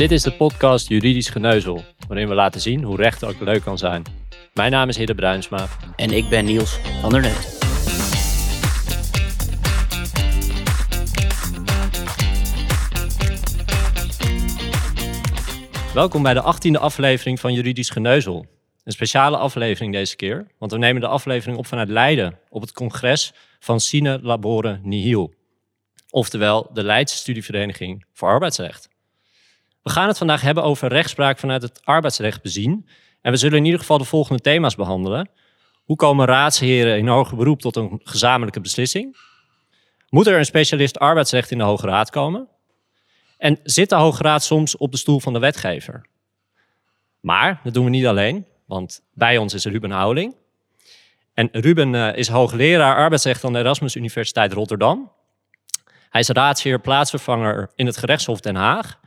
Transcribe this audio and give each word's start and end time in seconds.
Dit 0.00 0.10
is 0.10 0.22
de 0.22 0.32
podcast 0.32 0.88
Juridisch 0.88 1.28
Geneuzel, 1.28 1.84
waarin 2.08 2.28
we 2.28 2.34
laten 2.34 2.60
zien 2.60 2.82
hoe 2.82 2.96
recht 2.96 3.24
ook 3.24 3.40
leuk 3.40 3.62
kan 3.62 3.78
zijn. 3.78 4.02
Mijn 4.54 4.70
naam 4.70 4.88
is 4.88 4.96
Hidde 4.96 5.14
Bruinsma. 5.14 5.68
En 5.96 6.10
ik 6.10 6.28
ben 6.28 6.44
Niels 6.44 6.78
van 7.00 7.10
der 7.10 7.20
Neut. 7.20 7.58
Welkom 15.94 16.22
bij 16.22 16.34
de 16.34 16.54
18e 16.54 16.80
aflevering 16.80 17.40
van 17.40 17.52
Juridisch 17.52 17.90
Geneuzel. 17.90 18.46
Een 18.84 18.92
speciale 18.92 19.36
aflevering 19.36 19.92
deze 19.92 20.16
keer, 20.16 20.46
want 20.58 20.72
we 20.72 20.78
nemen 20.78 21.00
de 21.00 21.08
aflevering 21.08 21.58
op 21.58 21.66
vanuit 21.66 21.88
Leiden 21.88 22.38
op 22.48 22.60
het 22.60 22.72
congres 22.72 23.32
van 23.58 23.80
Sine 23.80 24.18
Labore 24.22 24.80
Nihil. 24.82 25.34
Oftewel 26.10 26.70
de 26.72 26.82
Leidse 26.82 27.16
Studievereniging 27.16 28.04
voor 28.12 28.28
Arbeidsrecht. 28.28 28.89
We 29.82 29.90
gaan 29.90 30.08
het 30.08 30.18
vandaag 30.18 30.40
hebben 30.40 30.62
over 30.64 30.88
rechtspraak 30.88 31.38
vanuit 31.38 31.62
het 31.62 31.80
arbeidsrecht 31.84 32.42
bezien. 32.42 32.88
En 33.20 33.30
we 33.30 33.36
zullen 33.36 33.58
in 33.58 33.64
ieder 33.64 33.80
geval 33.80 33.98
de 33.98 34.04
volgende 34.04 34.42
thema's 34.42 34.74
behandelen. 34.74 35.30
Hoe 35.84 35.96
komen 35.96 36.26
raadsheren 36.26 36.98
in 36.98 37.08
hoger 37.08 37.36
beroep 37.36 37.60
tot 37.60 37.76
een 37.76 38.00
gezamenlijke 38.04 38.60
beslissing? 38.60 39.16
Moet 40.08 40.26
er 40.26 40.38
een 40.38 40.44
specialist 40.44 40.98
arbeidsrecht 40.98 41.50
in 41.50 41.58
de 41.58 41.64
Hoge 41.64 41.86
Raad 41.86 42.10
komen? 42.10 42.48
En 43.38 43.60
zit 43.62 43.88
de 43.88 43.94
Hoge 43.94 44.22
Raad 44.22 44.44
soms 44.44 44.76
op 44.76 44.92
de 44.92 44.98
stoel 44.98 45.20
van 45.20 45.32
de 45.32 45.38
wetgever? 45.38 46.06
Maar 47.20 47.60
dat 47.64 47.74
doen 47.74 47.84
we 47.84 47.90
niet 47.90 48.06
alleen, 48.06 48.46
want 48.66 49.02
bij 49.14 49.38
ons 49.38 49.54
is 49.54 49.64
Ruben 49.64 49.90
Houweling. 49.90 50.36
En 51.34 51.48
Ruben 51.52 51.92
uh, 51.92 52.16
is 52.16 52.28
hoogleraar 52.28 52.96
arbeidsrecht 52.96 53.44
aan 53.44 53.52
de 53.52 53.58
Erasmus 53.58 53.96
Universiteit 53.96 54.52
Rotterdam. 54.52 55.12
Hij 56.10 56.20
is 56.20 56.28
raadsheer 56.28 56.80
plaatsvervanger 56.80 57.70
in 57.74 57.86
het 57.86 57.96
gerechtshof 57.96 58.40
Den 58.40 58.56
Haag 58.56 58.99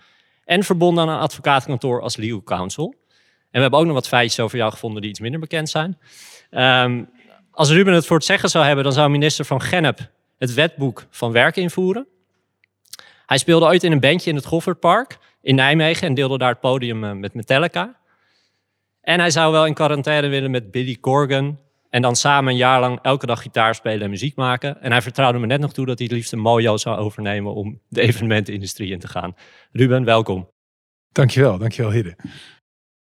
en 0.46 0.64
verbonden 0.64 1.04
aan 1.04 1.16
een 1.16 1.22
advocatenkantoor 1.22 2.02
als 2.02 2.16
legal 2.16 2.44
counsel. 2.44 2.86
En 2.88 3.60
we 3.60 3.60
hebben 3.60 3.80
ook 3.80 3.86
nog 3.86 3.94
wat 3.94 4.08
feitjes 4.08 4.40
over 4.40 4.58
jou 4.58 4.72
gevonden 4.72 5.02
die 5.02 5.10
iets 5.10 5.20
minder 5.20 5.40
bekend 5.40 5.70
zijn. 5.70 6.00
Um, 6.52 7.10
als 7.52 7.72
Ruben 7.72 7.94
het 7.94 8.06
voor 8.06 8.18
het 8.18 8.26
zeggen 8.26 8.50
zou 8.50 8.66
hebben, 8.66 8.84
dan 8.84 8.94
zou 8.94 9.10
minister 9.10 9.46
van 9.46 9.62
Gennep 9.62 10.12
het 10.38 10.54
wetboek 10.54 11.06
van 11.10 11.32
werk 11.32 11.56
invoeren. 11.56 12.08
Hij 13.26 13.38
speelde 13.38 13.66
ooit 13.66 13.84
in 13.84 13.92
een 13.92 14.00
bandje 14.00 14.30
in 14.30 14.36
het 14.36 14.46
Goffertpark 14.46 15.18
in 15.42 15.56
Nijmegen 15.56 16.08
en 16.08 16.14
deelde 16.14 16.38
daar 16.38 16.50
het 16.50 16.60
podium 16.60 17.04
eh, 17.04 17.12
met 17.12 17.34
Metallica. 17.34 17.96
En 19.02 19.20
hij 19.20 19.30
zou 19.32 19.52
wel 19.52 19.66
in 19.66 19.74
quarantaine 19.74 20.28
willen 20.28 20.52
met 20.52 20.72
Billy 20.72 20.98
Corgan. 21.00 21.60
En 21.94 22.02
dan 22.02 22.16
samen 22.16 22.52
een 22.52 22.58
jaar 22.58 22.80
lang 22.80 23.00
elke 23.02 23.26
dag 23.26 23.42
gitaar 23.42 23.76
spelen 23.76 24.02
en 24.02 24.10
muziek 24.10 24.36
maken. 24.36 24.82
En 24.82 24.92
hij 24.92 25.02
vertrouwde 25.02 25.40
me 25.40 25.46
net 25.46 25.60
nog 25.60 25.74
toe 25.74 25.86
dat 25.86 25.98
hij 25.98 26.08
het 26.08 26.16
liefst 26.16 26.34
een 26.34 26.40
mojo 26.40 26.78
zou 26.78 26.98
overnemen 26.98 27.54
om 27.54 27.80
de 27.88 28.02
evenementenindustrie 28.02 28.92
in 28.92 29.00
te 29.00 29.08
gaan. 29.08 29.36
Ruben, 29.72 30.04
welkom. 30.04 30.50
Dankjewel, 31.12 31.58
dankjewel 31.58 31.92
Hidde. 31.92 32.16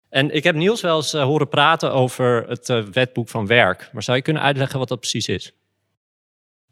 En 0.10 0.36
ik 0.36 0.44
heb 0.44 0.56
Niels 0.56 0.82
wel 0.82 0.96
eens 0.96 1.14
uh, 1.14 1.24
horen 1.24 1.50
praten 1.50 1.92
over 1.92 2.48
het 2.48 2.70
uh, 2.70 2.84
wetboek 2.84 3.30
van 3.30 3.48
werk. 3.48 3.90
Maar 3.94 4.04
zou 4.04 4.18
je 4.18 4.24
kunnen 4.24 4.42
uitleggen 4.42 4.80
wat 4.80 4.88
dat 4.88 5.00
precies 5.00 5.28
is? 5.28 5.54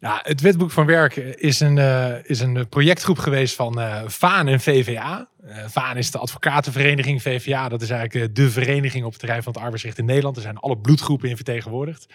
Ja, 0.02 0.20
het 0.24 0.42
wetboek 0.42 0.72
van 0.72 0.86
werk 0.86 1.16
is 1.16 1.60
een, 1.60 1.78
uh, 1.78 2.14
is 2.24 2.40
een 2.40 2.70
projectgroep 2.70 3.18
geweest 3.18 3.56
van 3.56 3.80
uh, 3.80 4.02
VAAN 4.06 4.48
en 4.48 4.60
VVA. 4.60 5.28
Uh, 5.46 5.56
VAAN 5.68 5.98
is 5.98 6.12
de 6.12 6.18
advocatenvereniging, 6.18 7.22
VVA 7.22 7.70
dat 7.70 7.82
is 7.82 7.90
eigenlijk 7.90 8.36
de 8.36 8.50
vereniging 8.50 9.06
op 9.06 9.12
het 9.12 9.20
terrein 9.20 9.44
van 9.44 9.54
het 9.54 9.62
arbeidsrecht 9.62 9.98
in 9.98 10.06
Nederland. 10.06 10.36
Er 10.36 10.42
zijn 10.42 10.58
alle 10.58 10.78
bloedgroepen 10.78 11.30
in 11.30 11.36
vertegenwoordigd. 11.36 12.14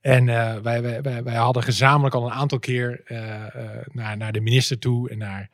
En 0.00 0.24
wij, 0.62 0.82
wij, 0.82 1.02
wij, 1.02 1.22
wij, 1.22 1.34
hadden 1.34 1.62
gezamenlijk 1.62 2.14
al 2.14 2.26
een 2.26 2.32
aantal 2.32 2.58
keer 2.58 3.00
naar, 3.92 4.16
naar 4.16 4.32
de 4.32 4.40
minister 4.40 4.78
toe 4.78 5.10
en 5.10 5.18
naar 5.18 5.48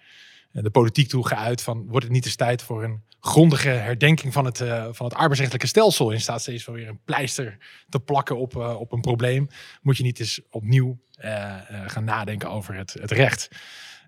de 0.53 0.70
politiek 0.70 1.08
toe 1.08 1.27
geuit 1.27 1.62
van 1.62 1.86
wordt 1.86 2.05
het 2.05 2.13
niet 2.13 2.24
eens 2.24 2.36
tijd 2.36 2.63
voor 2.63 2.85
een 2.85 3.02
grondige 3.20 3.68
herdenking 3.68 4.33
van 4.33 4.45
het, 4.45 4.61
uh, 4.61 4.86
van 4.90 5.07
het 5.07 5.14
arbeidsrechtelijke 5.14 5.67
stelsel. 5.67 6.11
In 6.11 6.20
staat 6.20 6.40
steeds 6.40 6.64
wel 6.64 6.74
weer 6.74 6.89
een 6.89 7.01
pleister 7.05 7.58
te 7.89 8.01
plakken 8.01 8.36
op, 8.39 8.57
uh, 8.57 8.80
op 8.80 8.92
een 8.92 9.01
probleem. 9.01 9.48
Moet 9.83 9.96
je 9.96 10.02
niet 10.02 10.20
eens 10.20 10.40
opnieuw 10.51 11.01
gaan 11.86 12.05
nadenken 12.05 12.51
over 12.51 12.74
het, 12.74 12.92
het 12.92 13.11
recht. 13.11 13.48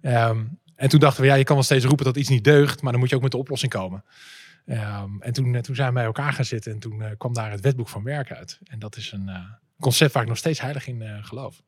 Um, 0.03 0.59
en 0.77 0.89
toen 0.89 1.01
dachten 1.01 1.23
we, 1.23 1.29
ja, 1.29 1.35
je 1.35 1.45
kan 1.45 1.55
wel 1.55 1.65
steeds 1.65 1.85
roepen 1.85 2.05
dat 2.05 2.17
iets 2.17 2.29
niet 2.29 2.45
deugt, 2.45 2.83
maar 2.83 2.93
dan 2.93 3.01
moet 3.01 3.11
je 3.11 3.17
ook 3.17 3.23
met 3.23 3.31
de 3.31 3.37
oplossing 3.37 3.73
komen. 3.73 4.05
Um, 4.67 5.23
en 5.23 5.33
toen, 5.33 5.61
toen 5.61 5.75
zijn 5.75 5.89
we 5.89 5.95
bij 5.95 6.05
elkaar 6.05 6.33
gaan 6.33 6.45
zitten 6.45 6.73
en 6.73 6.79
toen 6.79 7.17
kwam 7.19 7.33
daar 7.33 7.51
het 7.51 7.61
wetboek 7.61 7.89
van 7.89 8.03
werk 8.03 8.33
uit. 8.33 8.59
En 8.65 8.79
dat 8.79 8.97
is 8.97 9.13
een 9.13 9.31
concept 9.81 10.13
waar 10.13 10.23
ik 10.23 10.29
nog 10.29 10.39
steeds 10.39 10.61
heilig 10.61 10.87
in 10.87 11.25
geloof. 11.25 11.63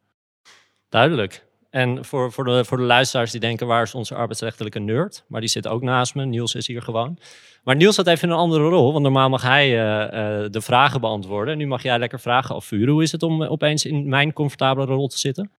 Duidelijk. 0.88 1.45
En 1.76 2.04
voor, 2.04 2.32
voor, 2.32 2.44
de, 2.44 2.64
voor 2.64 2.76
de 2.76 2.82
luisteraars 2.82 3.30
die 3.30 3.40
denken, 3.40 3.66
waar 3.66 3.82
is 3.82 3.94
onze 3.94 4.14
arbeidsrechtelijke 4.14 4.78
nerd? 4.78 5.24
Maar 5.26 5.40
die 5.40 5.50
zit 5.50 5.66
ook 5.66 5.82
naast 5.82 6.14
me. 6.14 6.24
Niels 6.24 6.54
is 6.54 6.66
hier 6.66 6.82
gewoon. 6.82 7.18
Maar 7.64 7.76
Niels 7.76 7.96
had 7.96 8.06
even 8.06 8.30
een 8.30 8.36
andere 8.36 8.68
rol, 8.68 8.92
want 8.92 9.02
normaal 9.02 9.28
mag 9.28 9.42
hij 9.42 9.68
uh, 9.68 9.74
uh, 9.74 10.50
de 10.50 10.60
vragen 10.60 11.00
beantwoorden. 11.00 11.52
En 11.52 11.58
nu 11.58 11.66
mag 11.66 11.82
jij 11.82 11.98
lekker 11.98 12.20
vragen 12.20 12.54
afvuren. 12.54 12.92
Hoe 12.92 13.02
is 13.02 13.12
het 13.12 13.22
om 13.22 13.42
opeens 13.42 13.84
in 13.84 14.08
mijn 14.08 14.32
comfortabele 14.32 14.86
rol 14.86 15.08
te 15.08 15.18
zitten? 15.18 15.50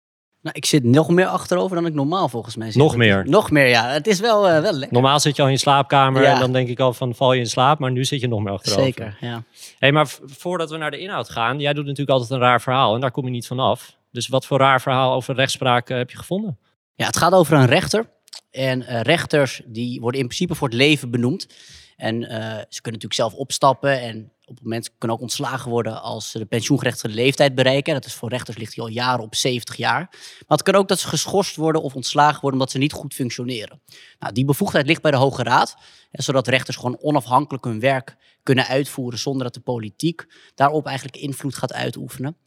Nou, 0.41 0.55
ik 0.55 0.65
zit 0.65 0.83
nog 0.83 1.09
meer 1.09 1.25
achterover 1.25 1.75
dan 1.75 1.85
ik 1.85 1.93
normaal 1.93 2.29
volgens 2.29 2.55
mij 2.55 2.71
zit. 2.71 2.81
Nog 2.81 2.95
meer? 2.95 3.23
Nog 3.27 3.51
meer, 3.51 3.67
ja. 3.67 3.87
Het 3.87 4.07
is 4.07 4.19
wel, 4.19 4.47
uh, 4.47 4.59
wel 4.59 4.73
lekker. 4.73 4.93
Normaal 4.93 5.19
zit 5.19 5.35
je 5.35 5.41
al 5.41 5.47
in 5.47 5.53
je 5.53 5.59
slaapkamer 5.59 6.21
ja. 6.21 6.33
en 6.33 6.39
dan 6.39 6.51
denk 6.51 6.67
ik 6.67 6.79
al 6.79 6.93
van 6.93 7.15
val 7.15 7.33
je 7.33 7.39
in 7.39 7.47
slaap. 7.47 7.79
Maar 7.79 7.91
nu 7.91 8.05
zit 8.05 8.21
je 8.21 8.27
nog 8.27 8.43
meer 8.43 8.53
achterover. 8.53 8.83
Zeker, 8.83 9.17
ja. 9.21 9.43
Hey, 9.79 9.91
maar 9.91 10.07
voordat 10.25 10.69
we 10.69 10.77
naar 10.77 10.91
de 10.91 10.99
inhoud 10.99 11.29
gaan. 11.29 11.59
Jij 11.59 11.73
doet 11.73 11.85
natuurlijk 11.85 12.11
altijd 12.11 12.31
een 12.31 12.47
raar 12.47 12.61
verhaal 12.61 12.95
en 12.95 13.01
daar 13.01 13.11
kom 13.11 13.25
je 13.25 13.31
niet 13.31 13.47
van 13.47 13.59
af. 13.59 13.96
Dus 14.11 14.27
wat 14.27 14.45
voor 14.45 14.57
raar 14.57 14.81
verhaal 14.81 15.13
over 15.13 15.35
rechtspraak 15.35 15.87
heb 15.87 16.09
je 16.09 16.17
gevonden? 16.17 16.59
Ja, 16.95 17.05
het 17.05 17.17
gaat 17.17 17.33
over 17.33 17.57
een 17.57 17.65
rechter. 17.65 18.09
En 18.51 18.81
uh, 18.81 19.01
rechters 19.01 19.61
die 19.65 19.99
worden 19.99 20.19
in 20.19 20.27
principe 20.27 20.55
voor 20.55 20.67
het 20.67 20.77
leven 20.77 21.11
benoemd. 21.11 21.47
En 21.95 22.15
uh, 22.21 22.29
ze 22.69 22.81
kunnen 22.81 23.01
natuurlijk 23.01 23.13
zelf 23.13 23.33
opstappen 23.33 24.01
en 24.01 24.31
op 24.45 24.55
het 24.55 24.63
moment 24.63 24.91
kunnen 24.97 25.17
ook 25.17 25.23
ontslagen 25.23 25.71
worden 25.71 26.01
als 26.01 26.31
ze 26.31 26.37
de 26.37 26.45
pensioengerechtigde 26.45 27.15
leeftijd 27.15 27.55
bereiken. 27.55 27.93
Dat 27.93 28.05
is 28.05 28.13
voor 28.13 28.29
rechters 28.29 28.57
ligt 28.57 28.73
die 28.73 28.83
al 28.83 28.89
jaren 28.89 29.23
op 29.23 29.35
70 29.35 29.75
jaar. 29.75 30.07
Maar 30.47 30.57
het 30.57 30.63
kan 30.63 30.75
ook 30.75 30.87
dat 30.87 30.99
ze 30.99 31.07
geschorst 31.07 31.55
worden 31.55 31.81
of 31.81 31.95
ontslagen 31.95 32.41
worden 32.41 32.59
omdat 32.59 32.71
ze 32.71 32.77
niet 32.77 32.93
goed 32.93 33.13
functioneren. 33.13 33.81
Nou, 34.19 34.33
die 34.33 34.45
bevoegdheid 34.45 34.87
ligt 34.87 35.01
bij 35.01 35.11
de 35.11 35.17
Hoge 35.17 35.43
Raad, 35.43 35.75
zodat 36.11 36.47
rechters 36.47 36.77
gewoon 36.77 36.99
onafhankelijk 37.01 37.63
hun 37.63 37.79
werk 37.79 38.15
kunnen 38.43 38.67
uitvoeren 38.67 39.19
zonder 39.19 39.43
dat 39.43 39.53
de 39.53 39.59
politiek 39.59 40.25
daarop 40.55 40.85
eigenlijk 40.85 41.17
invloed 41.17 41.55
gaat 41.55 41.73
uitoefenen. 41.73 42.37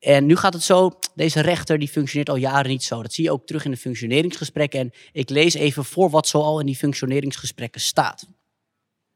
En 0.00 0.26
nu 0.26 0.36
gaat 0.36 0.52
het 0.52 0.62
zo, 0.62 0.90
deze 1.14 1.40
rechter 1.40 1.78
die 1.78 1.88
functioneert 1.88 2.28
al 2.28 2.36
jaren 2.36 2.70
niet 2.70 2.82
zo. 2.82 3.02
Dat 3.02 3.12
zie 3.12 3.24
je 3.24 3.30
ook 3.30 3.46
terug 3.46 3.64
in 3.64 3.70
de 3.70 3.76
functioneringsgesprekken. 3.76 4.80
En 4.80 4.92
ik 5.12 5.30
lees 5.30 5.54
even 5.54 5.84
voor 5.84 6.10
wat 6.10 6.28
zoal 6.28 6.60
in 6.60 6.66
die 6.66 6.76
functioneringsgesprekken 6.76 7.80
staat. 7.80 8.26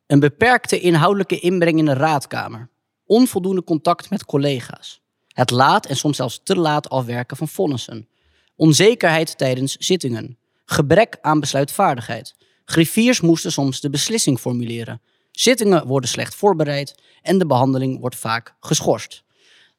Een 0.06 0.20
beperkte 0.20 0.80
inhoudelijke 0.80 1.38
inbreng 1.38 1.78
in 1.78 1.84
de 1.84 1.92
raadkamer. 1.92 2.70
Onvoldoende 3.04 3.64
contact 3.64 4.10
met 4.10 4.24
collega's. 4.24 5.02
Het 5.28 5.50
laat 5.50 5.86
en 5.86 5.96
soms 5.96 6.16
zelfs 6.16 6.40
te 6.42 6.56
laat 6.56 6.88
afwerken 6.88 7.36
van 7.36 7.48
vonnissen. 7.48 8.08
Onzekerheid 8.56 9.38
tijdens 9.38 9.76
zittingen. 9.76 10.38
Gebrek 10.64 11.18
aan 11.20 11.40
besluitvaardigheid. 11.40 12.34
Griffiers 12.64 13.20
moesten 13.20 13.52
soms 13.52 13.80
de 13.80 13.90
beslissing 13.90 14.38
formuleren. 14.38 15.02
Zittingen 15.30 15.86
worden 15.86 16.10
slecht 16.10 16.34
voorbereid 16.34 16.94
en 17.22 17.38
de 17.38 17.46
behandeling 17.46 18.00
wordt 18.00 18.16
vaak 18.16 18.56
geschorst. 18.60 19.23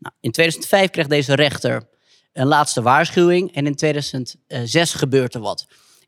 Nou, 0.06 0.18
in 0.20 0.32
2005 0.32 0.90
kreeg 0.90 1.08
deze 1.08 1.36
rechter 1.36 1.90
een 2.34 2.48
laatste 2.48 2.82
waarschuwing 2.82 3.54
en 3.54 3.66
in 3.66 3.76
2006 3.76 4.94
gebeurt 4.94 5.34
er 5.34 5.42
wat. 5.42 5.66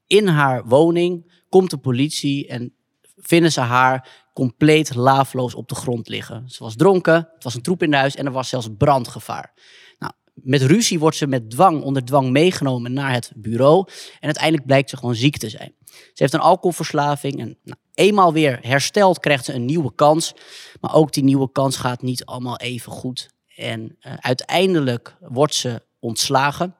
In 0.07 0.27
haar 0.27 0.65
woning 0.65 1.31
komt 1.49 1.69
de 1.69 1.77
politie 1.77 2.47
en 2.47 2.73
vinden 3.15 3.51
ze 3.51 3.61
haar 3.61 4.09
compleet 4.33 4.95
laafloos 4.95 5.55
op 5.55 5.69
de 5.69 5.75
grond 5.75 6.07
liggen. 6.07 6.49
Ze 6.49 6.63
was 6.63 6.75
dronken, 6.75 7.29
het 7.33 7.43
was 7.43 7.55
een 7.55 7.61
troep 7.61 7.83
in 7.83 7.93
huis 7.93 8.15
en 8.15 8.25
er 8.25 8.31
was 8.31 8.49
zelfs 8.49 8.67
brandgevaar. 8.77 9.53
Nou, 9.99 10.13
met 10.33 10.61
ruzie 10.61 10.99
wordt 10.99 11.17
ze 11.17 11.27
met 11.27 11.49
dwang, 11.49 11.83
onder 11.83 12.05
dwang 12.05 12.29
meegenomen 12.29 12.93
naar 12.93 13.11
het 13.11 13.31
bureau. 13.35 13.87
En 14.19 14.25
uiteindelijk 14.25 14.65
blijkt 14.65 14.89
ze 14.89 14.97
gewoon 14.97 15.15
ziek 15.15 15.37
te 15.37 15.49
zijn. 15.49 15.75
Ze 15.85 16.23
heeft 16.23 16.33
een 16.33 16.39
alcoholverslaving 16.39 17.39
en 17.39 17.57
nou, 17.63 17.79
eenmaal 17.93 18.33
weer 18.33 18.59
hersteld 18.61 19.19
krijgt 19.19 19.45
ze 19.45 19.53
een 19.53 19.65
nieuwe 19.65 19.93
kans. 19.95 20.33
Maar 20.81 20.93
ook 20.93 21.13
die 21.13 21.23
nieuwe 21.23 21.51
kans 21.51 21.77
gaat 21.77 22.01
niet 22.01 22.25
allemaal 22.25 22.57
even 22.57 22.91
goed. 22.91 23.35
En 23.57 23.97
uh, 24.01 24.13
uiteindelijk 24.19 25.15
wordt 25.19 25.55
ze 25.55 25.81
ontslagen. 25.99 26.75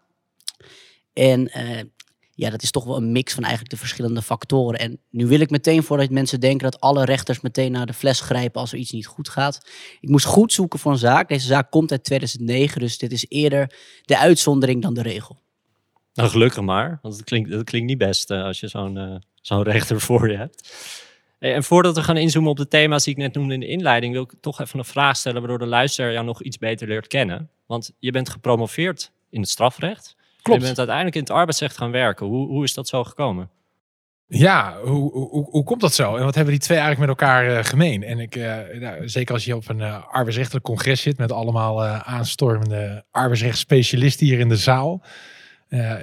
En 1.13 1.51
uh, 1.57 1.81
ja, 2.33 2.49
dat 2.49 2.63
is 2.63 2.71
toch 2.71 2.83
wel 2.83 2.97
een 2.97 3.11
mix 3.11 3.33
van 3.33 3.43
eigenlijk 3.43 3.73
de 3.73 3.79
verschillende 3.79 4.21
factoren. 4.21 4.79
En 4.79 4.99
nu 5.09 5.27
wil 5.27 5.39
ik 5.39 5.49
meteen 5.49 5.83
voordat 5.83 6.09
mensen 6.09 6.39
denken 6.39 6.71
dat 6.71 6.79
alle 6.79 7.05
rechters 7.05 7.41
meteen 7.41 7.71
naar 7.71 7.85
de 7.85 7.93
fles 7.93 8.19
grijpen 8.19 8.61
als 8.61 8.71
er 8.71 8.77
iets 8.77 8.91
niet 8.91 9.07
goed 9.07 9.29
gaat. 9.29 9.67
Ik 9.99 10.09
moest 10.09 10.25
goed 10.25 10.53
zoeken 10.53 10.79
voor 10.79 10.91
een 10.91 10.97
zaak. 10.97 11.29
Deze 11.29 11.47
zaak 11.47 11.71
komt 11.71 11.91
uit 11.91 12.03
2009, 12.03 12.79
dus 12.79 12.97
dit 12.97 13.11
is 13.11 13.25
eerder 13.29 13.73
de 14.05 14.17
uitzondering 14.17 14.81
dan 14.81 14.93
de 14.93 15.01
regel. 15.01 15.37
Nou, 16.13 16.29
gelukkig 16.29 16.63
maar, 16.63 16.99
want 17.01 17.15
het 17.15 17.23
klinkt, 17.23 17.63
klinkt 17.63 17.87
niet 17.87 17.97
best 17.97 18.31
uh, 18.31 18.43
als 18.43 18.59
je 18.59 18.67
zo'n 18.67 19.23
zo'n 19.41 19.63
rechter 19.63 20.01
voor 20.01 20.31
je 20.31 20.37
hebt. 20.37 20.69
En 21.39 21.63
voordat 21.63 21.95
we 21.95 22.03
gaan 22.03 22.17
inzoomen 22.17 22.51
op 22.51 22.57
de 22.57 22.67
thema's 22.67 23.03
die 23.03 23.13
ik 23.13 23.19
net 23.19 23.33
noemde 23.33 23.53
in 23.53 23.59
de 23.59 23.67
inleiding, 23.67 24.13
wil 24.13 24.23
ik 24.23 24.33
toch 24.41 24.61
even 24.61 24.79
een 24.79 24.85
vraag 24.85 25.15
stellen 25.15 25.39
waardoor 25.39 25.59
de 25.59 25.65
luisteraar 25.65 26.11
jou 26.11 26.25
nog 26.25 26.41
iets 26.41 26.57
beter 26.57 26.87
leert 26.87 27.07
kennen. 27.07 27.49
Want 27.65 27.91
je 27.99 28.11
bent 28.11 28.29
gepromoveerd 28.29 29.11
in 29.29 29.41
het 29.41 29.49
strafrecht. 29.49 30.15
Klopt. 30.41 30.59
Je 30.59 30.65
bent 30.65 30.77
uiteindelijk 30.77 31.15
in 31.15 31.21
het 31.21 31.31
arbeidsrecht 31.31 31.77
gaan 31.77 31.91
werken. 31.91 32.25
Hoe, 32.25 32.47
hoe 32.47 32.63
is 32.63 32.73
dat 32.73 32.87
zo 32.87 33.03
gekomen? 33.03 33.49
Ja, 34.27 34.79
hoe, 34.83 35.11
hoe, 35.11 35.49
hoe 35.49 35.63
komt 35.63 35.81
dat 35.81 35.93
zo? 35.93 36.15
En 36.15 36.23
wat 36.23 36.35
hebben 36.35 36.53
die 36.53 36.63
twee 36.63 36.77
eigenlijk 36.77 37.09
met 37.09 37.19
elkaar 37.19 37.49
uh, 37.49 37.63
gemeen? 37.63 38.03
En 38.03 38.19
ik, 38.19 38.35
uh, 38.35 38.57
nou, 38.79 39.09
zeker 39.09 39.33
als 39.33 39.45
je 39.45 39.55
op 39.55 39.69
een 39.69 39.79
uh, 39.79 40.07
arbeidsrechtelijk 40.07 40.65
congres 40.65 41.01
zit 41.01 41.17
met 41.17 41.31
allemaal 41.31 41.85
aanstormende 41.85 43.05
arbeidsrechtsspecialisten 43.11 44.25
hier 44.25 44.39
in 44.39 44.49
de 44.49 44.57
zaal. 44.57 45.03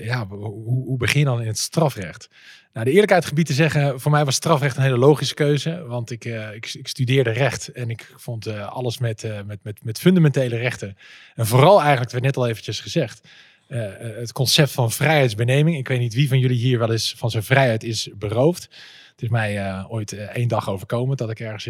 ja, 0.00 0.26
hoe, 0.26 0.84
hoe 0.84 0.96
begin 0.96 1.20
je 1.20 1.26
dan 1.26 1.40
in 1.40 1.46
het 1.46 1.58
strafrecht? 1.58 2.28
Nou, 2.74 2.86
de 2.86 2.92
eerlijkheid 2.92 3.24
gebied 3.24 3.46
te 3.46 3.52
zeggen, 3.52 4.00
voor 4.00 4.10
mij 4.10 4.24
was 4.24 4.34
strafrecht 4.34 4.76
een 4.76 4.82
hele 4.82 4.98
logische 4.98 5.34
keuze. 5.34 5.84
Want 5.86 6.10
ik, 6.10 6.24
ik, 6.54 6.74
ik, 6.74 6.88
studeerde 6.88 7.30
recht 7.30 7.68
en 7.68 7.90
ik 7.90 8.12
vond 8.16 8.46
alles 8.48 8.98
met, 8.98 9.26
met, 9.46 9.58
met, 9.62 9.84
met 9.84 9.98
fundamentele 9.98 10.56
rechten. 10.56 10.96
En 11.34 11.46
vooral 11.46 11.80
eigenlijk, 11.80 12.00
het 12.00 12.12
werd 12.12 12.24
net 12.24 12.36
al 12.36 12.48
eventjes 12.48 12.80
gezegd, 12.80 13.28
het 13.66 14.32
concept 14.32 14.70
van 14.70 14.92
vrijheidsbeneming. 14.92 15.76
Ik 15.76 15.88
weet 15.88 15.98
niet 15.98 16.14
wie 16.14 16.28
van 16.28 16.38
jullie 16.38 16.58
hier 16.58 16.78
wel 16.78 16.92
eens 16.92 17.14
van 17.16 17.30
zijn 17.30 17.42
vrijheid 17.42 17.84
is 17.84 18.08
beroofd. 18.14 18.62
Het 19.10 19.22
is 19.22 19.28
mij 19.28 19.84
ooit 19.88 20.12
één 20.12 20.48
dag 20.48 20.70
overkomen 20.70 21.16
dat 21.16 21.30
ik 21.30 21.40
ergens 21.40 21.64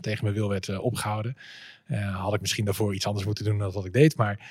tegen 0.00 0.24
mijn 0.24 0.34
wil 0.34 0.48
werd 0.48 0.78
opgehouden. 0.78 1.36
Had 2.12 2.34
ik 2.34 2.40
misschien 2.40 2.64
daarvoor 2.64 2.94
iets 2.94 3.06
anders 3.06 3.26
moeten 3.26 3.44
doen 3.44 3.58
dan 3.58 3.72
wat 3.72 3.84
ik 3.84 3.92
deed. 3.92 4.16
Maar 4.16 4.50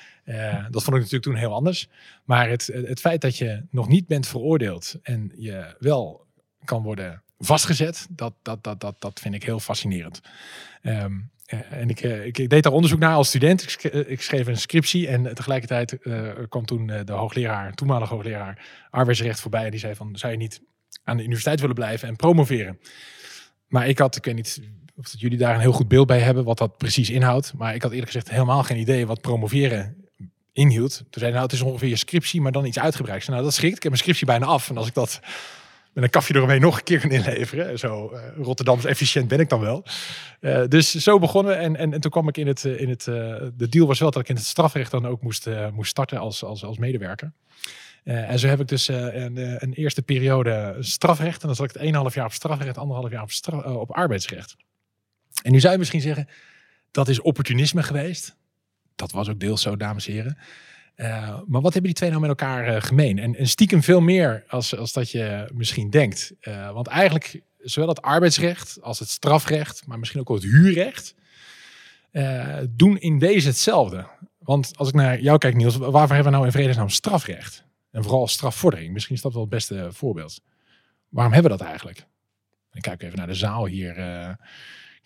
dat 0.70 0.82
vond 0.82 0.96
ik 0.96 1.02
natuurlijk 1.02 1.22
toen 1.22 1.34
heel 1.34 1.54
anders. 1.54 1.88
Maar 2.24 2.48
het, 2.48 2.66
het 2.66 3.00
feit 3.00 3.20
dat 3.20 3.36
je 3.36 3.62
nog 3.70 3.88
niet 3.88 4.06
bent 4.06 4.26
veroordeeld 4.26 4.98
en 5.02 5.32
je 5.36 5.76
wel 5.78 6.26
kan 6.64 6.82
worden 6.82 7.22
vastgezet, 7.38 8.06
dat, 8.10 8.34
dat, 8.42 8.64
dat, 8.64 8.80
dat, 8.80 8.96
dat 8.98 9.20
vind 9.20 9.34
ik 9.34 9.42
heel 9.42 9.60
fascinerend. 9.60 10.20
Um, 10.82 11.32
en 11.70 11.90
ik, 11.90 12.00
eh, 12.00 12.24
ik, 12.24 12.48
deed 12.50 12.62
daar 12.62 12.72
onderzoek 12.72 12.98
naar 12.98 13.14
als 13.14 13.28
student. 13.28 13.62
Ik, 13.62 13.84
eh, 13.84 14.10
ik 14.10 14.22
schreef 14.22 14.46
een 14.46 14.56
scriptie 14.56 15.08
en 15.08 15.34
tegelijkertijd 15.34 15.96
uh, 16.02 16.30
kwam 16.48 16.64
toen 16.64 16.86
de 16.86 17.12
hoogleraar, 17.12 17.74
toenmalige 17.74 18.14
hoogleraar 18.14 18.66
arbeidsrecht 18.90 19.40
voorbij. 19.40 19.64
En 19.64 19.70
die 19.70 19.80
zei 19.80 19.94
van, 19.94 20.16
zou 20.16 20.32
je 20.32 20.38
niet 20.38 20.60
aan 21.04 21.16
de 21.16 21.22
universiteit 21.22 21.60
willen 21.60 21.74
blijven 21.74 22.08
en 22.08 22.16
promoveren? 22.16 22.80
Maar 23.68 23.88
ik 23.88 23.98
had, 23.98 24.16
ik 24.16 24.24
weet 24.24 24.34
niet 24.34 24.60
of 24.96 25.10
dat 25.10 25.20
jullie 25.20 25.38
daar 25.38 25.54
een 25.54 25.60
heel 25.60 25.72
goed 25.72 25.88
beeld 25.88 26.06
bij 26.06 26.20
hebben, 26.20 26.44
wat 26.44 26.58
dat 26.58 26.76
precies 26.76 27.10
inhoudt. 27.10 27.52
Maar 27.56 27.74
ik 27.74 27.82
had 27.82 27.90
eerlijk 27.90 28.10
gezegd 28.10 28.30
helemaal 28.30 28.62
geen 28.62 28.78
idee 28.78 29.06
wat 29.06 29.20
promoveren 29.20 29.96
inhield. 30.52 30.96
Toen 30.96 31.06
zei 31.10 31.30
nou, 31.30 31.42
het 31.42 31.52
is 31.52 31.62
ongeveer 31.62 31.88
je 31.88 31.96
scriptie, 31.96 32.40
maar 32.40 32.52
dan 32.52 32.64
iets 32.64 32.78
uitgebreid. 32.78 33.28
Nou, 33.28 33.42
dat 33.42 33.54
schikt. 33.54 33.76
Ik 33.76 33.82
heb 33.82 33.92
mijn 33.92 34.02
scriptie 34.02 34.26
bijna 34.26 34.46
af. 34.46 34.70
En 34.70 34.76
als 34.76 34.86
ik 34.86 34.94
dat 34.94 35.20
met 35.94 36.04
een 36.04 36.10
kafje 36.10 36.34
eromheen 36.34 36.60
nog 36.60 36.76
een 36.76 36.84
keer 36.84 37.00
gaan 37.00 37.10
inleveren. 37.10 37.78
Zo 37.78 38.10
uh, 38.12 38.20
Rotterdams 38.36 38.84
efficiënt 38.84 39.28
ben 39.28 39.40
ik 39.40 39.48
dan 39.48 39.60
wel. 39.60 39.84
Uh, 40.40 40.62
dus 40.68 40.94
zo 40.94 41.18
begonnen 41.18 41.58
en, 41.58 41.76
en, 41.76 41.92
en 41.92 42.00
toen 42.00 42.10
kwam 42.10 42.28
ik 42.28 42.36
in 42.36 42.46
het, 42.46 42.64
eh, 42.64 42.80
in 42.80 42.88
het 42.88 43.04
de 43.04 43.68
deal 43.68 43.86
was 43.86 43.98
wel 43.98 44.10
dat 44.10 44.22
ik 44.22 44.28
in 44.28 44.34
het 44.34 44.44
strafrecht 44.44 44.90
dan 44.90 45.06
ook 45.06 45.22
moest, 45.22 45.48
moest 45.72 45.90
starten 45.90 46.18
als, 46.18 46.44
als, 46.44 46.64
als 46.64 46.78
medewerker. 46.78 47.32
en 48.04 48.38
zo 48.38 48.46
heb 48.46 48.60
ik 48.60 48.68
dus 48.68 48.88
een, 48.88 49.62
een, 49.62 49.72
eerste 49.72 50.02
periode 50.02 50.76
strafrecht 50.80 51.40
en 51.40 51.46
dan 51.46 51.56
zat 51.56 51.74
ik 51.74 51.80
het 51.80 52.10
1,5 52.10 52.14
jaar 52.14 52.24
op 52.24 52.32
strafrecht, 52.32 52.78
anderhalf 52.78 53.10
jaar 53.10 53.22
op, 53.22 53.64
op 53.64 53.90
arbeidsrecht. 53.90 54.56
En 55.44 55.52
nu 55.52 55.60
zou 55.60 55.72
je 55.72 55.78
misschien 55.78 56.00
zeggen, 56.00 56.28
dat 56.90 57.08
is 57.08 57.20
opportunisme 57.20 57.82
geweest. 57.82 58.36
Dat 58.94 59.12
was 59.12 59.28
ook 59.28 59.40
deels 59.40 59.62
zo, 59.62 59.76
dames 59.76 60.06
en 60.06 60.12
heren. 60.12 60.38
Uh, 60.96 61.40
maar 61.46 61.60
wat 61.60 61.72
hebben 61.72 61.82
die 61.82 61.92
twee 61.92 62.08
nou 62.08 62.20
met 62.20 62.30
elkaar 62.30 62.74
uh, 62.74 62.82
gemeen? 62.82 63.18
En, 63.18 63.36
en, 63.36 63.46
stiekem 63.46 63.82
veel 63.82 64.00
meer 64.00 64.44
als, 64.48 64.76
als 64.76 64.92
dat 64.92 65.10
je 65.10 65.50
misschien 65.54 65.90
denkt. 65.90 66.32
Uh, 66.40 66.72
want 66.72 66.86
eigenlijk, 66.86 67.40
zowel 67.58 67.88
het 67.88 68.02
arbeidsrecht 68.02 68.78
als 68.82 68.98
het 68.98 69.08
strafrecht, 69.08 69.86
maar 69.86 69.98
misschien 69.98 70.20
ook 70.20 70.28
het 70.28 70.42
huurrecht, 70.42 71.14
doen 72.70 72.98
in 72.98 73.18
deze 73.18 73.48
hetzelfde. 73.48 74.06
Want 74.38 74.72
als 74.76 74.88
ik 74.88 74.94
naar 74.94 75.20
jou 75.20 75.38
kijk, 75.38 75.54
Niels, 75.54 75.76
waarvoor 75.76 76.14
hebben 76.14 76.24
we 76.24 76.30
nou 76.30 76.44
in 76.44 76.52
vredesnaam 76.52 76.88
strafrecht? 76.88 77.64
En 77.90 78.02
vooral 78.02 78.28
strafvordering. 78.28 78.92
Misschien 78.92 79.14
is 79.14 79.22
dat 79.22 79.32
wel 79.32 79.40
het 79.40 79.50
beste 79.50 79.88
voorbeeld. 79.92 80.40
Waarom 81.08 81.32
hebben 81.32 81.50
we 81.50 81.58
dat 81.58 81.66
eigenlijk? 81.66 82.06
Ik 82.72 82.82
kijk 82.82 83.02
even 83.02 83.18
naar 83.18 83.26
de 83.26 83.34
zaal 83.34 83.66
hier. 83.66 83.96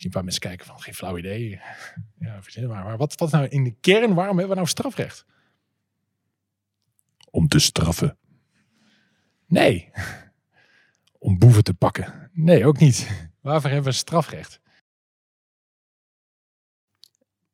Een 0.04 0.10
paar 0.10 0.24
mensen 0.24 0.42
kijken 0.42 0.66
van 0.66 0.80
geen 0.80 0.94
flauw 0.94 1.18
idee. 1.18 1.60
ja, 2.18 2.40
maar, 2.66 2.84
maar 2.84 2.96
wat, 2.96 3.14
wat 3.14 3.30
nou 3.30 3.46
in 3.46 3.64
de 3.64 3.76
kern, 3.80 4.14
waarom 4.14 4.38
hebben 4.38 4.48
we 4.48 4.54
nou 4.54 4.66
strafrecht? 4.66 5.26
om 7.30 7.48
te 7.48 7.58
straffen. 7.58 8.18
Nee. 9.46 9.90
Om 11.18 11.38
boeven 11.38 11.64
te 11.64 11.74
pakken. 11.74 12.30
Nee, 12.32 12.66
ook 12.66 12.78
niet. 12.78 13.28
Waarvoor 13.40 13.70
hebben 13.70 13.90
we 13.90 13.96
strafrecht? 13.96 14.60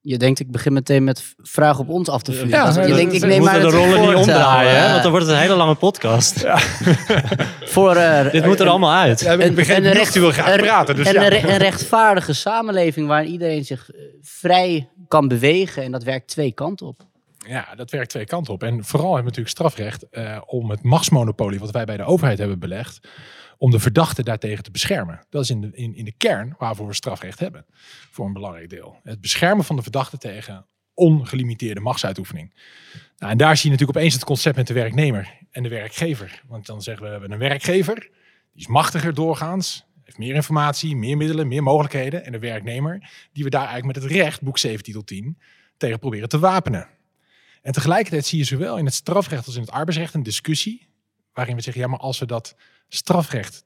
Je 0.06 0.18
denkt, 0.18 0.40
ik 0.40 0.50
begin 0.50 0.72
meteen 0.72 1.04
met 1.04 1.34
vragen 1.42 1.80
op 1.80 1.88
ons 1.88 2.08
af 2.08 2.22
te 2.22 2.32
vuren. 2.32 2.48
Ja, 2.48 2.86
je 2.86 2.94
denkt, 2.94 3.12
ik 3.12 3.24
neem 3.24 3.42
maar 3.42 3.60
de 3.60 3.70
rollen 3.70 4.00
niet 4.00 4.14
omdraaien, 4.14 4.76
hè? 4.76 4.90
want 4.90 5.02
dan 5.02 5.10
wordt 5.10 5.26
het 5.26 5.34
een 5.34 5.40
hele 5.40 5.54
lange 5.54 5.74
podcast. 5.74 6.40
Ja. 6.40 6.58
Voor, 7.74 7.96
uh, 7.96 8.30
Dit 8.30 8.46
moet 8.46 8.60
er 8.60 8.68
allemaal 8.68 8.92
uit. 8.92 9.20
Ja, 9.20 9.32
ik 9.32 9.54
begrijp 9.54 9.84
een, 9.84 9.92
recht, 9.92 10.14
wil 10.14 10.30
graag 10.30 10.56
praten. 10.56 10.96
Dus 10.96 11.06
en 11.06 11.12
ja. 11.14 11.32
een, 11.32 11.56
rechtvaardige 11.56 12.32
samenleving 12.32 13.06
waarin 13.06 13.30
iedereen 13.30 13.64
zich 13.64 13.90
eh, 13.90 14.00
vrij 14.22 14.88
kan 15.08 15.28
bewegen. 15.28 15.82
En 15.82 15.92
dat 15.92 16.02
werkt 16.02 16.28
twee 16.28 16.52
kanten 16.52 16.86
op. 16.86 17.00
Ja, 17.46 17.68
dat 17.76 17.90
werkt 17.90 18.10
twee 18.10 18.26
kanten 18.26 18.52
op. 18.52 18.62
En 18.62 18.84
vooral 18.84 19.14
hebben 19.14 19.32
we 19.32 19.40
natuurlijk 19.40 19.48
strafrecht 19.48 20.06
uh, 20.10 20.40
om 20.46 20.70
het 20.70 20.82
machtsmonopolie 20.82 21.58
wat 21.58 21.70
wij 21.70 21.84
bij 21.84 21.96
de 21.96 22.04
overheid 22.04 22.38
hebben 22.38 22.58
belegd, 22.58 23.08
om 23.64 23.70
de 23.70 23.78
verdachte 23.78 24.22
daartegen 24.22 24.64
te 24.64 24.70
beschermen. 24.70 25.26
Dat 25.30 25.42
is 25.42 25.50
in 25.50 25.60
de, 25.60 25.70
in, 25.72 25.94
in 25.94 26.04
de 26.04 26.12
kern 26.12 26.54
waarvoor 26.58 26.86
we 26.86 26.94
strafrecht 26.94 27.38
hebben, 27.38 27.66
voor 28.10 28.26
een 28.26 28.32
belangrijk 28.32 28.70
deel. 28.70 29.00
Het 29.02 29.20
beschermen 29.20 29.64
van 29.64 29.76
de 29.76 29.82
verdachte 29.82 30.18
tegen 30.18 30.66
ongelimiteerde 30.94 31.80
machtsuitoefening. 31.80 32.54
Nou, 33.16 33.32
en 33.32 33.38
daar 33.38 33.56
zie 33.56 33.64
je 33.64 33.70
natuurlijk 33.70 33.98
opeens 33.98 34.14
het 34.14 34.24
concept 34.24 34.56
met 34.56 34.66
de 34.66 34.74
werknemer 34.74 35.38
en 35.50 35.62
de 35.62 35.68
werkgever. 35.68 36.42
Want 36.46 36.66
dan 36.66 36.82
zeggen 36.82 37.02
we, 37.02 37.08
we 37.08 37.18
hebben 37.18 37.32
een 37.32 37.48
werkgever, 37.48 37.94
die 38.52 38.62
is 38.62 38.66
machtiger 38.66 39.14
doorgaans, 39.14 39.86
heeft 40.02 40.18
meer 40.18 40.34
informatie, 40.34 40.96
meer 40.96 41.16
middelen, 41.16 41.48
meer 41.48 41.62
mogelijkheden. 41.62 42.24
En 42.24 42.32
de 42.32 42.38
werknemer, 42.38 43.10
die 43.32 43.44
we 43.44 43.50
daar 43.50 43.66
eigenlijk 43.66 43.94
met 43.94 44.04
het 44.04 44.12
recht, 44.12 44.42
boek 44.42 44.58
7, 44.58 44.84
titel 44.84 45.04
10, 45.04 45.38
tegen 45.76 45.98
proberen 45.98 46.28
te 46.28 46.38
wapenen. 46.38 46.88
En 47.62 47.72
tegelijkertijd 47.72 48.26
zie 48.26 48.38
je 48.38 48.44
zowel 48.44 48.78
in 48.78 48.84
het 48.84 48.94
strafrecht 48.94 49.46
als 49.46 49.54
in 49.54 49.60
het 49.60 49.70
arbeidsrecht 49.70 50.14
een 50.14 50.22
discussie. 50.22 50.88
Waarin 51.32 51.56
we 51.56 51.62
zeggen, 51.62 51.82
ja, 51.82 51.88
maar 51.88 51.98
als 51.98 52.18
we 52.18 52.26
dat 52.26 52.56
strafrecht 52.88 53.64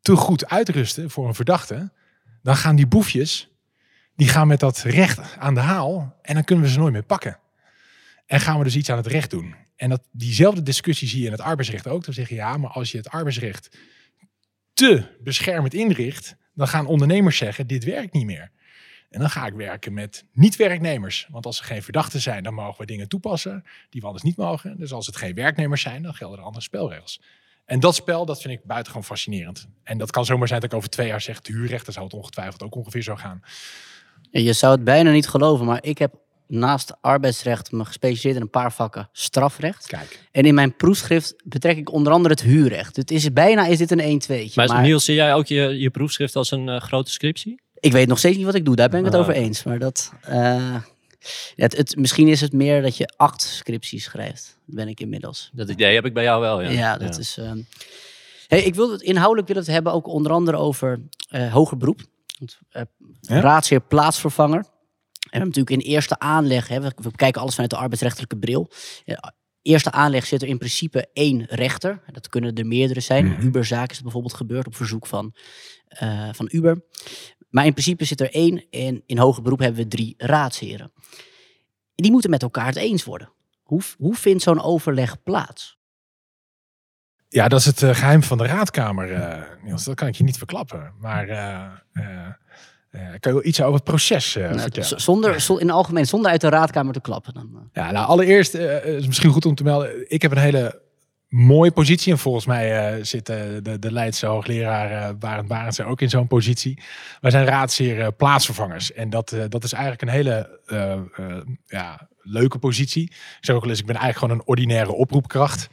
te 0.00 0.16
goed 0.16 0.46
uitrusten 0.46 1.10
voor 1.10 1.28
een 1.28 1.34
verdachte, 1.34 1.92
dan 2.42 2.56
gaan 2.56 2.76
die 2.76 2.86
boefjes, 2.86 3.48
die 4.16 4.28
gaan 4.28 4.46
met 4.46 4.60
dat 4.60 4.78
recht 4.78 5.36
aan 5.38 5.54
de 5.54 5.60
haal 5.60 6.16
en 6.22 6.34
dan 6.34 6.44
kunnen 6.44 6.64
we 6.64 6.70
ze 6.70 6.78
nooit 6.78 6.92
meer 6.92 7.02
pakken. 7.02 7.38
En 8.26 8.40
gaan 8.40 8.58
we 8.58 8.64
dus 8.64 8.76
iets 8.76 8.90
aan 8.90 8.96
het 8.96 9.06
recht 9.06 9.30
doen. 9.30 9.54
En 9.76 9.88
dat, 9.88 10.02
diezelfde 10.12 10.62
discussie 10.62 11.08
zie 11.08 11.20
je 11.20 11.26
in 11.26 11.32
het 11.32 11.40
arbeidsrecht 11.40 11.86
ook. 11.88 12.04
Dan 12.04 12.14
zeg 12.14 12.28
je, 12.28 12.34
ja, 12.34 12.56
maar 12.56 12.70
als 12.70 12.90
je 12.90 12.98
het 12.98 13.08
arbeidsrecht 13.08 13.78
te 14.74 15.16
beschermend 15.20 15.74
inricht, 15.74 16.36
dan 16.54 16.68
gaan 16.68 16.86
ondernemers 16.86 17.36
zeggen, 17.36 17.66
dit 17.66 17.84
werkt 17.84 18.12
niet 18.12 18.26
meer. 18.26 18.50
En 19.10 19.20
dan 19.20 19.30
ga 19.30 19.46
ik 19.46 19.54
werken 19.54 19.92
met 19.92 20.24
niet-werknemers. 20.32 21.26
Want 21.30 21.46
als 21.46 21.56
ze 21.56 21.64
geen 21.64 21.82
verdachten 21.82 22.20
zijn, 22.20 22.42
dan 22.42 22.54
mogen 22.54 22.80
we 22.80 22.86
dingen 22.86 23.08
toepassen 23.08 23.64
die 23.90 24.00
we 24.00 24.06
anders 24.06 24.24
niet 24.24 24.36
mogen. 24.36 24.78
Dus 24.78 24.92
als 24.92 25.06
het 25.06 25.16
geen 25.16 25.34
werknemers 25.34 25.82
zijn, 25.82 26.02
dan 26.02 26.14
gelden 26.14 26.38
er 26.38 26.44
andere 26.44 26.64
spelregels. 26.64 27.20
En 27.66 27.80
dat 27.80 27.94
spel, 27.94 28.26
dat 28.26 28.40
vind 28.40 28.54
ik 28.54 28.64
buitengewoon 28.64 29.04
fascinerend. 29.04 29.66
En 29.82 29.98
dat 29.98 30.10
kan 30.10 30.24
zomaar 30.24 30.48
zijn 30.48 30.60
dat 30.60 30.70
ik 30.70 30.76
over 30.76 30.90
twee 30.90 31.06
jaar 31.06 31.20
zeg, 31.20 31.40
de 31.40 31.52
huurrechten 31.52 31.92
zou 31.92 32.04
het 32.04 32.14
ongetwijfeld 32.14 32.62
ook 32.62 32.74
ongeveer 32.74 33.02
zo 33.02 33.16
gaan. 33.16 33.40
Je 34.30 34.52
zou 34.52 34.72
het 34.72 34.84
bijna 34.84 35.10
niet 35.10 35.28
geloven, 35.28 35.66
maar 35.66 35.84
ik 35.84 35.98
heb 35.98 36.14
naast 36.48 36.96
arbeidsrecht 37.00 37.72
me 37.72 37.84
gespecialiseerd 37.84 38.36
in 38.36 38.40
een 38.40 38.50
paar 38.50 38.72
vakken 38.72 39.08
strafrecht. 39.12 39.86
Kijk. 39.86 40.28
En 40.32 40.44
in 40.44 40.54
mijn 40.54 40.76
proefschrift 40.76 41.34
betrek 41.44 41.76
ik 41.76 41.92
onder 41.92 42.12
andere 42.12 42.34
het 42.34 42.42
huurrecht. 42.42 42.96
Het 42.96 43.10
is 43.10 43.32
bijna 43.32 43.66
is 43.66 43.78
dit 43.78 43.90
een 43.90 44.22
1-2'tje. 44.22 44.54
Maar, 44.54 44.68
maar 44.68 44.82
Niels, 44.82 45.04
zie 45.04 45.14
jij 45.14 45.34
ook 45.34 45.46
je, 45.46 45.78
je 45.78 45.90
proefschrift 45.90 46.36
als 46.36 46.50
een 46.50 46.68
uh, 46.68 46.80
grote 46.80 47.10
scriptie? 47.10 47.60
Ik 47.74 47.92
weet 47.92 48.08
nog 48.08 48.18
steeds 48.18 48.36
niet 48.36 48.46
wat 48.46 48.54
ik 48.54 48.64
doe, 48.64 48.76
daar 48.76 48.88
ben 48.88 48.98
ik 48.98 49.04
het 49.04 49.14
ah. 49.14 49.20
over 49.20 49.34
eens. 49.34 49.62
Maar 49.62 49.78
dat, 49.78 50.12
uh, 50.28 50.76
het, 51.54 51.76
het, 51.76 51.96
misschien 51.96 52.28
is 52.28 52.40
het 52.40 52.52
meer 52.52 52.82
dat 52.82 52.96
je 52.96 53.12
acht 53.16 53.42
scripties 53.42 54.04
schrijft, 54.04 54.58
ben 54.64 54.88
ik 54.88 55.00
inmiddels. 55.00 55.50
Dat 55.52 55.68
idee 55.68 55.94
heb 55.94 56.04
ik 56.04 56.14
bij 56.14 56.22
jou 56.22 56.40
wel, 56.40 56.62
ja. 56.62 56.70
Ja, 56.70 56.98
dat 56.98 57.18
is... 57.18 57.38
Uh, 57.38 57.52
hey, 58.46 58.62
ik 58.62 58.74
wil 58.74 58.90
het 58.90 59.02
inhoudelijk 59.02 59.48
willen 59.48 59.62
het 59.62 59.72
hebben 59.72 59.92
ook 59.92 60.06
onder 60.06 60.32
andere 60.32 60.56
over 60.56 61.00
uh, 61.30 61.52
hoger 61.52 61.76
beroep. 61.76 62.00
Uh, 62.40 62.82
ja? 63.20 63.40
Raadsheer 63.40 63.80
plaatsvervanger. 63.80 64.64
En 65.30 65.40
we 65.40 65.46
natuurlijk 65.46 65.70
in 65.82 65.90
eerste 65.92 66.18
aanleg, 66.18 66.68
hè, 66.68 66.80
we, 66.80 66.92
we, 66.96 67.10
kijken 67.16 67.40
alles 67.40 67.54
vanuit 67.54 67.70
de 67.70 67.76
arbeidsrechtelijke 67.76 68.36
bril. 68.36 68.70
eerste 69.62 69.92
aanleg 69.92 70.26
zit 70.26 70.42
er 70.42 70.48
in 70.48 70.58
principe 70.58 71.08
één 71.12 71.44
rechter. 71.48 72.02
Dat 72.12 72.28
kunnen 72.28 72.54
er 72.54 72.66
meerdere 72.66 73.00
zijn. 73.00 73.26
Mm 73.26 73.40
Uberzaak 73.40 73.90
is 73.90 74.02
bijvoorbeeld 74.02 74.34
gebeurd 74.34 74.66
op 74.66 74.76
verzoek 74.76 75.06
van, 75.06 75.34
uh, 76.02 76.28
van 76.32 76.48
Uber. 76.52 76.84
Maar 77.48 77.66
in 77.66 77.72
principe 77.72 78.04
zit 78.04 78.20
er 78.20 78.34
één 78.34 78.64
en 78.70 79.02
in 79.06 79.18
hoger 79.18 79.42
beroep 79.42 79.58
hebben 79.58 79.82
we 79.82 79.88
drie 79.88 80.14
raadsheren. 80.16 80.92
Die 81.94 82.10
moeten 82.10 82.30
met 82.30 82.42
elkaar 82.42 82.66
het 82.66 82.76
eens 82.76 83.04
worden. 83.04 83.30
Hoe, 83.62 83.80
hoe 83.98 84.14
vindt 84.14 84.42
zo'n 84.42 84.62
overleg 84.62 85.22
plaats? 85.22 85.78
Ja, 87.28 87.48
dat 87.48 87.60
is 87.60 87.66
het 87.66 87.82
uh, 87.82 87.94
geheim 87.94 88.22
van 88.22 88.38
de 88.38 88.46
raadkamer, 88.46 89.10
uh, 89.10 89.42
Niels. 89.62 89.84
Dat 89.84 89.94
kan 89.94 90.08
ik 90.08 90.14
je 90.14 90.24
niet 90.24 90.38
verklappen. 90.38 90.92
Maar 91.00 91.28
uh, 91.28 92.30
kan 92.90 93.32
je 93.32 93.32
wel 93.32 93.44
iets 93.44 93.60
over 93.60 93.74
het 93.74 93.84
proces 93.84 94.34
nou, 94.34 94.60
vertellen? 94.60 95.00
Zonder, 95.00 95.30
in 95.60 95.66
het 95.66 95.76
algemeen, 95.76 96.06
zonder 96.06 96.30
uit 96.30 96.40
de 96.40 96.48
raadkamer 96.48 96.92
te 96.92 97.00
klappen. 97.00 97.34
Dan, 97.34 97.70
Ja, 97.72 97.90
nou 97.90 98.06
allereerst 98.06 98.54
is 98.54 98.94
het 98.94 99.06
misschien 99.06 99.30
goed 99.30 99.46
om 99.46 99.54
te 99.54 99.62
melden. 99.62 100.10
Ik 100.10 100.22
heb 100.22 100.30
een 100.30 100.38
hele 100.38 100.82
mooie 101.36 101.70
positie. 101.70 102.12
En 102.12 102.18
volgens 102.18 102.46
mij 102.46 102.96
uh, 102.96 103.04
zit 103.04 103.26
de, 103.26 103.76
de 103.78 103.92
Leidse 103.92 104.26
hoogleraar 104.26 104.90
uh, 104.90 105.18
Barend 105.18 105.48
Barendse 105.48 105.84
ook 105.84 106.00
in 106.00 106.08
zo'n 106.08 106.26
positie. 106.26 106.78
Wij 107.20 107.30
zijn 107.30 107.46
raadsheer 107.46 108.12
plaatsvervangers. 108.12 108.92
En 108.92 109.10
dat, 109.10 109.36
dat 109.48 109.64
is 109.64 109.72
eigenlijk 109.72 110.02
een 110.02 110.08
hele 110.08 110.60
ja, 111.66 112.08
leuke 112.22 112.58
positie. 112.58 113.02
Ik 113.02 113.38
zeg 113.40 113.56
ik 113.56 113.62
ben 113.62 113.70
eigenlijk 113.96 114.18
gewoon 114.18 114.34
een 114.34 114.46
ordinaire 114.46 114.92
oproepkracht. 114.92 115.68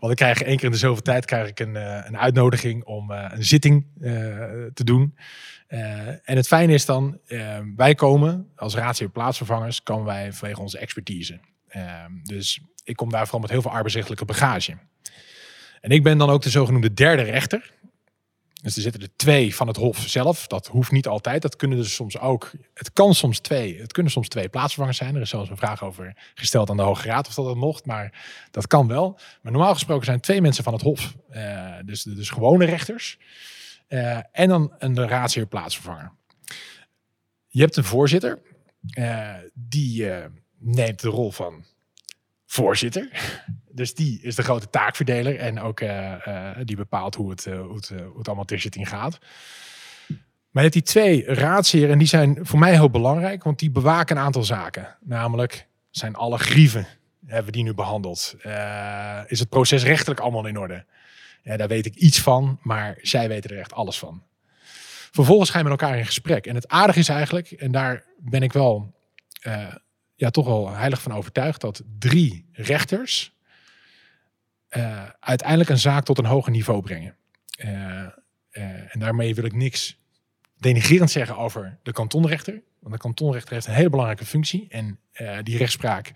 want 0.00 0.10
ik 0.10 0.16
krijg 0.16 0.42
één 0.42 0.56
keer 0.56 0.64
in 0.64 0.70
de 0.70 0.76
zoveel 0.76 1.02
tijd 1.02 1.24
krijg 1.24 1.48
ik 1.48 1.60
een, 1.60 1.74
een 2.06 2.18
uitnodiging 2.18 2.84
om 2.84 3.10
een 3.10 3.44
zitting 3.44 3.86
te 4.74 4.84
doen. 4.84 5.16
en 5.68 6.36
het 6.36 6.46
fijne 6.46 6.72
is 6.72 6.86
dan, 6.86 7.18
wij 7.76 7.94
komen 7.94 8.48
als 8.56 8.74
raadsheer 8.74 9.10
plaatsvervangers, 9.10 9.82
komen 9.82 10.04
wij 10.04 10.32
vanwege 10.32 10.60
onze 10.60 10.78
expertise. 10.78 11.40
Dus 12.22 12.60
ik 12.84 12.96
kom 12.96 13.10
daar 13.10 13.22
vooral 13.22 13.40
met 13.40 13.50
heel 13.50 13.62
veel 13.62 13.70
arbeidsrechtelijke 13.70 14.24
bagage. 14.24 14.76
En 15.80 15.90
ik 15.90 16.02
ben 16.02 16.18
dan 16.18 16.30
ook 16.30 16.42
de 16.42 16.50
zogenoemde 16.50 16.94
derde 16.94 17.22
rechter. 17.22 17.76
Dus 18.62 18.76
er 18.76 18.82
zitten 18.82 19.02
er 19.02 19.16
twee 19.16 19.54
van 19.54 19.66
het 19.66 19.76
Hof 19.76 19.98
zelf. 19.98 20.46
Dat 20.46 20.66
hoeft 20.66 20.90
niet 20.90 21.06
altijd. 21.06 21.42
Dat 21.42 21.56
kunnen 21.56 21.78
dus 21.78 21.94
soms 21.94 22.18
ook. 22.18 22.50
Het 22.74 22.92
kan 22.92 23.14
soms 23.14 23.38
twee. 23.38 23.80
Het 23.80 23.92
kunnen 23.92 24.12
soms 24.12 24.28
twee 24.28 24.48
plaatsvervangers 24.48 24.98
zijn. 24.98 25.14
Er 25.14 25.20
is 25.20 25.28
zelfs 25.28 25.50
een 25.50 25.56
vraag 25.56 25.82
over 25.82 26.16
gesteld 26.34 26.70
aan 26.70 26.76
de 26.76 26.82
Hoge 26.82 27.06
Raad 27.08 27.26
of 27.26 27.34
dat 27.34 27.44
dat 27.44 27.56
mocht. 27.56 27.86
Maar 27.86 28.24
dat 28.50 28.66
kan 28.66 28.88
wel. 28.88 29.18
Maar 29.42 29.52
normaal 29.52 29.72
gesproken 29.72 30.04
zijn 30.04 30.20
twee 30.20 30.40
mensen 30.40 30.64
van 30.64 30.72
het 30.72 30.82
Hof. 30.82 31.14
Uh, 31.30 31.74
dus, 31.84 32.02
dus 32.02 32.30
gewone 32.30 32.64
rechters. 32.64 33.18
Uh, 33.88 34.18
en 34.32 34.48
dan 34.48 34.74
een 34.78 35.08
raadsheer 35.08 35.46
plaatsvervanger. 35.46 36.12
Je 37.46 37.60
hebt 37.60 37.76
een 37.76 37.84
voorzitter. 37.84 38.42
Uh, 38.98 39.34
die 39.54 40.06
neemt 40.58 41.00
de 41.00 41.08
rol 41.08 41.30
van 41.30 41.64
voorzitter. 42.46 43.08
Dus 43.70 43.94
die 43.94 44.20
is 44.22 44.34
de 44.34 44.42
grote 44.42 44.70
taakverdeler 44.70 45.38
en 45.38 45.60
ook 45.60 45.80
uh, 45.80 46.14
uh, 46.28 46.50
die 46.64 46.76
bepaalt 46.76 47.14
hoe 47.14 47.30
het, 47.30 47.46
uh, 47.46 47.60
hoe, 47.60 47.76
het, 47.76 47.88
hoe 47.88 48.18
het 48.18 48.26
allemaal 48.26 48.44
ter 48.44 48.86
gaat. 48.86 49.18
Maar 50.50 50.64
je 50.64 50.70
hebt 50.70 50.72
die 50.72 50.82
twee 50.82 51.24
raadsheren 51.24 51.90
en 51.90 51.98
die 51.98 52.06
zijn 52.06 52.38
voor 52.42 52.58
mij 52.58 52.72
heel 52.72 52.90
belangrijk, 52.90 53.44
want 53.44 53.58
die 53.58 53.70
bewaken 53.70 54.16
een 54.16 54.22
aantal 54.22 54.44
zaken. 54.44 54.96
Namelijk 55.00 55.66
zijn 55.90 56.14
alle 56.14 56.38
grieven, 56.38 56.86
hebben 57.26 57.46
we 57.46 57.52
die 57.52 57.62
nu 57.62 57.74
behandeld? 57.74 58.34
is 59.26 59.38
het 59.38 59.48
proces 59.48 59.82
rechtelijk 59.82 60.20
allemaal 60.20 60.46
in 60.46 60.58
orde? 60.58 60.84
Daar 61.42 61.68
weet 61.68 61.86
ik 61.86 61.94
iets 61.94 62.20
van, 62.20 62.58
maar 62.62 62.98
zij 63.02 63.28
weten 63.28 63.50
er 63.50 63.58
echt 63.58 63.72
alles 63.72 63.98
van. 63.98 64.22
Vervolgens 65.10 65.50
gaan 65.50 65.62
we 65.64 65.68
met 65.68 65.80
elkaar 65.80 65.98
in 65.98 66.06
gesprek. 66.06 66.46
En 66.46 66.54
het 66.54 66.68
aardige 66.68 66.98
is 66.98 67.08
eigenlijk, 67.08 67.50
en 67.50 67.72
daar 67.72 68.04
ben 68.18 68.42
ik 68.42 68.52
wel 68.52 68.94
ja, 70.18 70.30
toch 70.30 70.46
wel 70.46 70.70
heilig 70.70 71.02
van 71.02 71.12
overtuigd 71.12 71.60
dat 71.60 71.82
drie 71.98 72.48
rechters 72.52 73.36
uh, 74.76 75.04
uiteindelijk 75.20 75.70
een 75.70 75.78
zaak 75.78 76.04
tot 76.04 76.18
een 76.18 76.24
hoger 76.24 76.52
niveau 76.52 76.82
brengen. 76.82 77.16
Uh, 77.64 77.70
uh, 77.70 78.06
en 78.94 78.98
daarmee 78.98 79.34
wil 79.34 79.44
ik 79.44 79.54
niks 79.54 79.98
denigerend 80.56 81.10
zeggen 81.10 81.36
over 81.36 81.78
de 81.82 81.92
kantonrechter. 81.92 82.62
Want 82.80 82.94
de 82.94 83.00
kantonrechter 83.00 83.52
heeft 83.52 83.66
een 83.66 83.72
hele 83.72 83.90
belangrijke 83.90 84.24
functie. 84.24 84.66
En 84.68 84.98
die 85.42 85.56
rechtspraak, 85.56 86.12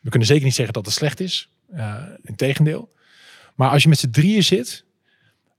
we 0.00 0.10
kunnen 0.10 0.28
zeker 0.28 0.44
niet 0.44 0.54
zeggen 0.54 0.74
dat 0.74 0.84
het 0.84 0.94
slecht 0.94 1.20
is. 1.20 1.52
Integendeel. 2.22 2.94
Maar 3.54 3.70
als 3.70 3.82
je 3.82 3.88
met 3.88 3.98
z'n 3.98 4.10
drieën 4.10 4.44
zit, 4.44 4.84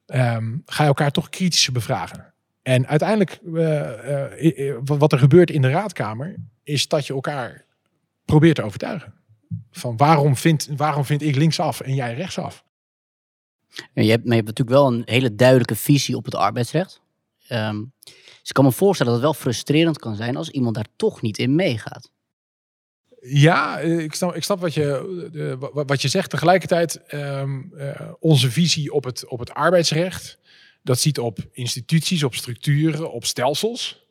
um, 0.06 0.62
ga 0.66 0.82
je 0.82 0.88
elkaar 0.88 1.12
toch 1.12 1.30
kritische 1.30 1.72
bevragen. 1.72 2.34
En 2.62 2.88
uiteindelijk, 2.88 3.40
wat 4.84 5.12
er 5.12 5.20
gebeurt 5.20 5.50
in 5.50 5.62
de 5.62 5.70
raadkamer, 5.70 6.36
is 6.64 6.88
dat 6.88 7.08
je 7.08 7.14
elkaar 7.14 7.66
probeer 8.28 8.54
te 8.54 8.64
overtuigen. 8.64 9.14
Van 9.72 9.98
waarom 9.98 10.36
vind, 10.36 10.70
waarom 10.76 11.06
vind 11.06 11.22
ik 11.22 11.36
linksaf 11.36 11.80
en 11.80 11.96
jij 11.96 12.14
rechtsaf? 12.14 12.64
Je, 13.94 14.10
hebt, 14.10 14.26
maar 14.26 14.36
je 14.36 14.42
hebt 14.44 14.48
natuurlijk 14.58 14.78
wel 14.78 14.88
een 14.88 15.02
hele 15.06 15.36
duidelijke 15.36 15.76
visie 15.76 16.16
op 16.16 16.26
het 16.26 16.36
arbeidsrecht. 16.36 17.02
Um, 17.50 17.94
dus 18.48 18.50
ik 18.50 18.54
kan 18.54 18.64
me 18.64 18.72
voorstellen 18.72 19.12
dat 19.14 19.22
het 19.22 19.32
wel 19.32 19.42
frustrerend 19.42 20.00
kan 20.00 20.16
zijn 20.16 20.36
als 20.36 20.50
iemand 20.50 20.76
daar 20.76 20.88
toch 20.96 21.22
niet 21.22 21.38
in 21.38 21.56
meegaat. 21.56 22.12
Ja, 23.22 23.80
eh, 23.80 24.00
ik 24.00 24.14
snap, 24.14 24.36
ik 24.36 24.44
snap 24.44 24.60
wat, 24.60 24.74
je, 24.74 25.72
wat 25.74 26.02
je 26.02 26.08
zegt. 26.08 26.30
Tegelijkertijd, 26.30 27.14
um, 27.14 27.72
uh, 27.74 28.12
onze 28.20 28.52
visie 28.52 28.94
op 28.94 29.04
het, 29.04 29.28
op 29.28 29.40
het 29.40 29.54
arbeidsrecht, 29.54 30.40
dat 30.84 31.00
ziet 31.00 31.20
op 31.20 31.40
instituties, 31.52 32.24
op 32.24 32.36
structuren, 32.36 33.12
op 33.12 33.26
stelsels. 33.26 34.07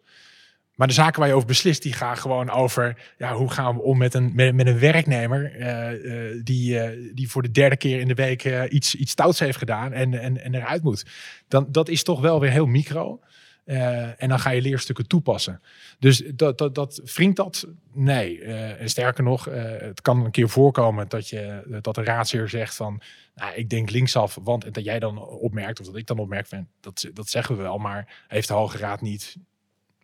Maar 0.76 0.86
de 0.86 0.92
zaken 0.92 1.20
waar 1.20 1.28
je 1.28 1.34
over 1.34 1.46
beslist, 1.46 1.82
die 1.82 1.92
gaan 1.92 2.16
gewoon 2.16 2.50
over 2.50 3.12
ja, 3.18 3.34
hoe 3.34 3.50
gaan 3.50 3.76
we 3.76 3.82
om 3.82 3.98
met 3.98 4.14
een, 4.14 4.32
met, 4.34 4.66
een 4.66 4.78
werknemer 4.78 5.56
uh, 5.56 5.92
uh, 5.92 6.40
die, 6.44 6.74
uh, 6.74 7.14
die 7.14 7.30
voor 7.30 7.42
de 7.42 7.50
derde 7.50 7.76
keer 7.76 8.00
in 8.00 8.08
de 8.08 8.14
week 8.14 8.68
iets, 8.68 8.94
iets 8.94 9.12
stouts 9.12 9.38
heeft 9.38 9.58
gedaan 9.58 9.92
en, 9.92 10.20
en, 10.20 10.42
en 10.42 10.54
eruit 10.54 10.82
moet. 10.82 11.06
Dan, 11.48 11.66
dat 11.70 11.88
is 11.88 12.02
toch 12.02 12.20
wel 12.20 12.40
weer 12.40 12.50
heel 12.50 12.66
micro. 12.66 13.20
en 13.64 14.28
dan 14.28 14.38
ga 14.38 14.50
je 14.50 14.62
leerstukken 14.62 15.06
toepassen. 15.06 15.60
Dus 15.98 16.22
dat, 16.34 16.58
dat, 16.58 16.74
dat 16.74 17.00
wringt 17.14 17.36
dat? 17.36 17.66
Nee. 17.92 18.42
en 18.42 18.88
sterker 18.88 19.24
nog, 19.24 19.44
het 19.78 20.00
kan 20.00 20.24
een 20.24 20.30
keer 20.30 20.48
voorkomen 20.48 21.08
dat, 21.08 21.28
je, 21.28 21.78
dat 21.82 21.94
de 21.94 22.04
raadsheer 22.04 22.48
zegt 22.48 22.74
van 22.74 23.00
nou, 23.34 23.54
ik 23.54 23.68
denk 23.68 23.90
linksaf, 23.90 24.38
want 24.42 24.74
dat 24.74 24.84
jij 24.84 24.98
dan 24.98 25.18
opmerkt, 25.18 25.80
of 25.80 25.86
dat 25.86 25.96
ik 25.96 26.06
dan 26.06 26.18
opmerk, 26.18 26.46
van, 26.46 26.68
dat, 26.80 27.10
dat 27.12 27.28
zeggen 27.28 27.56
we 27.56 27.62
wel, 27.62 27.78
maar 27.78 28.24
heeft 28.28 28.48
de 28.48 28.54
Hoge 28.54 28.78
Raad 28.78 29.00
niet 29.00 29.36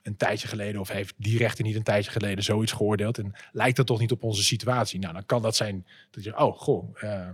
een 0.02 0.16
tijdje 0.16 0.48
geleden 0.48 0.80
of 0.80 0.88
heeft 0.88 1.14
die 1.16 1.38
rechter 1.38 1.64
niet 1.64 1.76
een 1.76 1.82
tijdje 1.82 2.10
geleden 2.10 2.44
zoiets 2.44 2.72
geoordeeld 2.72 3.18
en 3.18 3.34
lijkt 3.52 3.76
dat 3.76 3.86
toch 3.86 4.00
niet 4.00 4.12
op 4.12 4.22
onze 4.22 4.42
situatie? 4.42 5.00
Nou, 5.00 5.12
dan 5.12 5.26
kan 5.26 5.42
dat 5.42 5.56
zijn 5.56 5.86
dat 6.10 6.24
je, 6.24 6.38
oh, 6.38 6.58
goh, 6.58 6.96
uh, 6.96 7.28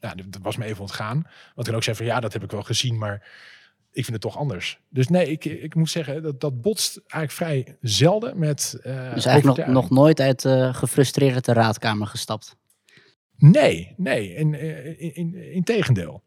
nou, 0.00 0.16
dat 0.16 0.42
was 0.42 0.56
me 0.56 0.64
even 0.64 0.80
ontgaan. 0.80 1.26
Want 1.54 1.66
kan 1.66 1.76
ook 1.76 1.82
zeggen 1.82 2.06
van 2.06 2.14
ja, 2.14 2.20
dat 2.20 2.32
heb 2.32 2.42
ik 2.42 2.50
wel 2.50 2.62
gezien, 2.62 2.98
maar 2.98 3.14
ik 3.96 4.04
vind 4.04 4.12
het 4.12 4.20
toch 4.20 4.36
anders. 4.36 4.80
Dus 4.88 5.08
nee, 5.08 5.30
ik, 5.30 5.44
ik 5.44 5.74
moet 5.74 5.90
zeggen, 5.90 6.22
dat, 6.22 6.40
dat 6.40 6.60
botst 6.60 6.96
eigenlijk 6.96 7.32
vrij 7.32 7.76
zelden 7.80 8.38
met. 8.38 8.78
Uh, 8.86 9.14
dus 9.14 9.24
eigenlijk 9.24 9.58
nog, 9.58 9.66
nog 9.66 9.90
nooit 9.90 10.20
uit 10.20 10.44
uh, 10.44 10.74
gefrustreerde 10.74 11.52
raadkamer 11.52 12.06
gestapt? 12.06 12.56
Nee, 13.36 13.94
nee, 13.96 14.34
in, 14.34 14.54
in, 14.98 15.14
in, 15.14 15.52
in 15.52 15.64
tegendeel. 15.64 16.22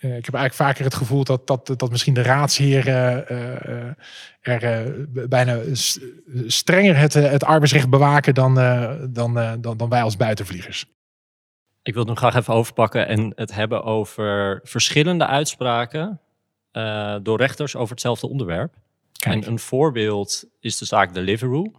Uh, 0.00 0.16
ik 0.16 0.24
heb 0.24 0.34
eigenlijk 0.34 0.54
vaker 0.54 0.84
het 0.84 0.94
gevoel 0.94 1.24
dat, 1.24 1.46
dat, 1.46 1.74
dat 1.76 1.90
misschien 1.90 2.14
de 2.14 2.22
raadsheren 2.22 3.24
uh, 3.32 3.90
uh, 4.44 4.64
er 4.64 5.28
bijna 5.28 5.60
strenger 6.46 6.96
het, 6.96 7.14
het 7.14 7.44
arbeidsrecht 7.44 7.90
bewaken 7.90 8.34
dan, 8.34 8.54
dan, 9.10 9.58
dan, 9.60 9.76
dan 9.76 9.88
wij 9.88 10.02
als 10.02 10.16
buitenvliegers. 10.16 10.86
Ik 11.82 11.92
wil 11.92 12.02
het 12.02 12.10
nog 12.10 12.18
graag 12.18 12.34
even 12.34 12.54
overpakken 12.54 13.08
en 13.08 13.32
het 13.34 13.54
hebben 13.54 13.84
over 13.84 14.60
verschillende 14.64 15.26
uitspraken 15.26 16.20
door 17.22 17.38
rechters 17.38 17.76
over 17.76 17.90
hetzelfde 17.90 18.28
onderwerp. 18.28 18.74
Kijk. 19.18 19.34
En 19.34 19.50
een 19.50 19.58
voorbeeld 19.58 20.44
is 20.60 20.78
de 20.78 20.84
zaak 20.84 21.14
Deliveroo. 21.14 21.72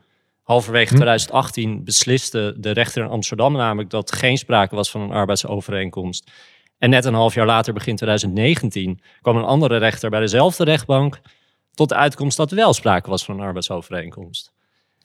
Halverwege 0.44 0.90
hm. 0.90 0.96
2018 0.96 1.84
besliste 1.84 2.56
de 2.58 2.72
rechter 2.72 3.04
in 3.04 3.10
Amsterdam 3.10 3.54
namelijk 3.54 3.90
dat 3.90 4.12
geen 4.12 4.38
sprake 4.38 4.76
was 4.76 4.92
van 4.92 5.02
een 5.02 5.12
arbeidsovereenkomst 5.12 6.32
en 6.78 6.90
net 6.90 7.06
een 7.06 7.14
half 7.14 7.34
jaar 7.34 7.46
later, 7.46 7.74
begin 7.74 7.96
2019, 7.96 9.00
kwam 9.22 9.38
een 9.38 9.44
andere 9.44 9.78
rechter 9.78 10.10
bij 10.10 10.20
dezelfde 10.20 10.64
rechtbank 10.64 11.20
tot 11.74 11.90
de 11.90 11.96
uitkomst 11.96 12.38
dat 12.38 12.50
er 12.50 12.56
wel 12.56 12.74
sprake 12.74 13.10
was 13.10 13.26
van 13.26 13.36
een 13.36 13.46
arbeidsovereenkomst. 13.46 14.54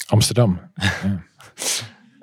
Amsterdam. 0.07 0.61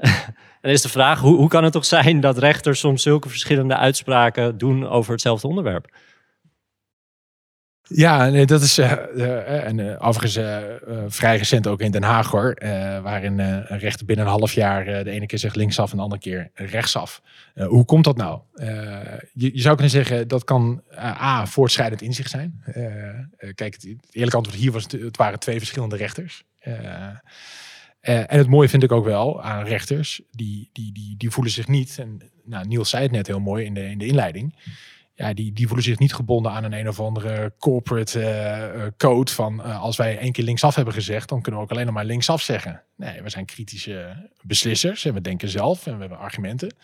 Ja. 0.01 0.18
en 0.62 0.72
is 0.72 0.82
de 0.82 0.89
vraag, 0.89 1.20
hoe, 1.20 1.36
hoe 1.36 1.50
kan 1.50 1.63
het 1.63 1.74
toch 1.74 1.86
zijn 1.86 2.20
dat 2.20 2.38
rechters 2.38 2.79
soms 2.79 3.03
zulke 3.03 3.29
verschillende 3.29 3.75
uitspraken 3.75 4.58
doen 4.58 4.88
over 4.88 5.12
hetzelfde 5.12 5.48
onderwerp? 5.48 5.96
Ja, 7.91 8.29
nee, 8.29 8.46
dat 8.46 8.62
is 8.62 8.79
uh, 8.79 8.91
uh, 9.15 9.65
en 9.65 9.77
uh, 9.77 10.65
vrij 11.08 11.38
recent 11.38 11.67
ook 11.67 11.81
in 11.81 11.91
Den 11.91 12.03
Haag 12.03 12.31
hoor, 12.31 12.58
waarin 13.03 13.39
een 13.39 13.79
rechter 13.79 14.05
binnen 14.05 14.25
een 14.25 14.31
half 14.31 14.53
jaar 14.53 15.03
de 15.03 15.10
ene 15.10 15.25
keer 15.25 15.39
zegt 15.39 15.55
linksaf 15.55 15.91
en 15.91 15.98
de 15.98 16.03
andere 16.03 16.22
keer 16.22 16.51
rechtsaf. 16.53 17.22
hoe 17.55 17.86
komt 17.86 18.03
dat 18.03 18.17
nou? 18.17 18.41
Je, 19.34 19.50
je, 19.53 19.62
zou 19.62 19.74
kunnen 19.74 19.93
zeggen 19.93 20.27
dat 20.27 20.43
kan 20.43 20.81
a 20.98 21.46
voortschrijdend 21.46 22.01
inzicht 22.01 22.29
zijn. 22.29 22.63
kijk, 23.55 23.74
het, 23.74 23.84
het, 23.84 24.08
eerlijke 24.12 24.38
antwoord 24.38 24.60
hier 24.60 24.72
was 24.72 24.84
het, 24.84 24.91
het 24.91 25.17
waren 25.17 25.39
twee 25.39 25.58
verschillende 25.58 25.96
rechters. 25.96 26.43
en 28.01 28.38
het 28.38 28.48
mooie 28.48 28.69
vind 28.69 28.84
ik 28.84 28.91
ook 28.91 29.05
wel 29.05 29.43
aan 29.43 29.65
rechters, 29.65 30.22
die, 30.31 30.69
die, 30.74 30.93
die, 30.93 31.15
die 31.17 31.29
voelen 31.29 31.53
zich 31.53 31.67
niet, 31.67 31.98
en 32.00 32.22
nou, 32.46 32.67
Niels 32.67 32.89
zei 32.89 33.03
het 33.03 33.12
net 33.12 33.27
heel 33.27 33.39
mooi 33.39 33.65
in 33.65 33.74
de, 33.74 33.89
in 33.89 33.98
de 33.98 34.05
inleiding 34.05 34.55
ja, 35.20 35.34
die, 35.34 35.54
die 35.54 35.68
voelen 35.68 35.86
zich 35.86 36.00
niet 36.00 36.14
gebonden 36.14 36.52
aan 36.52 36.64
een 36.64 36.74
een 36.74 36.88
of 36.88 37.00
andere 37.00 37.54
corporate 37.58 38.20
uh, 38.76 38.84
code 38.98 39.32
van 39.32 39.62
uh, 39.66 39.82
als 39.82 39.98
wij 39.98 40.18
één 40.18 40.32
keer 40.32 40.44
linksaf 40.44 40.76
hebben 40.76 40.94
gezegd, 40.94 41.30
dan 41.30 41.42
kunnen 41.42 41.60
we 41.60 41.66
ook 41.66 41.72
alleen 41.72 41.86
nog 41.86 41.96
maar 41.96 42.06
linksaf 42.06 42.42
zeggen. 42.42 42.84
Nee, 42.96 43.22
we 43.22 43.30
zijn 43.30 43.46
kritische 43.46 44.30
beslissers 44.42 45.06
en 45.06 45.14
we 45.14 45.22
denken 45.22 45.50
zelf 45.50 45.88
en 45.88 45.94
we 45.94 46.00
hebben 46.00 46.18
argumenten. 46.18 46.76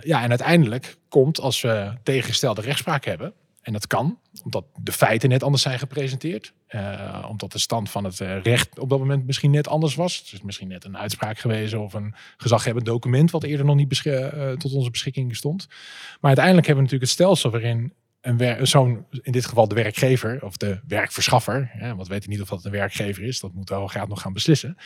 Ja, 0.00 0.22
en 0.22 0.28
uiteindelijk 0.28 0.96
komt 1.08 1.40
als 1.40 1.60
we 1.60 1.92
tegengestelde 2.02 2.60
rechtspraak 2.60 3.04
hebben, 3.04 3.32
En 3.60 3.72
dat 3.72 3.86
kan, 3.86 4.18
omdat 4.44 4.64
de 4.82 4.92
feiten 4.92 5.28
net 5.28 5.42
anders 5.42 5.62
zijn 5.62 5.78
gepresenteerd. 5.78 6.52
Uh, 6.70 7.26
omdat 7.28 7.52
de 7.52 7.58
stand 7.58 7.90
van 7.90 8.04
het 8.04 8.20
uh, 8.20 8.42
recht 8.42 8.78
op 8.78 8.88
dat 8.88 8.98
moment 8.98 9.26
misschien 9.26 9.50
net 9.50 9.68
anders 9.68 9.94
was. 9.94 10.32
Is 10.32 10.42
misschien 10.42 10.68
net 10.68 10.84
een 10.84 10.98
uitspraak 10.98 11.38
geweest 11.38 11.74
of 11.74 11.92
een 11.92 12.14
gezaghebbend 12.36 12.86
document 12.86 13.30
wat 13.30 13.42
eerder 13.42 13.66
nog 13.66 13.76
niet 13.76 14.04
uh, 14.04 14.52
tot 14.52 14.72
onze 14.72 14.90
beschikking 14.90 15.36
stond. 15.36 15.66
Maar 15.68 16.18
uiteindelijk 16.20 16.66
hebben 16.66 16.84
we 16.84 16.90
natuurlijk 16.90 17.00
het 17.00 17.10
stelsel 17.10 17.50
waarin 17.50 17.92
een 18.20 18.66
zo'n, 18.66 19.06
in 19.22 19.32
dit 19.32 19.46
geval 19.46 19.68
de 19.68 19.74
werkgever 19.74 20.44
of 20.44 20.56
de 20.56 20.80
werkverschaffer, 20.88 21.70
hè, 21.72 21.94
want 21.94 22.08
we 22.08 22.14
weten 22.14 22.30
niet 22.30 22.40
of 22.40 22.48
dat 22.48 22.64
een 22.64 22.70
werkgever 22.70 23.22
is, 23.22 23.40
dat 23.40 23.52
moet 23.52 23.68
de 23.68 23.74
Hoge 23.74 24.04
nog 24.08 24.20
gaan 24.20 24.32
beslissen. 24.32 24.76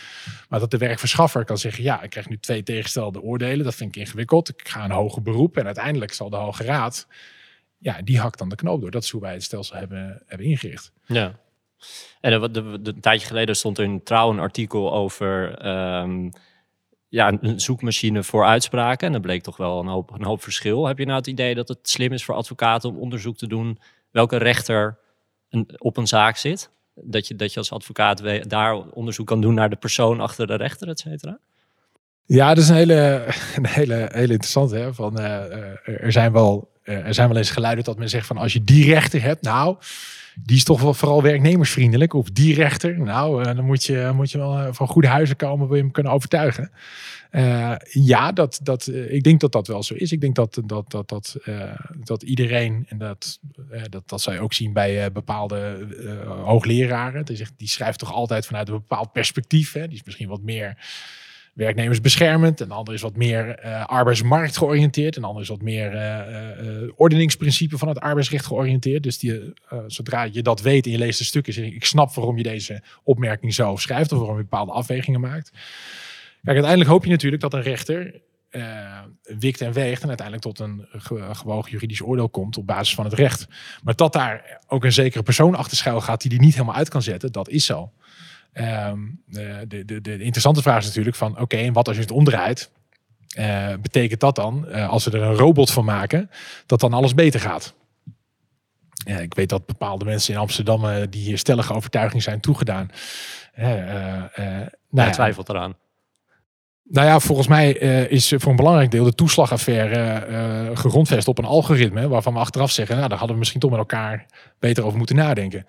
Maar 0.49 0.61
dat 0.61 0.71
de 0.71 0.79
werkverschaffer 0.79 1.45
kan 1.45 1.59
zeggen, 1.59 1.83
ja, 1.83 2.03
ik 2.03 2.11
krijg 2.11 2.29
nu 2.29 2.39
twee 2.39 2.63
tegenstelde 2.63 3.23
oordelen, 3.23 3.65
dat 3.65 3.75
vind 3.75 3.97
ik 3.97 4.03
ingewikkeld, 4.03 4.49
ik 4.49 4.69
ga 4.69 4.85
een 4.85 4.91
hoger 4.91 5.23
beroep 5.23 5.57
en 5.57 5.65
uiteindelijk 5.65 6.13
zal 6.13 6.31
de 6.31 6.37
Hoge 6.37 6.65
Raad, 6.65 7.07
ja, 7.85 8.03
die 8.03 8.21
hakt 8.21 8.39
dan 8.39 8.49
de 8.49 8.55
knoop 8.55 8.81
door. 8.81 8.91
Dat 8.91 9.03
is 9.03 9.11
hoe 9.11 9.21
wij 9.21 9.33
het 9.33 9.43
stelsel 9.43 9.77
hebben, 9.77 10.23
hebben 10.27 10.47
ingericht. 10.47 10.93
Ja. 11.07 11.39
En 12.21 12.43
een 12.43 13.01
tijdje 13.01 13.27
geleden 13.27 13.57
stond 13.57 13.79
er 13.79 13.85
in 13.85 14.03
Trouw 14.03 14.31
een 14.31 14.39
artikel 14.39 14.93
over 14.93 15.59
ehm, 15.59 16.31
ja, 17.09 17.39
een 17.41 17.61
zoekmachine 17.61 18.23
voor 18.23 18.45
uitspraken. 18.45 19.07
En 19.07 19.13
dat 19.13 19.23
bleek 19.23 19.43
toch 19.43 19.57
wel 19.57 19.81
een 19.81 19.87
hoop, 19.87 20.11
een 20.11 20.25
hoop 20.25 20.43
verschil. 20.43 20.87
Heb 20.87 20.99
je 20.99 21.05
nou 21.05 21.19
het 21.19 21.27
idee 21.27 21.55
dat 21.55 21.69
het 21.69 21.89
slim 21.89 22.13
is 22.13 22.25
voor 22.25 22.35
advocaten 22.35 22.89
om 22.89 22.99
onderzoek 22.99 23.37
te 23.37 23.47
doen 23.47 23.79
welke 24.11 24.37
rechter 24.37 24.99
een, 25.49 25.69
op 25.79 25.97
een 25.97 26.07
zaak 26.07 26.37
zit? 26.37 26.71
Dat 26.95 27.29
je, 27.29 27.37
dat 27.37 27.53
je 27.53 27.59
als 27.59 27.73
advocaat 27.73 28.23
daar 28.49 28.75
onderzoek 28.75 29.27
kan 29.27 29.41
doen 29.41 29.55
naar 29.55 29.71
de 29.71 29.77
persoon 29.77 30.21
achter 30.21 30.47
de 30.47 30.57
rechter, 30.57 30.89
et 30.89 30.99
cetera? 30.99 31.39
Ja, 32.25 32.49
dat 32.49 32.63
is 32.63 32.69
een 32.69 32.75
hele, 32.75 33.27
een 33.57 33.67
hele, 33.67 34.09
hele 34.13 34.33
interessante. 34.33 34.77
Hè? 34.77 34.95
Van, 34.95 35.21
uh, 35.21 35.53
er, 35.85 36.13
zijn 36.13 36.33
wel, 36.33 36.73
er 36.85 37.15
zijn 37.15 37.29
wel 37.29 37.37
eens 37.37 37.51
geluiden 37.51 37.85
dat 37.85 37.99
men 37.99 38.09
zegt 38.09 38.27
van 38.27 38.37
als 38.37 38.53
je 38.53 38.65
die 38.65 38.85
rechter 38.85 39.23
hebt, 39.23 39.43
nou, 39.43 39.77
die 40.43 40.57
is 40.57 40.65
toch 40.65 40.81
wel 40.81 40.95
vooral 40.95 41.23
werknemersvriendelijk. 41.23 42.13
Of 42.15 42.31
die 42.31 42.55
rechter, 42.55 43.01
nou, 43.01 43.45
dan 43.45 43.65
moet 43.65 43.85
je, 43.85 44.11
moet 44.15 44.31
je 44.31 44.39
wel 44.39 44.75
van 44.75 44.89
goede 44.89 45.09
huizen 45.09 45.37
komen, 45.37 45.67
wil 45.67 45.77
je 45.77 45.83
hem 45.83 45.91
kunnen 45.91 46.13
overtuigen. 46.13 46.71
ja, 47.91 48.33
dat, 48.33 48.61
dat, 48.63 48.87
ik 49.09 49.23
denk 49.23 49.41
dat 49.41 49.53
dat 49.53 49.67
wel 49.67 49.83
zo 49.83 49.95
is. 49.95 50.13
Ik 50.13 50.21
denk 50.21 50.35
dat, 50.35 50.61
dat, 50.65 50.91
dat, 50.91 51.09
dat, 51.09 51.37
dat 52.05 52.23
iedereen, 52.23 52.87
en 52.89 52.99
dat, 52.99 53.39
dat, 53.91 54.09
dat 54.09 54.21
zou 54.21 54.39
ook 54.39 54.53
zien 54.53 54.73
bij 54.73 55.13
bepaalde 55.13 55.87
hoogleraren, 56.45 57.25
die, 57.25 57.37
zegt, 57.37 57.53
die 57.57 57.69
schrijft 57.69 57.99
toch 57.99 58.13
altijd 58.13 58.47
vanuit 58.47 58.69
een 58.69 58.75
bepaald 58.75 59.13
perspectief. 59.13 59.73
Hè? 59.73 59.89
Die 59.89 59.99
is 59.99 60.05
misschien 60.05 60.29
wat 60.29 60.43
meer 60.43 60.77
werknemersbeschermend. 61.55 62.61
En 62.61 62.69
de 62.69 62.75
ander 62.75 62.95
is 62.95 63.03
wat 63.03 63.17
meer 63.17 63.65
uh, 63.65 63.85
arbeidsmarkt 63.85 64.57
georiënteerd. 64.57 65.17
En 65.17 65.21
de 65.23 65.27
ander 65.27 65.43
is 65.43 65.49
wat 65.49 65.63
meer 65.63 65.95
uh, 65.95 66.91
ordeningsprincipe 66.97 67.79
van 67.79 67.89
het 67.89 68.01
arbeidsrecht 68.01 68.47
georiënteerd. 68.47 69.03
Dus 69.03 69.19
die, 69.19 69.53
zodra 69.87 70.23
je 70.23 70.43
dat 70.43 70.61
weet 70.61 70.85
en 70.85 70.91
je 70.91 70.99
leest 70.99 71.19
de 71.19 71.25
stukken, 71.25 71.53
zeg 71.53 71.65
ik, 71.65 71.75
ik 71.75 71.85
snap 71.85 72.15
waarom 72.15 72.37
je 72.37 72.43
deze 72.43 72.83
opmerking 73.03 73.55
zo 73.55 73.77
schrijft 73.77 74.13
of 74.13 74.19
waarom 74.19 74.37
je 74.37 74.43
bepaalde 74.43 74.73
afwegingen 74.73 75.21
maakt. 75.21 75.51
Kijk, 76.43 76.57
uiteindelijk 76.57 76.91
hoop 76.91 77.05
je 77.05 77.11
natuurlijk 77.11 77.43
dat 77.43 77.55
een 77.55 77.63
rechter 77.63 78.21
wikt 79.23 79.61
en 79.61 79.73
weegt 79.73 80.03
en 80.03 80.09
uiteindelijk 80.09 80.47
tot 80.47 80.59
een 80.59 80.87
gewogen 81.33 81.71
juridisch 81.71 82.03
oordeel 82.03 82.29
komt 82.29 82.57
op 82.57 82.67
basis 82.67 82.95
van 82.95 83.05
het 83.05 83.15
recht. 83.15 83.47
Maar 83.83 83.95
dat 83.95 84.13
daar 84.13 84.61
ook 84.67 84.85
een 84.85 84.93
zekere 84.93 85.23
persoon 85.23 85.55
achter 85.55 85.77
schuil 85.77 86.01
gaat 86.01 86.21
die 86.21 86.31
die 86.31 86.41
niet 86.41 86.53
helemaal 86.53 86.75
uit 86.75 86.89
kan 86.89 87.03
zetten, 87.03 87.33
dat 87.33 87.49
is 87.49 87.65
zo. 87.65 87.93
Um, 88.61 89.23
de, 89.27 89.85
de, 89.85 90.01
de, 90.01 90.19
interessante 90.19 90.63
vraag 90.63 90.79
is 90.79 90.87
natuurlijk 90.87 91.17
van 91.17 91.41
oké, 91.41 91.57
en 91.57 91.73
wat 91.73 91.87
als 91.87 91.97
je 91.97 92.03
het 92.03 92.11
omdraait? 92.11 92.71
Uh, 93.39 93.75
betekent 93.83 94.21
dat 94.21 94.37
dan, 94.37 94.67
uh, 94.69 94.89
als 94.89 95.05
we 95.05 95.11
er 95.11 95.23
een 95.23 95.35
robot 95.35 95.71
van 95.71 95.85
maken, 95.85 96.31
dat 96.67 96.81
dan 96.81 96.93
alles 96.93 97.15
beter 97.15 97.41
gaat? 97.41 97.75
Ja, 99.07 99.19
ik 99.19 99.35
weet 99.35 99.49
dat 99.49 99.67
bepaalde 99.67 100.05
mensen 100.05 100.35
in 100.35 100.41
Amsterdam 100.41 100.85
uh, 100.85 100.97
die 101.11 101.23
hier 101.23 101.39
stellige 101.39 101.75
overtuiging 101.75 102.23
zijn 102.23 102.41
toegedaan. 102.41 102.91
nou, 104.91 105.13
twijfelt 105.13 105.49
eraan. 105.49 105.75
Nou 106.89 107.07
ja, 107.07 107.21
volgens 107.21 107.49
mij 107.49 107.73
is 108.09 108.33
voor 108.37 108.51
een 108.51 108.57
belangrijk 108.57 108.91
deel 108.91 109.05
de 109.05 109.15
toeslagaffaire 109.15 110.71
gegrondvest 110.75 111.29
op 111.29 111.39
een 111.39 111.45
algoritme 111.45 112.09
waarvan 112.09 112.33
we 112.33 112.39
achteraf 112.39 112.71
zeggen, 112.71 112.97
nou, 112.97 113.09
daar 113.09 113.19
hadden 113.19 113.35
we 113.35 113.39
misschien 113.39 113.61
toch 113.61 113.71
met 113.71 113.79
elkaar 113.79 114.27
beter 114.59 114.85
over 114.85 114.99
moeten 114.99 115.17
nadenken. 115.17 115.67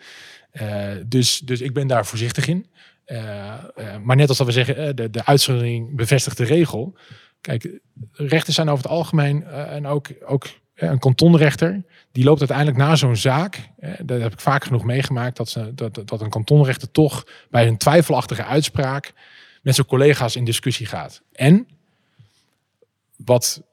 Uh, 0.61 0.87
dus, 1.05 1.39
dus 1.39 1.61
ik 1.61 1.73
ben 1.73 1.87
daar 1.87 2.05
voorzichtig 2.05 2.47
in. 2.47 2.65
Uh, 3.05 3.17
uh, 3.77 3.97
maar 4.03 4.15
net 4.15 4.29
als 4.29 4.37
dat 4.37 4.47
we 4.47 4.53
zeggen, 4.53 4.95
de, 4.95 5.09
de 5.09 5.25
uitzondering 5.25 5.95
bevestigt 5.95 6.37
de 6.37 6.43
regel. 6.43 6.97
Kijk, 7.41 7.79
rechters 8.11 8.55
zijn 8.55 8.69
over 8.69 8.83
het 8.83 8.91
algemeen 8.91 9.43
en 9.47 9.87
ook, 9.87 10.07
ook 10.25 10.47
een 10.75 10.99
kantonrechter, 10.99 11.83
die 12.11 12.23
loopt 12.23 12.39
uiteindelijk 12.39 12.77
na 12.77 12.95
zo'n 12.95 13.15
zaak. 13.15 13.69
dat 14.03 14.21
heb 14.21 14.33
ik 14.33 14.39
vaak 14.39 14.63
genoeg 14.63 14.83
meegemaakt, 14.83 15.37
dat, 15.37 15.49
ze, 15.49 15.73
dat, 15.73 16.01
dat 16.05 16.21
een 16.21 16.29
kantonrechter 16.29 16.91
toch 16.91 17.27
bij 17.49 17.67
een 17.67 17.77
twijfelachtige 17.77 18.45
uitspraak 18.45 19.13
met 19.65 19.75
zijn 19.75 19.87
collega's 19.87 20.35
in 20.35 20.45
discussie 20.45 20.85
gaat. 20.85 21.21
En 21.31 21.67
wat, 23.15 23.63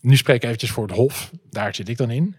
nu 0.00 0.16
spreek 0.16 0.36
ik 0.36 0.44
eventjes 0.44 0.70
voor 0.70 0.86
het 0.86 0.96
Hof, 0.96 1.30
daar 1.50 1.74
zit 1.74 1.88
ik 1.88 1.96
dan 1.96 2.10
in. 2.10 2.36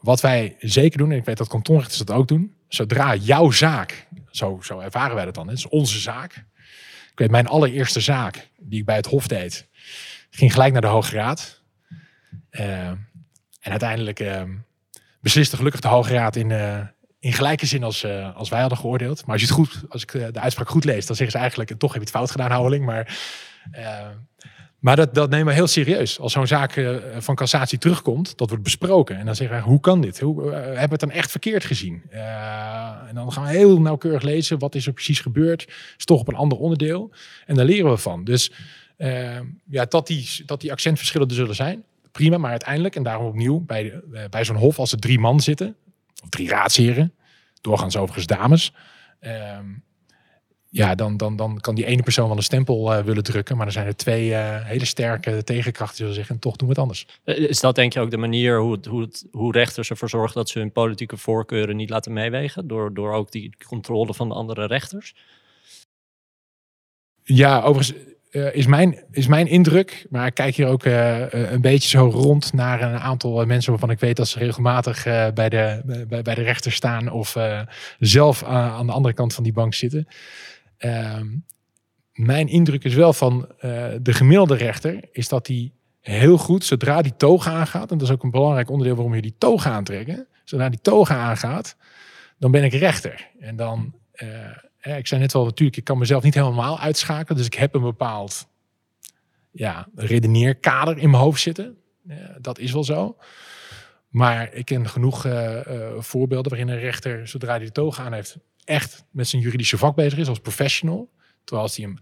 wat 0.00 0.20
wij 0.20 0.56
zeker 0.58 0.98
doen, 0.98 1.10
en 1.10 1.16
ik 1.16 1.24
weet 1.24 1.36
dat 1.36 1.48
kantonrechters 1.48 1.98
dat 1.98 2.10
ook 2.16 2.28
doen, 2.28 2.54
zodra 2.68 3.14
jouw 3.14 3.50
zaak, 3.50 4.06
zo, 4.30 4.58
zo 4.62 4.78
ervaren 4.78 5.14
wij 5.14 5.24
dat 5.24 5.34
dan, 5.34 5.48
het 5.48 5.58
is 5.58 5.68
onze 5.68 5.98
zaak. 5.98 6.44
Ik 7.10 7.18
weet, 7.18 7.30
mijn 7.30 7.46
allereerste 7.46 8.00
zaak 8.00 8.48
die 8.58 8.78
ik 8.78 8.84
bij 8.84 8.96
het 8.96 9.06
Hof 9.06 9.26
deed, 9.26 9.66
ging 10.30 10.52
gelijk 10.52 10.72
naar 10.72 10.80
de 10.80 10.86
Hoge 10.86 11.14
Raad. 11.14 11.62
Uh, 12.50 12.86
en 13.60 13.70
uiteindelijk 13.70 14.20
uh, 14.20 14.42
besliste 15.20 15.56
gelukkig 15.56 15.80
de 15.80 15.88
Hoge 15.88 16.12
Raad 16.12 16.36
in, 16.36 16.50
uh, 16.50 16.80
in 17.20 17.32
gelijke 17.32 17.66
zin 17.66 17.82
als, 17.82 18.06
als 18.34 18.48
wij 18.48 18.60
hadden 18.60 18.78
geoordeeld. 18.78 19.26
Maar 19.26 19.32
als 19.32 19.40
je 19.40 19.46
het 19.46 19.56
goed, 19.56 19.82
als 19.88 20.02
ik 20.02 20.12
de 20.12 20.40
uitspraak 20.40 20.68
goed 20.68 20.84
lees, 20.84 21.06
dan 21.06 21.16
zeggen 21.16 21.36
ze 21.36 21.38
eigenlijk, 21.38 21.78
toch 21.78 21.92
heb 21.92 22.02
je 22.02 22.06
het 22.08 22.16
fout 22.16 22.30
gedaan, 22.30 22.50
Houweling. 22.50 22.84
Maar 22.84 23.18
maar 24.78 24.96
dat, 24.96 25.14
dat 25.14 25.30
nemen 25.30 25.46
we 25.46 25.52
heel 25.52 25.66
serieus. 25.66 26.20
Als 26.20 26.32
zo'n 26.32 26.46
zaak 26.46 26.86
van 27.18 27.34
cassatie 27.34 27.78
terugkomt, 27.78 28.38
dat 28.38 28.48
wordt 28.48 28.64
besproken. 28.64 29.16
En 29.16 29.26
dan 29.26 29.34
zeggen 29.34 29.56
we, 29.56 29.62
hoe 29.62 29.80
kan 29.80 30.00
dit? 30.00 30.20
Hoe, 30.20 30.52
hebben 30.52 30.74
we 30.74 30.90
het 30.90 31.00
dan 31.00 31.10
echt 31.10 31.30
verkeerd 31.30 31.64
gezien? 31.64 32.02
En 33.08 33.14
dan 33.14 33.32
gaan 33.32 33.44
we 33.44 33.50
heel 33.50 33.80
nauwkeurig 33.80 34.22
lezen, 34.22 34.58
wat 34.58 34.74
is 34.74 34.86
er 34.86 34.92
precies 34.92 35.20
gebeurd? 35.20 35.68
Is 35.98 36.04
toch 36.04 36.20
op 36.20 36.28
een 36.28 36.34
ander 36.34 36.58
onderdeel? 36.58 37.10
En 37.46 37.54
daar 37.54 37.64
leren 37.64 37.90
we 37.90 37.96
van. 37.96 38.24
Dus 38.24 38.52
ja, 39.70 39.84
dat 39.84 40.06
die, 40.06 40.28
dat 40.46 40.60
die 40.60 40.72
accentverschillen 40.72 41.28
er 41.28 41.34
zullen 41.34 41.54
zijn, 41.54 41.82
prima. 42.12 42.38
Maar 42.38 42.50
uiteindelijk, 42.50 42.96
en 42.96 43.02
daarom 43.02 43.26
opnieuw, 43.26 43.60
bij, 43.60 44.00
bij 44.30 44.44
zo'n 44.44 44.56
hof, 44.56 44.78
als 44.78 44.92
er 44.92 44.98
drie 44.98 45.18
man 45.18 45.40
zitten, 45.40 45.76
of 46.22 46.28
drie 46.28 46.48
raadsheren, 46.48 47.14
doorgaans 47.60 47.96
overigens 47.96 48.26
dames... 48.26 48.74
Ehm, 49.20 49.66
ja, 50.72 50.94
dan, 50.94 51.16
dan, 51.16 51.36
dan 51.36 51.60
kan 51.60 51.74
die 51.74 51.84
ene 51.84 52.02
persoon 52.02 52.28
wel 52.28 52.36
een 52.36 52.42
stempel 52.42 52.98
uh, 52.98 53.04
willen 53.04 53.22
drukken. 53.22 53.56
Maar 53.56 53.66
er 53.66 53.72
zijn 53.72 53.86
er 53.86 53.96
twee 53.96 54.28
uh, 54.28 54.64
hele 54.64 54.84
sterke 54.84 55.44
tegenkrachten, 55.44 55.96
zullen 55.96 56.14
zeggen. 56.14 56.34
En 56.34 56.40
toch 56.40 56.56
doen 56.56 56.68
we 56.68 56.74
het 56.74 56.82
anders. 56.82 57.06
Eh, 57.24 57.38
is 57.38 57.60
dat 57.60 57.74
denk 57.74 57.92
je 57.92 58.00
ook 58.00 58.10
de 58.10 58.16
manier 58.16 58.60
hoe, 58.60 58.72
het, 58.72 58.86
hoe, 58.86 59.00
het, 59.00 59.26
hoe 59.30 59.52
rechters 59.52 59.90
ervoor 59.90 60.08
zorgen 60.08 60.36
dat 60.36 60.48
ze 60.48 60.58
hun 60.58 60.72
politieke 60.72 61.16
voorkeuren 61.16 61.76
niet 61.76 61.90
laten 61.90 62.12
meewegen? 62.12 62.66
Door, 62.66 62.94
door 62.94 63.12
ook 63.12 63.30
die 63.30 63.56
controle 63.66 64.14
van 64.14 64.28
de 64.28 64.34
andere 64.34 64.66
rechters? 64.66 65.14
Ja, 67.22 67.62
overigens 67.62 67.98
uh, 68.30 68.54
is, 68.54 68.66
mijn, 68.66 69.04
is 69.10 69.26
mijn 69.26 69.46
indruk. 69.46 70.06
Maar 70.10 70.26
ik 70.26 70.34
kijk 70.34 70.54
hier 70.54 70.66
ook 70.66 70.84
uh, 70.84 71.32
een 71.32 71.60
beetje 71.60 71.88
zo 71.88 72.04
rond 72.04 72.52
naar 72.52 72.82
een 72.82 72.98
aantal 72.98 73.44
mensen 73.44 73.70
waarvan 73.70 73.90
ik 73.90 74.00
weet 74.00 74.16
dat 74.16 74.28
ze 74.28 74.38
regelmatig 74.38 75.02
bij, 75.34 75.48
de, 75.48 75.82
bij, 76.08 76.22
bij 76.22 76.34
de 76.34 76.42
rechter 76.42 76.72
staan. 76.72 77.10
Of 77.10 77.36
zelf 77.98 78.42
aan 78.42 78.86
de 78.86 78.92
andere 78.92 79.14
kant 79.14 79.34
van 79.34 79.44
die 79.44 79.52
bank 79.52 79.74
zitten. 79.74 80.06
Ehm, 80.78 81.26
mijn 82.12 82.48
indruk 82.48 82.84
is 82.84 82.94
wel 82.94 83.12
van 83.12 83.48
de 84.02 84.12
gemiddelde 84.12 84.56
rechter, 84.56 85.00
is 85.12 85.28
dat 85.28 85.46
die 85.46 85.72
heel 86.00 86.38
goed, 86.38 86.64
zodra 86.64 87.02
die 87.02 87.16
toga 87.16 87.50
aangaat, 87.50 87.90
en 87.90 87.98
dat 87.98 88.08
is 88.08 88.14
ook 88.14 88.22
een 88.22 88.30
belangrijk 88.30 88.70
onderdeel 88.70 88.94
waarom 88.94 89.14
je 89.14 89.22
die 89.22 89.34
toga 89.38 89.70
aantrekken, 89.70 90.26
zodra 90.44 90.68
die 90.68 90.80
toga 90.82 91.14
aangaat, 91.14 91.76
dan 92.38 92.50
ben 92.50 92.64
ik 92.64 92.72
rechter. 92.72 93.28
En 93.40 93.56
dan, 93.56 93.94
ik 94.80 95.06
zei 95.06 95.20
net 95.20 95.32
wel 95.32 95.44
natuurlijk, 95.44 95.78
ik 95.78 95.84
kan 95.84 95.98
mezelf 95.98 96.22
niet 96.22 96.34
helemaal 96.34 96.78
uitschakelen, 96.78 97.36
dus 97.36 97.46
ik 97.46 97.54
heb 97.54 97.74
een 97.74 97.82
bepaald 97.82 98.48
ja, 99.50 99.88
redeneerkader 99.94 100.98
in 100.98 101.10
mijn 101.10 101.22
hoofd 101.22 101.40
zitten. 101.40 101.76
dat 102.40 102.58
is 102.58 102.72
wel 102.72 102.84
zo. 102.84 103.16
Maar 104.08 104.52
ik 104.52 104.64
ken 104.64 104.88
genoeg 104.88 105.26
uh, 105.26 105.60
voorbeelden 105.98 106.50
waarin 106.50 106.68
een 106.68 106.80
rechter, 106.80 107.28
zodra 107.28 107.56
hij 107.56 107.64
de 107.64 107.72
toga 107.72 108.04
aan 108.04 108.12
heeft, 108.12 108.38
echt 108.64 109.04
met 109.10 109.28
zijn 109.28 109.42
juridische 109.42 109.78
vak 109.78 109.94
bezig 109.94 110.18
is 110.18 110.28
als 110.28 110.38
professional. 110.38 111.10
Terwijl 111.44 111.66
als 111.66 111.76
hij 111.76 111.86
hem 111.86 111.98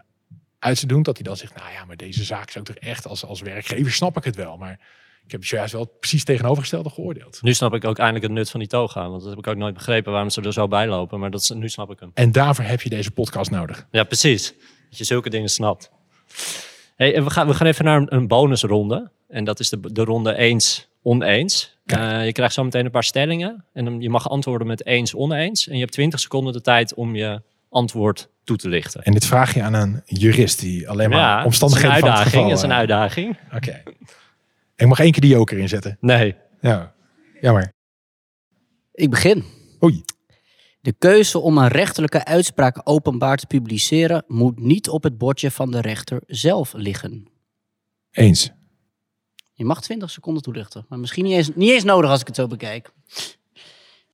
uit 0.59 0.79
zou 0.79 0.93
doen, 0.93 1.03
dat 1.03 1.17
hij 1.17 1.25
dan 1.25 1.37
zegt, 1.37 1.55
nou 1.55 1.73
ja, 1.73 1.85
maar 1.85 1.97
deze 1.97 2.25
zaak 2.25 2.51
zou 2.51 2.65
toch 2.65 2.77
echt 2.77 3.07
als, 3.07 3.25
als 3.25 3.41
werkgever 3.41 3.93
snap 3.93 4.17
ik 4.17 4.25
het 4.25 4.37
wel. 4.37 4.57
Maar 4.57 4.81
ik 5.29 5.35
heb 5.35 5.45
juist 5.45 5.73
wel 5.73 5.85
precies 6.01 6.25
tegenovergestelde 6.25 6.91
geoordeeld. 6.91 7.39
Nu 7.43 7.55
snap 7.55 7.75
ik 7.75 7.85
ook 7.85 7.99
eindelijk 7.99 8.25
het 8.25 8.35
nut 8.35 8.51
van 8.51 8.61
die 8.61 8.69
toga. 8.69 9.09
Want 9.09 9.21
dat 9.21 9.31
heb 9.31 9.39
ik 9.39 9.47
ook 9.47 9.57
nooit 9.57 9.75
begrepen 9.75 10.13
waarom 10.13 10.31
ze 10.31 10.43
er 10.43 10.53
zo 10.53 10.69
bij 10.69 10.87
lopen. 10.87 11.21
Maar 11.21 11.31
dat 11.31 11.41
is, 11.41 11.51
nu 11.51 11.69
snap 11.69 11.91
ik 11.91 12.01
hem. 12.01 12.11
En 12.15 12.33
daarvoor 12.33 12.65
heb 12.65 12.83
je 12.83 12.89
deze 12.89 13.11
podcast 13.11 13.51
nodig. 13.51 13.87
Ja, 13.91 14.05
precies. 14.05 14.55
Dat 14.89 14.99
je 14.99 15.05
zulke 15.05 15.31
dingen 15.31 15.49
snapt. 15.49 15.91
Hey, 16.97 17.15
en 17.15 17.25
we, 17.25 17.31
gaan, 17.31 17.47
we 17.47 17.55
gaan 17.55 17.67
even 17.67 17.85
naar 17.85 18.03
een 18.07 18.27
bonusronde. 18.27 19.11
En 19.29 19.45
dat 19.45 19.61
is 19.61 19.69
de, 19.69 19.93
de 19.93 20.05
ronde 20.05 20.35
eens 20.35 20.89
oneens. 21.03 21.77
Uh, 21.87 22.25
je 22.25 22.33
krijgt 22.33 22.55
zo 22.55 22.65
meteen 22.65 22.85
een 22.85 22.91
paar 22.91 23.05
stellingen 23.05 23.65
en 23.73 23.85
dan, 23.85 24.01
je 24.01 24.11
mag 24.11 24.29
antwoorden 24.29 24.67
met 24.67 24.87
eens, 24.87 25.15
oneens. 25.15 25.69
En 25.69 25.75
je 25.75 25.81
hebt 25.81 25.93
20 25.93 26.21
seconden 26.21 26.53
de 26.53 26.61
tijd 26.61 26.95
om 26.95 27.17
je 27.17 27.43
antwoord 27.71 28.29
toe 28.45 28.57
te 28.57 28.69
lichten. 28.69 29.03
En 29.03 29.13
dit 29.13 29.27
vraag 29.27 29.55
je 29.55 29.63
aan 29.63 29.75
een 29.75 30.03
jurist 30.05 30.61
die 30.61 30.89
alleen 30.89 31.11
maar 31.11 31.19
ja, 31.19 31.45
omstandigheden 31.45 31.95
het 31.95 32.05
van 32.05 32.13
het 32.13 32.33
Het 32.33 32.59
is 32.59 32.63
een 32.63 32.73
uitdaging. 32.73 33.39
Oké. 33.55 33.83
Ik 34.79 34.87
mag 34.87 34.99
één 34.99 35.13
keer 35.13 35.21
die 35.21 35.31
joker 35.31 35.59
inzetten. 35.59 35.97
Nee. 36.01 36.37
Ja, 36.61 36.95
jammer. 37.41 37.73
Ik 38.93 39.11
begin. 39.11 39.45
Oei. 39.85 40.05
De 40.81 40.93
keuze 40.93 41.39
om 41.39 41.59
een 41.59 41.69
rechterlijke 41.69 42.25
uitspraak 42.25 42.81
openbaar 42.85 43.37
te 43.37 43.47
publiceren 43.47 44.25
moet 44.27 44.61
niet 44.61 44.89
op 44.89 45.03
het 45.03 45.19
bordje 45.19 45.51
van 45.51 45.71
de 45.71 45.81
rechter 45.81 46.23
zelf 46.27 46.73
liggen. 46.73 47.29
Eens. 48.11 48.51
Je 49.53 49.65
mag 49.65 49.81
20 49.81 50.11
seconden 50.11 50.43
toelichten, 50.43 50.87
maar 50.89 50.99
misschien 50.99 51.25
niet 51.25 51.35
eens, 51.35 51.51
niet 51.55 51.71
eens 51.71 51.85
nodig 51.85 52.11
als 52.11 52.21
ik 52.21 52.27
het 52.27 52.37
zo 52.37 52.47
bekijk. 52.47 52.91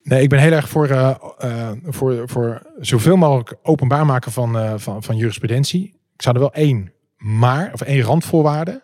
Nee, 0.03 0.23
ik 0.23 0.29
ben 0.29 0.41
heel 0.41 0.53
erg 0.53 0.69
voor, 0.69 0.89
eh, 0.89 1.15
eh, 1.39 1.73
voor, 1.83 2.29
voor 2.29 2.67
zoveel 2.79 3.17
mogelijk 3.17 3.57
openbaar 3.63 4.07
maken 4.07 4.33
van, 4.33 4.59
eh, 4.59 4.75
van, 4.77 5.03
van 5.03 5.17
jurisprudentie. 5.17 5.87
Ik 6.15 6.23
zou 6.23 6.35
er 6.35 6.41
wel 6.41 6.53
één 6.53 6.93
maar, 7.17 7.73
of 7.73 7.81
één 7.81 8.03
randvoorwaarde. 8.03 8.83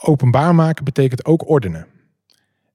Openbaar 0.00 0.54
maken 0.54 0.84
betekent 0.84 1.24
ook 1.24 1.48
ordenen. 1.48 1.86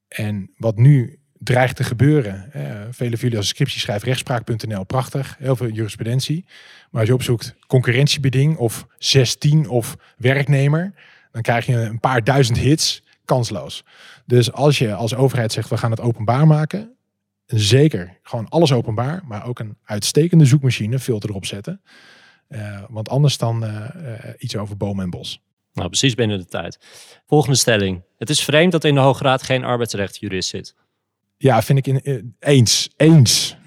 En 0.08 0.52
wat 0.58 0.78
nu 0.78 1.20
dreigt 1.44 1.76
te 1.76 1.84
gebeuren. 1.84 2.54
Eh, 2.54 2.82
vele 2.90 3.12
van 3.12 3.20
jullie 3.20 3.38
als 3.38 3.48
scriptie 3.48 3.80
schrijven 3.80 4.08
rechtspraak.nl, 4.08 4.84
prachtig, 4.84 5.36
heel 5.40 5.56
veel 5.56 5.70
jurisprudentie. 5.70 6.46
Maar 6.92 7.00
als 7.00 7.10
je 7.10 7.16
opzoekt 7.16 7.56
concurrentiebeding 7.68 8.58
of 8.58 8.88
16 8.98 9.70
of 9.70 9.96
werknemer, 10.18 10.94
dan 11.32 11.42
krijg 11.42 11.66
je 11.66 11.76
een 11.76 12.00
paar 12.00 12.24
duizend 12.24 12.58
hits, 12.58 13.04
kansloos. 13.26 13.84
Dus 14.26 14.52
als 14.52 14.78
je 14.78 14.94
als 14.94 15.16
overheid 15.16 15.52
zegt 15.52 15.70
we 15.70 15.78
gaan 15.78 15.92
het 15.92 16.02
openbaar 16.02 16.48
maken, 16.48 16.96
zeker 17.46 18.20
gewoon 18.24 18.50
alles 18.50 18.72
openbaar, 18.72 19.22
maar 19.26 19.46
ook 19.46 19.60
een 19.60 19.78
uitstekende 19.84 20.46
zoekmachine 20.46 21.00
filter 21.00 21.30
erop 21.30 21.46
zetten. 21.46 21.82
Uh, 22.50 22.84
want 22.90 23.10
anders 23.10 23.38
dan 23.38 23.64
uh, 23.64 23.70
uh, 23.70 24.14
iets 24.38 24.56
over 24.56 24.78
bomen 24.78 25.04
en 25.04 25.10
bos. 25.10 25.42
Nou, 25.74 25.88
precies 25.88 26.16
binnen 26.16 26.38
de 26.38 26.46
tijd. 26.46 26.78
Volgende 27.26 27.58
stelling. 27.58 28.04
Het 28.18 28.30
is 28.30 28.44
vreemd 28.44 28.72
dat 28.72 28.84
in 28.84 28.96
de 28.96 29.02
Hoge 29.02 29.24
Raad 29.24 29.44
geen 29.44 29.64
arbeidsrechtjurist 29.64 30.50
zit. 30.50 30.76
Ja, 31.38 31.62
vind 31.62 31.80
ik 31.80 31.88
in, 31.88 32.02
in, 32.02 32.36
eens. 32.40 32.90
Eens. 32.98 33.58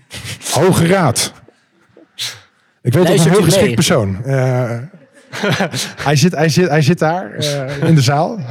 Hoge 0.53 0.87
Raad. 0.87 1.33
Ik 2.83 2.93
weet 2.93 3.07
dat 3.07 3.19
een 3.19 3.31
heel 3.31 3.43
geschikt 3.43 3.75
persoon. 3.75 4.21
Uh, 4.25 4.83
hij, 6.07 6.17
zit, 6.17 6.33
hij, 6.33 6.49
zit, 6.49 6.69
hij 6.69 6.83
zit 6.83 6.99
daar 6.99 7.37
uh, 7.37 7.89
in 7.89 7.95
de 7.95 8.01
zaal. 8.01 8.39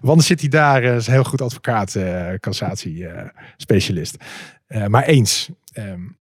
Want 0.00 0.24
zit 0.24 0.40
hij 0.40 0.48
daar, 0.48 0.84
uh, 0.84 0.96
is 0.96 1.06
een 1.06 1.12
heel 1.12 1.24
goed 1.24 1.40
advocaat, 1.40 1.96
cassatie 2.40 3.06
specialist. 3.56 4.16
maar 4.88 5.04
eens. 5.04 5.48
Um, 5.74 6.18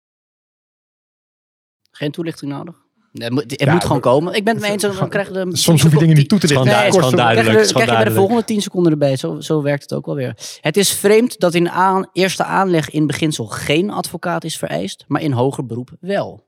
Geen 1.91 2.11
toelichting 2.11 2.51
nodig? 2.51 2.86
Het 3.23 3.33
moet, 3.33 3.51
het 3.51 3.61
ja, 3.61 3.73
moet 3.73 3.85
gewoon 3.85 4.01
komen. 4.01 4.35
Ik 4.35 4.45
ben 4.45 4.53
het 4.55 4.63
mee 4.63 4.73
eens. 4.73 4.83
Dan 4.83 5.09
krijg 5.09 5.27
je 5.27 5.33
de, 5.33 5.57
soms 5.57 5.83
hoef 5.83 5.93
je 5.93 5.99
dingen 5.99 6.17
niet 6.17 6.29
toe 6.29 6.39
te 6.39 6.47
lichten. 6.47 6.67
Nee, 6.67 6.75
het 6.75 6.95
is 6.95 6.95
gewoon 6.95 7.17
duidelijk. 7.17 7.49
Krijg 7.49 7.69
je, 7.69 7.75
krijg 7.75 7.91
je 7.91 7.97
bij 7.97 8.05
de 8.05 8.15
volgende 8.15 8.45
10 8.45 8.63
seconden 8.63 8.93
erbij. 8.93 9.17
Zo, 9.17 9.41
zo 9.41 9.63
werkt 9.63 9.83
het 9.83 9.93
ook 9.93 10.07
wel 10.07 10.15
weer. 10.15 10.59
Het 10.61 10.77
is 10.77 10.93
vreemd 10.93 11.41
dat 11.41 11.55
in 11.55 11.71
aan, 11.71 12.09
eerste 12.13 12.45
aanleg 12.45 12.91
in 12.91 13.07
beginsel 13.07 13.47
geen 13.47 13.91
advocaat 13.91 14.45
is 14.45 14.59
vereist, 14.59 15.05
maar 15.09 15.23
in 15.23 15.33
hoger 15.33 15.67
beroep 15.67 15.91
wel. 16.01 16.47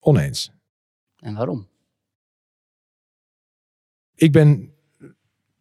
Oneens. 0.00 0.50
En 1.16 1.34
waarom? 1.34 1.68
Ik 4.14 4.32
ben 4.32 4.74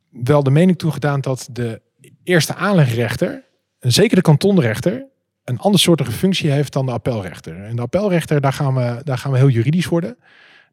wel 0.09 0.43
de 0.43 0.51
mening 0.51 0.77
toegedaan 0.77 1.21
dat 1.21 1.49
de 1.51 1.81
eerste 2.23 2.55
aanlegrechter, 2.55 3.43
en 3.79 3.91
zeker 3.91 4.15
de 4.15 4.21
kantonrechter, 4.21 5.05
een 5.45 5.59
andersoortige 5.59 6.11
functie 6.11 6.51
heeft 6.51 6.73
dan 6.73 6.85
de 6.85 6.91
appelrechter. 6.91 7.63
En 7.63 7.75
de 7.75 7.81
appelrechter, 7.81 8.41
daar 8.41 8.53
gaan 8.53 8.75
we, 8.75 9.01
daar 9.03 9.17
gaan 9.17 9.31
we 9.31 9.37
heel 9.37 9.49
juridisch 9.49 9.85
worden. 9.85 10.17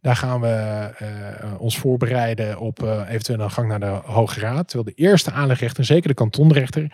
Daar 0.00 0.16
gaan 0.16 0.40
we 0.40 0.90
uh, 1.02 1.60
ons 1.60 1.78
voorbereiden 1.78 2.58
op 2.58 2.82
uh, 2.82 3.02
eventueel 3.08 3.40
een 3.40 3.50
gang 3.50 3.68
naar 3.68 3.80
de 3.80 4.00
Hoge 4.04 4.40
Raad. 4.40 4.68
Terwijl 4.68 4.94
de 4.96 5.02
eerste 5.02 5.30
aanlegrechter, 5.30 5.84
zeker 5.84 6.08
de 6.08 6.14
kantonrechter, 6.14 6.92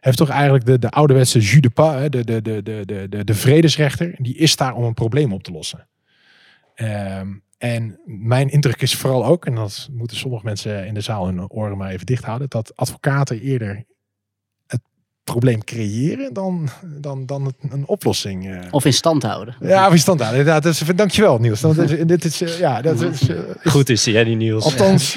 heeft 0.00 0.16
toch 0.16 0.28
eigenlijk 0.28 0.66
de, 0.66 0.78
de 0.78 0.90
ouderwetse 0.90 1.38
jus 1.38 1.60
de 1.60 1.70
pas, 1.70 2.10
de, 2.10 2.24
de, 2.24 2.42
de, 2.42 2.62
de, 2.62 3.06
de, 3.08 3.24
de 3.24 3.34
vredesrechter. 3.34 4.14
Die 4.18 4.36
is 4.36 4.56
daar 4.56 4.74
om 4.74 4.84
een 4.84 4.94
probleem 4.94 5.32
op 5.32 5.42
te 5.42 5.52
lossen. 5.52 5.88
Uh, 6.76 7.20
en 7.58 8.00
mijn 8.04 8.48
indruk 8.48 8.82
is 8.82 8.96
vooral 8.96 9.26
ook, 9.26 9.46
en 9.46 9.54
dat 9.54 9.88
moeten 9.92 10.16
sommige 10.16 10.44
mensen 10.44 10.86
in 10.86 10.94
de 10.94 11.00
zaal 11.00 11.26
hun 11.26 11.50
oren 11.50 11.76
maar 11.76 11.90
even 11.90 12.06
dicht 12.06 12.24
houden, 12.24 12.48
dat 12.48 12.76
advocaten 12.76 13.40
eerder 13.40 13.84
probleem 15.36 15.64
creëren 15.64 16.32
dan, 16.32 16.68
dan, 16.82 17.26
dan 17.26 17.54
een 17.70 17.86
oplossing. 17.86 18.46
Uh. 18.46 18.62
Of 18.70 18.84
in 18.84 18.92
stand 18.92 19.22
houden. 19.22 19.56
Ja, 19.60 19.86
of 19.86 19.92
in 19.92 19.98
stand 19.98 20.20
houden. 20.20 20.44
Dat 20.44 20.64
is, 20.64 20.78
dankjewel 20.78 21.38
Niels. 21.38 21.60
Dat 21.60 21.78
is, 21.78 22.06
dit 22.06 22.24
is, 22.24 22.42
uh, 22.42 22.58
ja, 22.58 22.82
dat 22.82 23.00
is, 23.00 23.28
uh, 23.28 23.40
Goed 23.64 23.88
is 23.88 24.04
hij, 24.04 24.24
die 24.24 24.36
Niels. 24.36 24.64
Althans. 24.64 25.14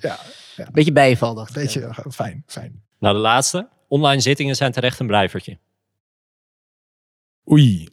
ja, 0.00 0.18
ja. 0.56 0.68
Beetje 0.72 0.92
bijval, 0.92 1.34
dacht 1.34 1.54
Beetje 1.54 1.94
fijn, 2.10 2.42
fijn. 2.46 2.82
Nou, 2.98 3.14
de 3.14 3.20
laatste. 3.20 3.68
Online 3.88 4.20
zittingen 4.20 4.56
zijn 4.56 4.72
terecht 4.72 4.98
een 4.98 5.06
blijvertje. 5.06 5.58
Oei. 7.50 7.88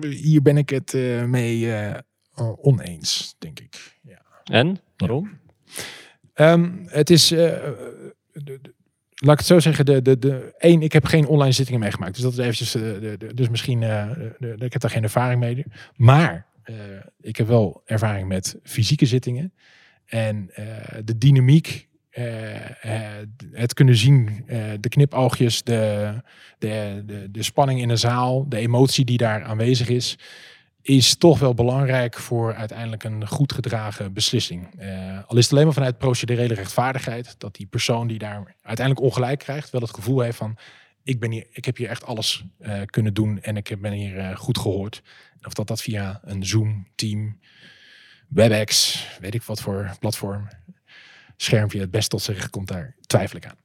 hier 0.00 0.42
ben 0.42 0.56
ik 0.56 0.70
het 0.70 0.92
mee 1.26 1.72
oneens, 2.56 3.34
denk 3.38 3.60
ik. 3.60 3.98
Ja. 4.02 4.22
En? 4.44 4.80
Waarom? 4.96 5.38
Um, 6.34 6.84
het 6.88 7.10
is 7.10 7.34
laat 9.14 9.32
ik 9.32 9.38
het 9.38 9.46
zo 9.46 9.58
zeggen, 9.58 9.84
de, 9.84 10.02
de, 10.02 10.18
de, 10.18 10.54
één, 10.58 10.82
ik 10.82 10.92
heb 10.92 11.04
geen 11.04 11.26
online 11.26 11.52
zittingen 11.52 11.80
meegemaakt. 11.80 12.14
Dus 12.14 12.22
dat 12.22 12.32
is 12.32 12.38
eventjes, 12.38 12.76
uh, 12.76 12.82
de, 12.82 13.16
de, 13.18 13.34
dus 13.34 13.48
misschien, 13.48 13.80
de, 13.80 14.54
ik 14.58 14.72
heb 14.72 14.82
daar 14.82 14.90
geen 14.90 15.02
ervaring 15.02 15.40
mee. 15.40 15.64
Maar 15.96 16.46
uh, 16.64 16.76
ik 17.20 17.36
heb 17.36 17.46
wel 17.46 17.82
ervaring 17.84 18.28
met 18.28 18.58
fysieke 18.62 19.06
zittingen. 19.06 19.52
En 20.06 20.50
de 21.04 21.18
dynamiek, 21.18 21.88
het 23.50 23.74
kunnen 23.74 23.96
zien, 23.96 24.44
de 24.80 24.88
knipoogjes, 24.88 25.62
de, 25.62 26.14
de, 26.58 27.02
de, 27.06 27.30
de 27.30 27.42
spanning 27.42 27.80
in 27.80 27.88
de 27.88 27.96
zaal, 27.96 28.48
de 28.48 28.56
emotie 28.56 29.04
die 29.04 29.16
daar 29.16 29.42
aanwezig 29.42 29.88
is 29.88 30.18
is 30.82 31.16
toch 31.16 31.38
wel 31.38 31.54
belangrijk 31.54 32.18
voor 32.18 32.54
uiteindelijk 32.54 33.04
een 33.04 33.28
goed 33.28 33.52
gedragen 33.52 34.12
beslissing. 34.12 34.80
Uh, 34.80 35.18
al 35.26 35.36
is 35.36 35.44
het 35.44 35.52
alleen 35.52 35.64
maar 35.64 35.74
vanuit 35.74 35.98
procedurele 35.98 36.54
rechtvaardigheid 36.54 37.34
dat 37.38 37.54
die 37.54 37.66
persoon 37.66 38.06
die 38.06 38.18
daar 38.18 38.56
uiteindelijk 38.62 39.06
ongelijk 39.06 39.38
krijgt, 39.38 39.70
wel 39.70 39.80
het 39.80 39.94
gevoel 39.94 40.20
heeft 40.20 40.36
van 40.36 40.58
ik, 41.02 41.20
ben 41.20 41.30
hier, 41.30 41.46
ik 41.50 41.64
heb 41.64 41.76
hier 41.76 41.88
echt 41.88 42.04
alles 42.04 42.44
uh, 42.60 42.80
kunnen 42.84 43.14
doen 43.14 43.40
en 43.40 43.56
ik 43.56 43.80
ben 43.80 43.92
hier 43.92 44.16
uh, 44.16 44.36
goed 44.36 44.58
gehoord. 44.58 45.02
Of 45.42 45.52
dat 45.52 45.66
dat 45.66 45.82
via 45.82 46.20
een 46.24 46.46
Zoom, 46.46 46.86
Team, 46.94 47.38
WebEx, 48.28 49.04
weet 49.20 49.34
ik 49.34 49.42
wat 49.42 49.60
voor 49.60 49.96
platform, 50.00 50.48
schermpje 51.36 51.80
het 51.80 51.90
best 51.90 52.10
tot 52.10 52.26
recht 52.26 52.50
komt, 52.50 52.68
daar 52.68 52.96
twijfel 53.06 53.36
ik 53.36 53.46
aan. 53.46 53.58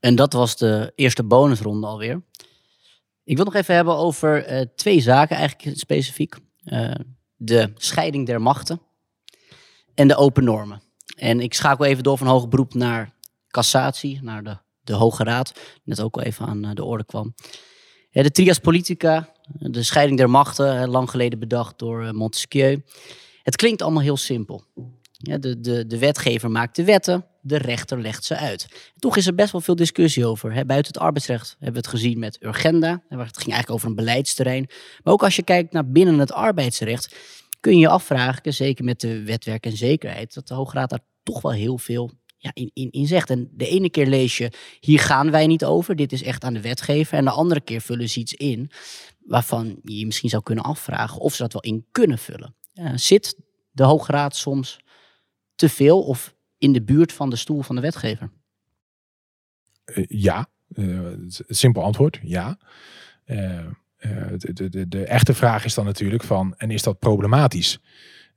En 0.00 0.14
dat 0.14 0.32
was 0.32 0.56
de 0.56 0.92
eerste 0.94 1.24
bonusronde 1.24 1.86
alweer. 1.86 2.22
Ik 3.26 3.36
wil 3.36 3.44
nog 3.44 3.54
even 3.54 3.74
hebben 3.74 3.96
over 3.96 4.52
uh, 4.52 4.60
twee 4.74 5.00
zaken 5.00 5.36
eigenlijk 5.36 5.78
specifiek. 5.78 6.36
Uh, 6.64 6.94
de 7.36 7.72
scheiding 7.74 8.26
der 8.26 8.42
machten 8.42 8.80
en 9.94 10.08
de 10.08 10.16
open 10.16 10.44
normen. 10.44 10.82
En 11.16 11.40
ik 11.40 11.54
schakel 11.54 11.84
even 11.84 12.02
door 12.02 12.18
van 12.18 12.26
hoger 12.26 12.48
beroep 12.48 12.74
naar 12.74 13.14
cassatie, 13.48 14.22
naar 14.22 14.44
de, 14.44 14.56
de 14.80 14.92
Hoge 14.92 15.24
Raad. 15.24 15.60
Net 15.84 16.00
ook 16.00 16.16
al 16.16 16.22
even 16.22 16.46
aan 16.46 16.64
uh, 16.64 16.70
de 16.72 16.84
orde 16.84 17.04
kwam. 17.04 17.34
De 18.10 18.30
trias 18.30 18.58
politica, 18.58 19.32
de 19.46 19.82
scheiding 19.82 20.18
der 20.18 20.30
machten, 20.30 20.88
lang 20.88 21.10
geleden 21.10 21.38
bedacht 21.38 21.78
door 21.78 22.14
Montesquieu. 22.14 22.82
Het 23.42 23.56
klinkt 23.56 23.82
allemaal 23.82 24.02
heel 24.02 24.16
simpel. 24.16 24.64
De, 25.16 25.60
de, 25.60 25.86
de 25.86 25.98
wetgever 25.98 26.50
maakt 26.50 26.76
de 26.76 26.84
wetten, 26.84 27.26
de 27.46 27.56
rechter 27.56 28.00
legt 28.00 28.24
ze 28.24 28.36
uit. 28.36 28.66
toch 28.98 29.16
is 29.16 29.26
er 29.26 29.34
best 29.34 29.52
wel 29.52 29.60
veel 29.60 29.76
discussie 29.76 30.26
over. 30.26 30.52
Hè. 30.52 30.64
Buiten 30.64 30.92
het 30.92 31.02
arbeidsrecht 31.02 31.50
hebben 31.50 31.82
we 31.82 31.88
het 31.88 31.98
gezien 31.98 32.18
met 32.18 32.38
Urgenda. 32.42 32.90
Het 33.08 33.18
ging 33.18 33.34
eigenlijk 33.34 33.70
over 33.70 33.88
een 33.88 33.94
beleidsterrein. 33.94 34.68
Maar 35.02 35.12
ook 35.12 35.22
als 35.22 35.36
je 35.36 35.42
kijkt 35.42 35.72
naar 35.72 35.90
binnen 35.90 36.18
het 36.18 36.32
arbeidsrecht, 36.32 37.16
kun 37.60 37.72
je 37.72 37.78
je 37.78 37.88
afvragen, 37.88 38.54
zeker 38.54 38.84
met 38.84 39.00
de 39.00 39.22
wetwerk 39.22 39.66
en 39.66 39.76
zekerheid, 39.76 40.34
dat 40.34 40.48
de 40.48 40.54
Hoge 40.54 40.76
Raad 40.76 40.90
daar 40.90 41.04
toch 41.22 41.42
wel 41.42 41.52
heel 41.52 41.78
veel 41.78 42.10
ja, 42.38 42.50
in, 42.54 42.70
in, 42.74 42.90
in 42.90 43.06
zegt. 43.06 43.30
En 43.30 43.50
de 43.52 43.68
ene 43.68 43.90
keer 43.90 44.06
lees 44.06 44.36
je, 44.36 44.52
hier 44.80 45.00
gaan 45.00 45.30
wij 45.30 45.46
niet 45.46 45.64
over, 45.64 45.96
dit 45.96 46.12
is 46.12 46.22
echt 46.22 46.44
aan 46.44 46.54
de 46.54 46.60
wetgever. 46.60 47.18
En 47.18 47.24
de 47.24 47.30
andere 47.30 47.60
keer 47.60 47.80
vullen 47.80 48.08
ze 48.08 48.20
iets 48.20 48.34
in 48.34 48.70
waarvan 49.20 49.78
je 49.82 49.98
je 49.98 50.06
misschien 50.06 50.30
zou 50.30 50.42
kunnen 50.42 50.64
afvragen 50.64 51.20
of 51.20 51.34
ze 51.34 51.42
dat 51.42 51.52
wel 51.52 51.62
in 51.62 51.86
kunnen 51.92 52.18
vullen. 52.18 52.54
zit 52.94 53.36
de 53.70 53.84
Hoge 53.84 54.12
Raad 54.12 54.36
soms 54.36 54.78
te 55.54 55.68
veel 55.68 56.02
of 56.02 56.34
in 56.58 56.72
de 56.72 56.82
buurt 56.82 57.12
van 57.12 57.30
de 57.30 57.36
stoel 57.36 57.62
van 57.62 57.74
de 57.74 57.80
wetgever? 57.80 58.30
Uh, 59.84 60.04
ja, 60.08 60.48
uh, 60.74 61.12
simpel 61.48 61.82
antwoord, 61.82 62.20
ja. 62.22 62.58
Uh, 63.26 63.66
de, 64.36 64.68
de, 64.68 64.88
de, 64.88 65.04
echte 65.04 65.34
vraag 65.34 65.64
is 65.64 65.74
dan 65.74 65.84
natuurlijk 65.84 66.22
van, 66.22 66.54
en 66.56 66.70
is 66.70 66.82
dat 66.82 66.98
problematisch? 66.98 67.80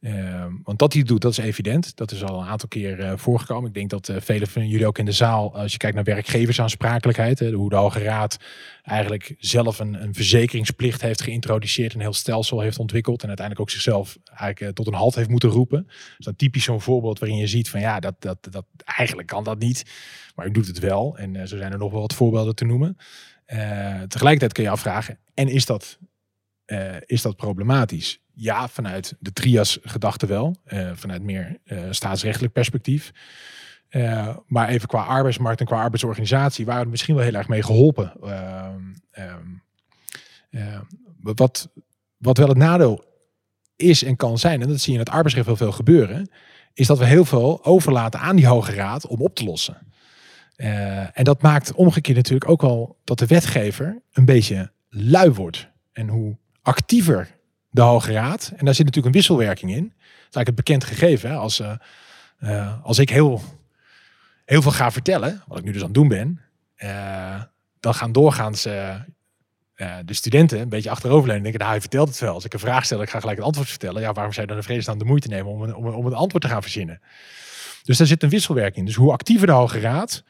Ehm, 0.02 0.54
want 0.64 0.80
dat 0.80 0.94
hij 0.94 1.04
doet, 1.04 1.22
dat 1.22 1.32
is 1.32 1.38
evident. 1.38 1.96
Dat 1.96 2.12
is 2.12 2.24
al 2.24 2.42
een 2.42 2.48
aantal 2.48 2.68
keer 2.68 3.00
uh, 3.00 3.12
voorgekomen. 3.16 3.68
Ik 3.68 3.74
denk 3.74 3.90
dat 3.90 4.08
uh, 4.08 4.16
velen 4.20 4.48
van 4.48 4.68
jullie 4.68 4.88
ook 4.88 4.98
in 4.98 5.06
de 5.06 5.12
zaal, 5.12 5.56
als 5.56 5.72
je 5.72 5.78
kijkt 5.78 5.96
naar 5.96 6.06
werkgeversaansprakelijkheid, 6.06 7.40
hè, 7.40 7.52
hoe 7.52 7.70
de 7.70 7.76
Hoge 7.76 8.00
Raad 8.00 8.38
eigenlijk 8.84 9.36
zelf 9.38 9.80
een, 9.80 10.04
een, 10.04 10.14
verzekeringsplicht 10.14 11.02
heeft 11.02 11.22
geïntroduceerd, 11.22 11.94
een 11.94 12.00
heel 12.00 12.14
stelsel 12.14 12.60
heeft 12.60 12.80
ontwikkeld 12.80 13.22
en 13.22 13.28
uiteindelijk 13.28 13.68
ook 13.68 13.76
zichzelf 13.76 14.18
eigenlijk 14.24 14.60
uh, 14.60 14.68
tot 14.68 14.88
een 14.88 14.94
halt 14.94 15.16
heeft 15.16 15.30
moeten 15.30 15.50
roepen. 15.50 15.84
Dus 15.86 16.26
dat 16.26 16.38
typisch 16.38 16.64
zo'n 16.64 16.82
voorbeeld 16.82 17.20
waarin 17.20 17.38
je 17.38 17.48
ziet 17.48 17.70
van 17.70 17.80
ja, 17.80 18.00
dat, 18.00 18.16
dat, 18.20 18.48
dat 18.52 18.66
eigenlijk 18.86 19.28
kan 19.28 19.44
dat 19.44 19.60
niet, 19.60 19.86
maar 20.36 20.48
u 20.48 20.52
doet 20.52 20.68
het 20.68 20.80
wel. 20.80 21.18
En 21.18 21.48
zo 21.48 21.58
zijn 21.58 21.72
er 21.72 21.78
nog 21.78 21.92
wel 21.92 22.02
wat 22.02 22.14
voorbeelden 22.14 22.56
te 22.56 22.66
noemen. 22.66 22.98
tegelijkertijd 24.08 24.54
kun 24.54 24.64
je 24.64 24.70
afvragen, 24.70 25.18
en 25.34 25.48
is 25.48 25.66
dat, 25.66 26.00
is 27.06 27.22
dat 27.22 27.36
problematisch? 27.36 28.20
ja, 28.40 28.68
vanuit 28.68 29.16
de 29.20 29.34
trias-gedachte 29.34 30.26
wel. 30.26 30.56
Uh, 30.68 30.92
vanuit 30.94 31.24
meer 31.24 31.58
uh, 31.66 31.84
staatsrechtelijk 31.90 32.54
perspectief. 32.54 33.12
Maar 34.48 34.70
even 34.70 34.88
qua 34.88 35.04
arbeidsmarkt 35.04 35.60
en 35.60 35.66
qua 35.66 35.82
arbeidsorganisatie 35.82 36.66
waren 36.66 36.84
we 36.84 36.90
misschien 36.90 37.16
wel 37.16 37.24
heel 37.24 37.34
erg 37.34 37.48
mee 37.48 37.64
geholpen. 37.64 38.14
Ehm, 38.22 38.84
ehm, 39.12 40.82
wat, 41.22 41.70
wat 42.18 42.38
wel 42.38 42.48
het 42.48 42.58
nadeel 42.58 43.04
is 43.76 44.04
en 44.04 44.16
kan 44.16 44.38
zijn, 44.38 44.62
en 44.62 44.68
dat 44.68 44.80
zie 44.80 44.94
je 44.94 45.00
in 45.00 45.06
het 45.06 45.14
arbeidsrecht 45.14 45.48
wel 45.48 45.56
veel 45.56 45.72
gebeuren, 45.72 46.30
is 46.74 46.88
dat 46.88 46.98
we 46.98 47.06
heel 47.06 47.26
veel 47.26 47.66
overlaten 47.66 48.20
aan 48.20 48.36
die 48.36 48.48
Hoge 48.48 48.74
Raad 48.74 49.08
om 49.08 49.22
op 49.22 49.36
te 49.36 49.44
lossen. 49.44 49.78
en 51.14 51.24
dat 51.24 51.42
maakt 51.42 51.74
omgekeerd 51.74 52.18
natuurlijk 52.18 52.50
ook 52.50 52.62
wel 52.62 52.98
dat 53.04 53.20
de 53.20 53.26
wetgever 53.26 54.02
een 54.12 54.26
beetje 54.26 54.72
lui 54.90 55.32
wordt. 55.32 55.70
En 55.92 56.08
hoe 56.08 56.38
actiever 56.62 57.38
de 57.70 57.82
Hoge 57.82 58.12
Raad. 58.12 58.52
En 58.56 58.66
daar 58.66 58.76
zit 58.76 58.86
natuurlijk 58.86 59.16
een 59.16 59.22
wisselwerking 59.22 59.72
in. 59.72 59.84
Dat 59.84 59.94
is 60.30 60.36
eigenlijk 60.36 60.48
het 60.48 60.56
bekend 60.56 60.84
gegeven. 60.84 61.30
Hè? 61.30 61.36
Als, 61.36 61.60
uh, 61.60 61.72
uh, 62.40 62.84
als 62.84 63.00
ik 63.00 63.10
heel, 63.10 63.42
heel 64.46 64.62
veel 64.62 64.72
ga 64.72 64.92
vertellen, 64.92 65.44
wat 65.48 65.58
ik 65.58 65.64
nu 65.64 65.72
dus 65.72 65.82
aan 65.82 65.88
het 65.88 65.96
doen 65.96 66.08
ben, 66.08 66.42
uh, 66.78 67.42
dan 67.80 67.94
gaan 67.94 68.12
doorgaans 68.12 68.68
de 70.06 70.14
studenten 70.14 70.60
een 70.60 70.70
beetje 70.70 70.90
achteroverleunen 70.90 71.38
en 71.38 71.44
denken, 71.44 71.60
nou, 71.60 71.72
hij 71.72 71.82
vertelt 71.82 72.10
het 72.10 72.20
wel. 72.20 72.34
Als 72.34 72.46
ik 72.46 72.54
een 72.54 72.60
vraag 72.60 72.86
stel, 72.86 73.02
ik 73.02 73.10
ga 73.10 73.20
gelijk 73.20 73.38
het 73.38 73.46
antwoord 73.46 73.70
vertellen. 73.70 74.02
Ja, 74.02 74.14
waarom 74.14 74.34
zou 74.34 74.46
je 74.46 74.52
dan 74.52 74.62
de 74.62 74.68
vredesnaam 74.68 74.98
de 74.98 75.06
moeite 75.06 75.28
nemen 75.28 75.52
om 75.52 75.62
een, 75.62 75.76
om, 75.76 75.86
om 75.86 76.06
een 76.06 76.14
antwoord 76.14 76.44
te 76.44 76.50
gaan 76.50 76.62
verzinnen? 76.62 77.02
Dus 77.84 77.98
daar 77.98 78.08
zit 78.08 78.24
een 78.24 78.30
wisselwerking 78.30 78.78
in. 78.78 78.86
Dus 78.86 78.96
hoe 78.96 79.12
actiever 79.12 79.48
de 79.48 79.54
Hoge 79.54 79.80
Raad, 79.80 80.24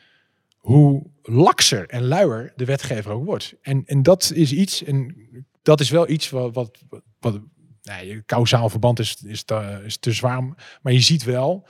hoe 0.58 1.06
lakser 1.24 1.88
en 1.90 2.08
luier 2.08 2.54
de 2.56 2.66
wetgever 2.66 3.12
ook 3.12 3.26
wordt. 3.26 3.56
En, 3.62 3.84
en 3.86 4.04
dat 4.04 4.32
is 4.36 4.52
iets, 4.52 4.84
en 4.84 5.16
dat 5.70 5.80
is 5.80 5.90
wel 5.90 6.10
iets 6.10 6.30
wat, 6.30 6.54
wat, 6.54 6.78
wat 7.20 7.40
nee, 7.82 8.22
kausaal 8.22 8.70
verband 8.70 9.00
is, 9.00 9.18
is, 9.26 9.44
te, 9.44 9.82
is 9.86 9.98
te 9.98 10.12
zwaar. 10.12 10.44
Maar 10.82 10.94
je 10.94 11.00
ziet 11.00 11.24
wel 11.24 11.68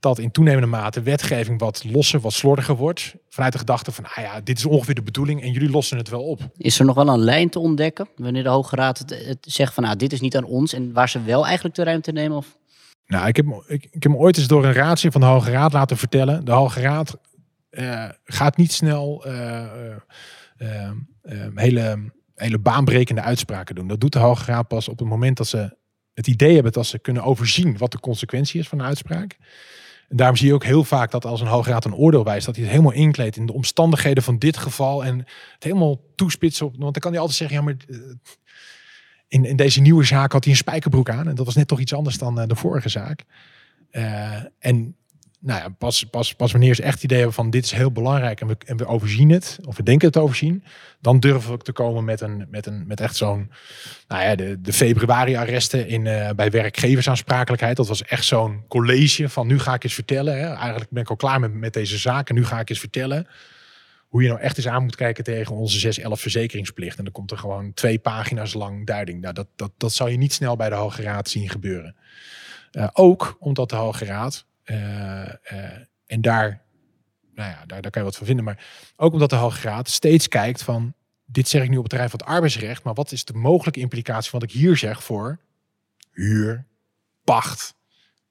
dat 0.00 0.18
in 0.18 0.30
toenemende 0.30 0.66
mate 0.66 1.02
wetgeving 1.02 1.60
wat 1.60 1.84
losser, 1.84 2.20
wat 2.20 2.32
slordiger 2.32 2.76
wordt. 2.76 3.14
Vanuit 3.28 3.52
de 3.52 3.58
gedachte 3.58 3.92
van, 3.92 4.04
ah 4.04 4.22
ja, 4.24 4.40
dit 4.40 4.58
is 4.58 4.64
ongeveer 4.64 4.94
de 4.94 5.02
bedoeling 5.02 5.42
en 5.42 5.52
jullie 5.52 5.70
lossen 5.70 5.96
het 5.96 6.08
wel 6.08 6.22
op. 6.22 6.40
Is 6.56 6.78
er 6.78 6.84
nog 6.84 6.94
wel 6.94 7.08
een 7.08 7.18
lijn 7.18 7.48
te 7.48 7.58
ontdekken 7.58 8.08
wanneer 8.16 8.42
de 8.42 8.48
Hoge 8.48 8.76
Raad 8.76 8.98
het, 8.98 9.38
zegt 9.40 9.74
van, 9.74 9.82
nou, 9.82 9.96
dit 9.96 10.12
is 10.12 10.20
niet 10.20 10.36
aan 10.36 10.44
ons 10.44 10.72
en 10.72 10.92
waar 10.92 11.08
ze 11.08 11.22
wel 11.22 11.44
eigenlijk 11.44 11.74
de 11.74 11.84
ruimte 11.84 12.12
nemen? 12.12 12.36
Of? 12.36 12.58
Nou, 13.06 13.26
ik 13.28 13.36
heb, 13.36 13.46
ik, 13.66 13.88
ik 13.90 14.02
heb 14.02 14.12
me 14.12 14.18
ooit 14.18 14.36
eens 14.36 14.46
door 14.46 14.64
een 14.64 14.72
raadsje 14.72 15.10
van 15.10 15.20
de 15.20 15.26
Hoge 15.26 15.50
Raad 15.50 15.72
laten 15.72 15.96
vertellen. 15.96 16.44
De 16.44 16.52
Hoge 16.52 16.80
Raad 16.80 17.18
uh, 17.70 18.08
gaat 18.24 18.56
niet 18.56 18.72
snel 18.72 19.24
uh, 19.26 19.64
uh, 20.58 20.90
hele 21.54 22.12
hele 22.34 22.58
baanbrekende 22.58 23.20
uitspraken 23.20 23.74
doen. 23.74 23.88
Dat 23.88 24.00
doet 24.00 24.12
de 24.12 24.18
Hoge 24.18 24.44
Raad 24.44 24.68
pas 24.68 24.88
op 24.88 24.98
het 24.98 25.08
moment 25.08 25.36
dat 25.36 25.46
ze 25.46 25.76
het 26.14 26.26
idee 26.26 26.54
hebben 26.54 26.72
dat 26.72 26.86
ze 26.86 26.98
kunnen 26.98 27.22
overzien 27.22 27.78
wat 27.78 27.92
de 27.92 28.00
consequentie 28.00 28.60
is 28.60 28.68
van 28.68 28.78
een 28.78 28.86
uitspraak. 28.86 29.36
En 30.08 30.16
daarom 30.16 30.36
zie 30.36 30.46
je 30.46 30.54
ook 30.54 30.64
heel 30.64 30.84
vaak 30.84 31.10
dat 31.10 31.24
als 31.24 31.40
een 31.40 31.46
Hoge 31.46 31.70
Raad 31.70 31.84
een 31.84 31.94
oordeel 31.94 32.24
wijst, 32.24 32.46
dat 32.46 32.54
hij 32.54 32.64
het 32.64 32.72
helemaal 32.72 32.94
inkleedt 32.94 33.36
in 33.36 33.46
de 33.46 33.52
omstandigheden 33.52 34.22
van 34.22 34.38
dit 34.38 34.56
geval 34.56 35.04
en 35.04 35.18
het 35.52 35.64
helemaal 35.64 36.00
toespitsen 36.14 36.66
op. 36.66 36.72
Want 36.78 36.92
dan 36.92 37.02
kan 37.02 37.10
hij 37.10 37.20
altijd 37.20 37.38
zeggen, 37.38 37.56
ja, 37.56 37.62
maar 37.62 37.76
eh, 37.88 37.98
in, 39.28 39.44
in 39.44 39.56
deze 39.56 39.80
nieuwe 39.80 40.04
zaak 40.04 40.32
had 40.32 40.44
hij 40.44 40.52
een 40.52 40.58
spijkerbroek 40.58 41.10
aan 41.10 41.28
en 41.28 41.34
dat 41.34 41.46
was 41.46 41.54
net 41.54 41.68
toch 41.68 41.80
iets 41.80 41.94
anders 41.94 42.18
dan 42.18 42.40
eh, 42.40 42.46
de 42.46 42.56
vorige 42.56 42.88
zaak. 42.88 43.24
Uh, 43.90 44.42
en 44.58 44.96
nou 45.44 45.60
ja, 45.60 45.68
pas, 45.68 46.04
pas, 46.04 46.34
pas 46.34 46.52
wanneer 46.52 46.74
ze 46.74 46.82
echt 46.82 47.04
idee 47.04 47.16
hebben 47.16 47.34
van 47.34 47.50
dit 47.50 47.64
is 47.64 47.72
heel 47.72 47.92
belangrijk 47.92 48.40
en 48.40 48.46
we, 48.46 48.56
en 48.66 48.76
we 48.76 48.86
overzien 48.86 49.30
het, 49.30 49.58
of 49.64 49.76
we 49.76 49.82
denken 49.82 50.06
het 50.06 50.16
overzien, 50.16 50.64
dan 51.00 51.20
durven 51.20 51.52
we 51.52 51.58
te 51.58 51.72
komen 51.72 52.04
met, 52.04 52.20
een, 52.20 52.46
met, 52.50 52.66
een, 52.66 52.86
met 52.86 53.00
echt 53.00 53.16
zo'n, 53.16 53.50
nou 54.08 54.22
ja, 54.22 54.34
de, 54.34 54.60
de 54.60 54.72
februari-arresten 54.72 55.88
in, 55.88 56.04
uh, 56.04 56.30
bij 56.30 56.50
werkgeversaansprakelijkheid. 56.50 57.76
Dat 57.76 57.88
was 57.88 58.02
echt 58.02 58.24
zo'n 58.24 58.64
college 58.68 59.28
van 59.28 59.46
nu 59.46 59.58
ga 59.58 59.74
ik 59.74 59.84
eens 59.84 59.94
vertellen. 59.94 60.38
Hè. 60.38 60.54
Eigenlijk 60.54 60.90
ben 60.90 61.02
ik 61.02 61.10
al 61.10 61.16
klaar 61.16 61.40
met, 61.40 61.52
met 61.52 61.72
deze 61.72 61.98
zaken, 61.98 62.34
nu 62.34 62.44
ga 62.44 62.60
ik 62.60 62.70
eens 62.70 62.80
vertellen 62.80 63.26
hoe 64.08 64.22
je 64.22 64.28
nou 64.28 64.40
echt 64.40 64.56
eens 64.56 64.68
aan 64.68 64.82
moet 64.82 64.96
kijken 64.96 65.24
tegen 65.24 65.54
onze 65.54 66.00
6-11 66.00 66.04
verzekeringsplicht. 66.04 66.98
En 66.98 67.04
dan 67.04 67.12
komt 67.12 67.30
er 67.30 67.38
gewoon 67.38 67.74
twee 67.74 67.98
pagina's 67.98 68.54
lang 68.54 68.86
duiding. 68.86 69.20
Nou, 69.20 69.34
dat, 69.34 69.46
dat, 69.56 69.72
dat 69.76 69.92
zou 69.92 70.10
je 70.10 70.16
niet 70.16 70.32
snel 70.32 70.56
bij 70.56 70.68
de 70.68 70.74
Hoge 70.74 71.02
Raad 71.02 71.28
zien 71.28 71.48
gebeuren. 71.48 71.96
Uh, 72.72 72.88
ook 72.92 73.36
omdat 73.38 73.70
de 73.70 73.76
Hoge 73.76 74.04
Raad 74.04 74.34
eh, 74.34 74.40
eh, 74.42 74.53
en 76.06 76.20
daar, 76.20 76.62
nou 77.34 77.50
ja, 77.50 77.66
daar, 77.66 77.82
daar 77.82 77.90
kan 77.90 78.02
je 78.02 78.08
wat 78.08 78.16
van 78.16 78.26
vinden. 78.26 78.44
Maar 78.44 78.66
ook 78.96 79.12
omdat 79.12 79.30
de 79.30 79.36
Hoge 79.36 79.68
Raad 79.68 79.88
steeds 79.88 80.28
kijkt 80.28 80.62
van, 80.62 80.94
dit 81.24 81.48
zeg 81.48 81.62
ik 81.62 81.68
nu 81.68 81.76
op 81.76 81.82
het 81.82 81.90
terrein 81.90 82.10
van 82.10 82.20
het 82.20 82.28
arbeidsrecht, 82.28 82.82
maar 82.82 82.94
wat 82.94 83.12
is 83.12 83.24
de 83.24 83.32
mogelijke 83.34 83.80
implicatie 83.80 84.30
van 84.30 84.40
wat 84.40 84.48
ik 84.48 84.54
hier 84.54 84.76
zeg 84.76 85.04
voor 85.04 85.38
huur, 86.12 86.66
pacht, 87.24 87.74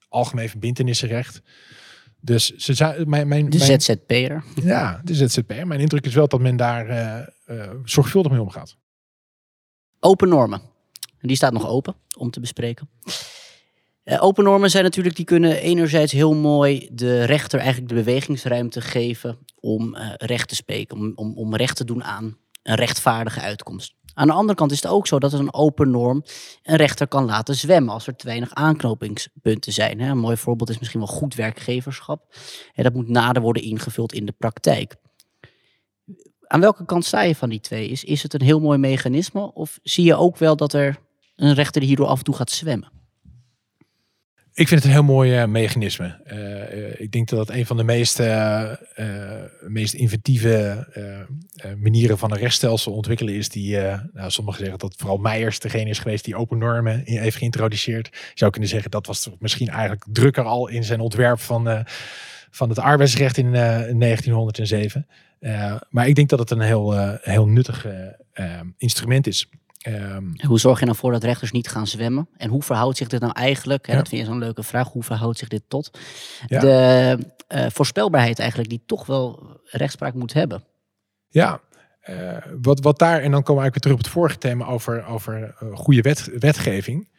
algemeen 0.09 0.49
verbindenissenrecht. 0.49 1.41
Dus 2.19 2.49
ze 2.49 2.73
zijn 2.73 3.09
mijn, 3.09 3.27
mijn, 3.27 3.49
de 3.49 3.57
ZZP'er. 3.57 4.43
Ja, 4.63 5.01
de 5.03 5.15
ZZP'er. 5.15 5.67
Mijn 5.67 5.79
indruk 5.79 6.05
is 6.05 6.13
wel 6.13 6.27
dat 6.27 6.39
men 6.39 6.55
daar 6.55 6.89
uh, 7.47 7.69
zorgvuldig 7.83 8.31
mee 8.31 8.41
omgaat. 8.41 8.77
Open 9.99 10.29
normen. 10.29 10.61
En 11.17 11.27
die 11.27 11.35
staat 11.35 11.53
nog 11.53 11.67
open 11.67 11.95
om 12.17 12.31
te 12.31 12.39
bespreken. 12.39 12.89
Uh, 14.05 14.23
open 14.23 14.43
normen 14.43 14.69
zijn 14.69 14.83
natuurlijk, 14.83 15.15
die 15.15 15.25
kunnen 15.25 15.57
enerzijds 15.57 16.11
heel 16.11 16.33
mooi 16.33 16.89
de 16.91 17.23
rechter 17.23 17.59
eigenlijk 17.59 17.89
de 17.89 17.95
bewegingsruimte 17.95 18.81
geven 18.81 19.37
om 19.59 19.95
uh, 19.95 20.13
recht 20.17 20.49
te 20.49 20.55
spreken, 20.55 20.97
om, 20.97 21.11
om, 21.15 21.37
om 21.37 21.55
recht 21.55 21.75
te 21.75 21.85
doen 21.85 22.03
aan 22.03 22.37
een 22.63 22.75
rechtvaardige 22.75 23.39
uitkomst. 23.39 23.95
Aan 24.13 24.27
de 24.27 24.33
andere 24.33 24.57
kant 24.57 24.71
is 24.71 24.81
het 24.81 24.91
ook 24.91 25.07
zo 25.07 25.19
dat 25.19 25.33
een 25.33 25.53
open 25.53 25.91
norm 25.91 26.23
een 26.63 26.75
rechter 26.75 27.07
kan 27.07 27.25
laten 27.25 27.55
zwemmen 27.55 27.93
als 27.93 28.07
er 28.07 28.15
te 28.15 28.25
weinig 28.25 28.53
aanknopingspunten 28.53 29.73
zijn. 29.73 29.99
Een 29.99 30.17
mooi 30.17 30.37
voorbeeld 30.37 30.69
is 30.69 30.79
misschien 30.79 30.99
wel 30.99 31.09
goed 31.09 31.35
werkgeverschap. 31.35 32.35
dat 32.75 32.93
moet 32.93 33.09
nader 33.09 33.41
worden 33.41 33.63
ingevuld 33.63 34.13
in 34.13 34.25
de 34.25 34.31
praktijk. 34.31 34.95
Aan 36.47 36.59
welke 36.59 36.85
kant 36.85 37.05
sta 37.05 37.21
je 37.21 37.35
van 37.35 37.49
die 37.49 37.59
twee? 37.59 37.87
Is, 37.87 38.03
is 38.03 38.23
het 38.23 38.33
een 38.33 38.41
heel 38.41 38.59
mooi 38.59 38.77
mechanisme 38.77 39.53
of 39.53 39.79
zie 39.83 40.05
je 40.05 40.15
ook 40.15 40.37
wel 40.37 40.55
dat 40.55 40.73
er 40.73 40.99
een 41.35 41.53
rechter 41.53 41.81
hierdoor 41.81 42.07
af 42.07 42.17
en 42.17 42.23
toe 42.23 42.35
gaat 42.35 42.51
zwemmen? 42.51 43.02
Ik 44.55 44.67
vind 44.67 44.79
het 44.79 44.83
een 44.83 44.95
heel 44.95 45.13
mooi 45.13 45.41
uh, 45.41 45.45
mechanisme. 45.45 46.19
Uh, 46.27 46.99
ik 46.99 47.11
denk 47.11 47.29
dat 47.29 47.47
dat 47.47 47.55
een 47.55 47.65
van 47.65 47.77
de 47.77 47.83
meest, 47.83 48.21
meest 49.67 49.93
inventieve 49.93 50.87
manieren 51.77 52.17
van 52.17 52.31
een 52.31 52.37
rechtsstelsel 52.37 52.93
ontwikkelen 52.93 53.33
is. 53.33 53.49
Die, 53.49 53.77
nou, 54.13 54.31
sommigen 54.31 54.59
zeggen 54.59 54.79
dat 54.79 54.95
vooral 54.97 55.17
Meijers 55.17 55.59
degene 55.59 55.89
is 55.89 55.99
geweest 55.99 56.25
die 56.25 56.35
open 56.35 56.57
normen 56.57 57.01
heeft 57.05 57.37
geïntroduceerd. 57.37 58.09
Je 58.11 58.31
zou 58.33 58.51
kunnen 58.51 58.69
zeggen 58.69 58.91
dat 58.91 59.05
was 59.05 59.29
misschien 59.39 59.67
eigenlijk 59.67 60.05
drukker 60.11 60.43
al 60.43 60.67
in 60.67 60.83
zijn 60.83 60.99
ontwerp 60.99 61.39
van, 61.39 61.85
van 62.51 62.69
het 62.69 62.79
arbeidsrecht 62.79 63.37
in 63.37 63.51
1907. 63.51 65.07
maar 65.89 66.07
ik 66.07 66.15
denk 66.15 66.29
dat 66.29 66.39
het 66.39 66.51
een 66.51 66.61
heel, 66.61 67.17
heel 67.21 67.47
nuttig 67.47 67.87
instrument 68.77 69.27
is. 69.27 69.49
Um, 69.87 70.33
hoe 70.47 70.59
zorg 70.59 70.79
je 70.79 70.85
nou 70.85 70.97
voor 70.97 71.11
dat 71.11 71.23
rechters 71.23 71.51
niet 71.51 71.67
gaan 71.67 71.87
zwemmen? 71.87 72.29
En 72.37 72.49
hoe 72.49 72.63
verhoudt 72.63 72.97
zich 72.97 73.07
dit 73.07 73.19
nou 73.21 73.33
eigenlijk? 73.33 73.87
Hè, 73.87 73.95
Dat 73.95 74.07
vind 74.07 74.21
je 74.21 74.27
zo'n 74.27 74.39
leuke 74.39 74.63
vraag. 74.63 74.87
Hoe 74.91 75.03
verhoudt 75.03 75.37
zich 75.37 75.47
dit 75.47 75.63
tot 75.67 75.99
de 76.47 77.17
uh, 77.55 77.65
voorspelbaarheid 77.69 78.39
eigenlijk 78.39 78.69
die 78.69 78.83
toch 78.85 79.05
wel 79.05 79.59
rechtspraak 79.63 80.13
moet 80.13 80.33
hebben? 80.33 80.63
Ja, 81.29 81.61
uh, 82.09 82.37
wat, 82.61 82.79
wat 82.79 82.99
daar, 82.99 83.21
en 83.21 83.31
dan 83.31 83.43
komen 83.43 83.63
we 83.63 83.69
eigenlijk 83.69 83.73
weer 83.73 83.81
terug 83.81 83.93
op 83.93 84.03
het 84.03 84.13
vorige 84.13 84.37
thema 84.37 84.65
over, 84.65 85.05
over 85.05 85.55
uh, 85.63 85.75
goede 85.75 86.01
wet, 86.01 86.29
wetgeving. 86.39 87.09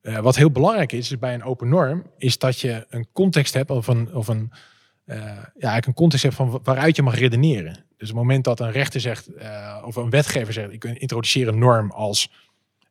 wat 0.00 0.36
heel 0.36 0.50
belangrijk 0.50 0.92
is, 0.92 1.10
is 1.10 1.18
bij 1.18 1.34
een 1.34 1.44
open 1.44 1.68
norm, 1.68 2.06
is 2.18 2.38
dat 2.38 2.60
je 2.60 2.86
een 2.88 3.08
context 3.12 3.54
hebt 3.54 3.70
of 3.70 3.86
een, 3.86 4.14
of 4.14 4.28
een, 4.28 4.52
ja, 5.04 5.14
eigenlijk 5.44 5.86
een 5.86 5.94
context 5.94 6.24
hebt 6.24 6.36
van 6.36 6.60
waaruit 6.62 6.96
je 6.96 7.02
mag 7.02 7.18
redeneren. 7.18 7.83
Dus 7.96 8.08
het 8.08 8.16
moment 8.16 8.44
dat 8.44 8.60
een 8.60 8.72
rechter 8.72 9.00
zegt, 9.00 9.28
uh, 9.38 9.82
of 9.84 9.96
een 9.96 10.10
wetgever 10.10 10.52
zegt, 10.52 10.72
ik 10.72 10.84
introduceer 10.84 11.48
een 11.48 11.58
norm 11.58 11.90
als 11.90 12.30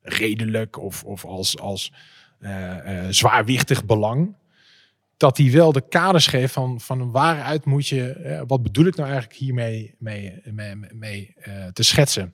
redelijk 0.01 0.79
of, 0.79 1.03
of 1.03 1.25
als, 1.25 1.59
als 1.59 1.91
uh, 2.39 2.75
uh, 2.85 3.07
zwaarwichtig 3.09 3.85
belang, 3.85 4.35
dat 5.17 5.37
hij 5.37 5.51
wel 5.51 5.71
de 5.71 5.87
kaders 5.89 6.27
geeft 6.27 6.53
van, 6.53 6.79
van 6.79 7.11
waaruit 7.11 7.65
moet 7.65 7.87
je, 7.87 8.43
wat 8.47 8.63
bedoel 8.63 8.85
ik 8.85 8.95
nou 8.95 9.09
eigenlijk 9.09 9.39
hiermee 9.39 9.95
mee, 9.97 11.35
te 11.73 11.83
schetsen. 11.83 12.33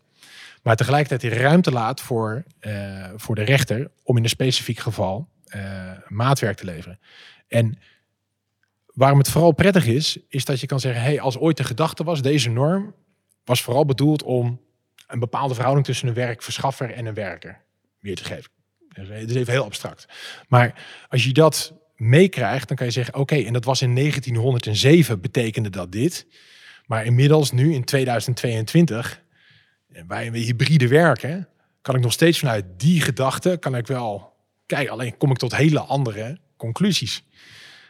Maar 0.63 0.75
tegelijkertijd 0.75 1.21
die 1.21 1.41
ruimte 1.41 1.71
laat 1.71 2.01
voor, 2.01 2.43
voor 3.15 3.35
de 3.35 3.43
rechter 3.43 3.91
om 4.03 4.17
in 4.17 4.23
een 4.23 4.29
specifiek 4.29 4.79
geval 4.79 5.27
eh, 5.49 5.91
maatwerk 6.07 6.57
te 6.57 6.65
leveren. 6.65 6.99
En 7.47 7.77
waarom 8.99 9.17
het 9.17 9.29
vooral 9.29 9.51
prettig 9.51 9.85
is, 9.85 10.17
is 10.27 10.45
dat 10.45 10.59
je 10.59 10.67
kan 10.67 10.79
zeggen, 10.79 11.01
hey, 11.01 11.19
als 11.19 11.37
ooit 11.37 11.57
de 11.57 11.63
gedachte 11.63 12.03
was, 12.03 12.21
deze 12.21 12.49
norm 12.49 12.95
was 13.43 13.61
vooral 13.61 13.85
bedoeld 13.85 14.23
om 14.23 14.61
een 15.07 15.19
bepaalde 15.19 15.53
verhouding 15.53 15.85
tussen 15.85 16.07
een 16.07 16.13
werkverschaffer 16.13 16.91
en 16.91 17.05
een 17.05 17.13
werker 17.13 17.61
weer 17.99 18.15
te 18.15 18.23
geven. 18.23 18.51
Dus 18.93 19.07
Het 19.07 19.29
is 19.29 19.35
even 19.35 19.53
heel 19.53 19.63
abstract. 19.63 20.07
Maar 20.47 20.85
als 21.09 21.23
je 21.23 21.33
dat 21.33 21.73
meekrijgt, 21.95 22.67
dan 22.67 22.77
kan 22.77 22.85
je 22.85 22.91
zeggen, 22.91 23.15
oké, 23.15 23.35
en 23.35 23.53
dat 23.53 23.65
was 23.65 23.81
in 23.81 23.95
1907 23.95 25.21
betekende 25.21 25.69
dat 25.69 25.91
dit. 25.91 26.27
Maar 26.85 27.05
inmiddels 27.05 27.51
nu 27.51 27.73
in 27.73 27.83
2022, 27.83 29.23
en 29.91 30.07
wij 30.07 30.31
we 30.31 30.37
hybride 30.37 30.87
werken, 30.87 31.47
kan 31.81 31.95
ik 31.95 32.01
nog 32.01 32.13
steeds 32.13 32.39
vanuit 32.39 32.65
die 32.77 33.01
gedachte, 33.01 33.57
kan 33.59 33.75
ik 33.75 33.87
wel, 33.87 34.33
kijk, 34.65 34.89
alleen 34.89 35.17
kom 35.17 35.31
ik 35.31 35.37
tot 35.37 35.55
hele 35.55 35.79
andere 35.79 36.39
conclusies. 36.57 37.23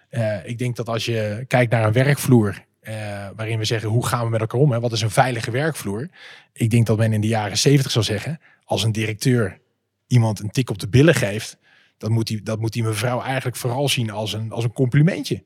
Eh, 0.09 0.45
ik 0.45 0.57
denk 0.57 0.75
dat 0.75 0.89
als 0.89 1.05
je 1.05 1.45
kijkt 1.47 1.71
naar 1.71 1.85
een 1.85 1.93
werkvloer, 1.93 2.65
eh, 2.79 2.93
waarin 3.35 3.57
we 3.57 3.65
zeggen, 3.65 3.89
hoe 3.89 4.05
gaan 4.05 4.23
we 4.23 4.29
met 4.29 4.39
elkaar 4.39 4.59
om? 4.59 4.71
Hè? 4.71 4.79
Wat 4.79 4.91
is 4.91 5.01
een 5.01 5.11
veilige 5.11 5.51
werkvloer? 5.51 6.09
Ik 6.53 6.69
denk 6.69 6.85
dat 6.85 6.97
men 6.97 7.13
in 7.13 7.21
de 7.21 7.27
jaren 7.27 7.57
70 7.57 7.91
zou 7.91 8.05
zeggen, 8.05 8.39
als 8.63 8.83
een 8.83 8.91
directeur 8.91 9.59
iemand 10.07 10.39
een 10.39 10.49
tik 10.49 10.69
op 10.69 10.79
de 10.79 10.87
billen 10.87 11.15
geeft, 11.15 11.57
dan 11.97 12.11
moet 12.11 12.27
die, 12.27 12.41
dat 12.41 12.59
moet 12.59 12.73
die 12.73 12.83
mevrouw 12.83 13.21
eigenlijk 13.21 13.55
vooral 13.55 13.89
zien 13.89 14.09
als 14.11 14.33
een, 14.33 14.51
als 14.51 14.63
een 14.63 14.73
complimentje. 14.73 15.43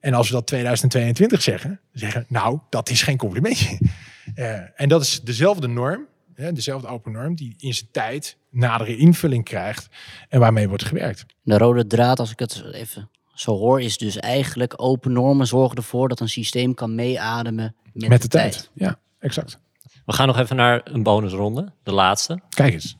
En 0.00 0.14
als 0.14 0.28
we 0.28 0.34
dat 0.34 0.46
2022 0.46 1.42
zeggen, 1.42 1.80
zeggen, 1.92 2.24
nou, 2.28 2.58
dat 2.68 2.90
is 2.90 3.02
geen 3.02 3.16
complimentje. 3.16 3.78
Eh, 4.34 4.80
en 4.80 4.88
dat 4.88 5.02
is 5.02 5.20
dezelfde 5.20 5.66
norm, 5.66 6.06
hè, 6.34 6.52
dezelfde 6.52 6.88
open 6.88 7.12
norm, 7.12 7.34
die 7.34 7.54
in 7.58 7.74
zijn 7.74 7.88
tijd 7.92 8.36
nadere 8.50 8.96
invulling 8.96 9.44
krijgt 9.44 9.88
en 10.28 10.40
waarmee 10.40 10.68
wordt 10.68 10.84
gewerkt. 10.84 11.26
De 11.42 11.58
rode 11.58 11.86
draad, 11.86 12.18
als 12.18 12.30
ik 12.30 12.38
het 12.38 12.64
even 12.72 13.10
zo 13.40 13.56
hoor, 13.56 13.80
is 13.80 13.98
dus 13.98 14.16
eigenlijk 14.16 14.72
open 14.76 15.12
normen 15.12 15.46
zorgen 15.46 15.76
ervoor 15.76 16.08
dat 16.08 16.20
een 16.20 16.28
systeem 16.28 16.74
kan 16.74 16.94
meeademen 16.94 17.76
met, 17.92 18.08
Met 18.08 18.22
de 18.22 18.28
tijd. 18.28 18.70
Ja, 18.74 18.98
exact. 19.18 19.58
We 20.06 20.12
gaan 20.12 20.26
nog 20.26 20.38
even 20.38 20.56
naar 20.56 20.80
een 20.84 21.02
bonusronde, 21.02 21.72
de 21.82 21.92
laatste. 21.92 22.40
Kijk 22.48 22.72
eens. 22.72 22.96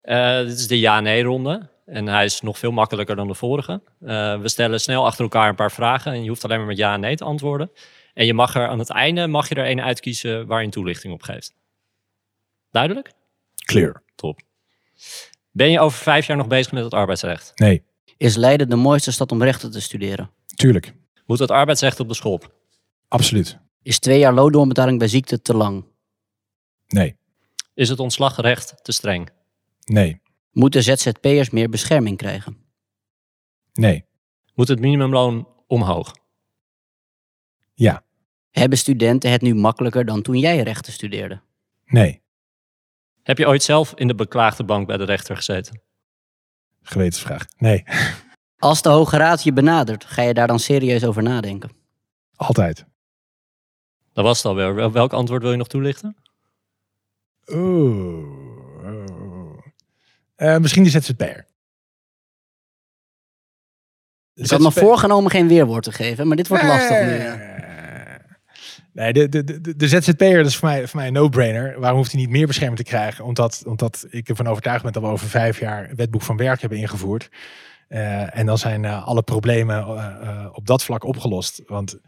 Eh, 0.00 0.38
dit 0.38 0.58
is 0.58 0.66
de 0.66 0.78
ja-nee-ronde. 0.78 1.68
En 1.86 2.06
hij 2.06 2.24
is 2.24 2.40
nog 2.40 2.58
veel 2.58 2.70
makkelijker 2.70 3.16
dan 3.16 3.26
de 3.26 3.34
vorige. 3.34 3.82
Eh, 4.00 4.40
we 4.40 4.48
stellen 4.48 4.80
snel 4.80 5.06
achter 5.06 5.22
elkaar 5.22 5.48
een 5.48 5.54
paar 5.54 5.72
vragen. 5.72 6.12
En 6.12 6.22
je 6.22 6.28
hoeft 6.28 6.44
alleen 6.44 6.58
maar 6.58 6.66
met 6.66 6.76
ja 6.76 6.94
en 6.94 7.00
nee 7.00 7.16
te 7.16 7.24
antwoorden. 7.24 7.70
En 8.14 8.26
je 8.26 8.34
mag 8.34 8.54
er 8.54 8.68
aan 8.68 8.78
het 8.78 8.90
einde 8.90 9.26
mag 9.26 9.48
je 9.48 9.54
er 9.54 9.70
een 9.70 9.80
uitkiezen 9.80 10.46
waar 10.46 10.58
je 10.58 10.64
een 10.64 10.70
toelichting 10.70 11.12
op 11.12 11.22
geeft. 11.22 11.54
Duidelijk? 12.70 13.12
Clear. 13.64 14.02
Top. 14.14 14.40
Ben 15.50 15.70
je 15.70 15.80
over 15.80 15.98
vijf 15.98 16.26
jaar 16.26 16.36
nog 16.36 16.46
bezig 16.46 16.72
met 16.72 16.84
het 16.84 16.94
arbeidsrecht? 16.94 17.52
Nee, 17.54 17.82
Is 18.20 18.36
Leiden 18.36 18.68
de 18.68 18.76
mooiste 18.76 19.12
stad 19.12 19.32
om 19.32 19.42
rechten 19.42 19.70
te 19.70 19.80
studeren? 19.80 20.30
tuurlijk. 20.46 20.94
Moet 21.26 21.38
het 21.38 21.50
arbeidsrecht 21.50 22.00
op 22.00 22.08
de 22.08 22.14
schop? 22.14 22.54
Absoluut. 23.08 23.58
Is 23.82 23.98
twee 23.98 24.18
jaar 24.18 24.34
loondoorbetaling 24.34 24.98
bij 24.98 25.08
ziekte 25.08 25.42
te 25.42 25.54
lang? 25.56 25.84
Nee, 26.88 27.16
Is 27.74 27.88
het 27.88 27.98
ontslagrecht 28.00 28.74
te 28.84 28.92
streng? 28.92 29.28
nee, 29.84 30.20
Moeten 30.52 30.82
ZZP'ers 30.82 31.50
meer 31.50 31.68
bescherming 31.68 32.16
krijgen? 32.16 32.56
nee. 33.72 34.04
Moet 34.54 34.68
het 34.68 34.80
minimumloon 34.80 35.48
omhoog? 35.66 36.14
Ja, 37.74 38.02
Hebben 38.50 38.78
studenten 38.78 39.30
het 39.30 39.42
nu 39.42 39.54
makkelijker 39.54 40.04
dan 40.04 40.22
toen 40.22 40.38
jij 40.38 40.62
rechten 40.62 40.92
studeerde? 40.92 41.40
nee. 41.86 42.22
Heb 43.22 43.38
je 43.38 43.46
ooit 43.46 43.62
zelf 43.62 43.92
in 43.94 44.06
de 44.08 44.14
beklaagde 44.14 44.64
bank 44.64 44.86
bij 44.86 44.96
de 44.96 45.04
rechter 45.04 45.36
gezeten? 45.36 45.82
Gewetensvraag. 46.82 47.46
Nee, 47.58 47.84
Als 48.58 48.82
de 48.82 48.88
Hoge 48.88 49.16
Raad 49.16 49.42
je 49.42 49.52
benadert, 49.52 50.04
ga 50.04 50.22
je 50.22 50.34
daar 50.34 50.46
dan 50.46 50.58
serieus 50.58 51.04
over 51.04 51.22
nadenken? 51.22 51.70
altijd. 52.36 52.84
Dat 54.12 54.24
was 54.24 54.36
het 54.36 54.46
alweer. 54.46 54.74
Wel- 54.74 54.92
Welk 54.92 55.12
antwoord 55.12 55.42
wil 55.42 55.50
je 55.50 55.56
nog 55.56 55.68
toelichten? 55.68 56.16
Oeh. 57.46 58.24
oeh. 58.84 59.58
Eh, 60.36 60.56
misschien 60.56 60.82
de 60.82 60.90
ZZP'er. 60.90 61.46
Ik 64.34 64.50
had 64.50 64.60
me 64.60 64.72
voorgenomen 64.72 65.30
geen 65.30 65.48
weerwoord 65.48 65.82
te 65.84 65.92
geven, 65.92 66.26
maar 66.28 66.36
dit 66.36 66.48
wordt 66.48 66.64
lastig 66.64 67.00
nu. 67.04 67.18
Nee, 68.92 69.12
de, 69.12 69.28
de, 69.28 69.60
de, 69.60 69.76
de 69.76 69.88
ZZP'er 69.88 70.36
dat 70.36 70.46
is 70.46 70.56
voor 70.56 70.68
mij, 70.68 70.86
voor 70.86 70.98
mij 70.98 71.06
een 71.06 71.12
no-brainer. 71.12 71.80
Waarom 71.80 71.98
hoeft 71.98 72.12
hij 72.12 72.20
niet 72.20 72.30
meer 72.30 72.46
bescherming 72.46 72.78
te 72.78 72.84
krijgen? 72.84 73.24
Omdat, 73.24 73.62
omdat 73.66 74.06
ik 74.10 74.28
ervan 74.28 74.46
overtuigd 74.46 74.82
ben 74.82 74.92
dat 74.92 75.02
we 75.02 75.08
over 75.08 75.28
vijf 75.28 75.60
jaar 75.60 75.90
wetboek 75.94 76.22
van 76.22 76.36
werk 76.36 76.60
hebben 76.60 76.78
ingevoerd. 76.78 77.30
Eh, 77.88 78.36
en 78.36 78.46
dan 78.46 78.58
zijn 78.58 78.84
eh, 78.84 79.06
alle 79.06 79.22
problemen 79.22 79.78
eh, 79.78 80.46
op 80.52 80.66
dat 80.66 80.84
vlak 80.84 81.04
opgelost. 81.04 81.62
Want 81.66 81.98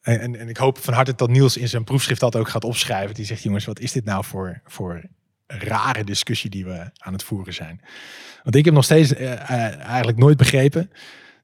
en, 0.00 0.20
en, 0.20 0.36
en 0.36 0.48
ik 0.48 0.56
hoop 0.56 0.78
van 0.78 0.94
harte 0.94 1.14
dat 1.14 1.30
Niels 1.30 1.56
in 1.56 1.68
zijn 1.68 1.84
proefschrift 1.84 2.20
dat 2.20 2.36
ook 2.36 2.48
gaat 2.48 2.64
opschrijven. 2.64 3.14
Die 3.14 3.24
zegt, 3.24 3.42
jongens, 3.42 3.64
wat 3.64 3.80
is 3.80 3.92
dit 3.92 4.04
nou 4.04 4.24
voor, 4.24 4.60
voor 4.64 5.02
rare 5.46 6.04
discussie 6.04 6.50
die 6.50 6.64
we 6.64 6.90
aan 6.98 7.12
het 7.12 7.22
voeren 7.22 7.54
zijn? 7.54 7.80
Want 8.42 8.56
ik 8.56 8.64
heb 8.64 8.74
nog 8.74 8.84
steeds 8.84 9.14
eigenlijk 9.14 10.18
nooit 10.18 10.36
begrepen 10.36 10.90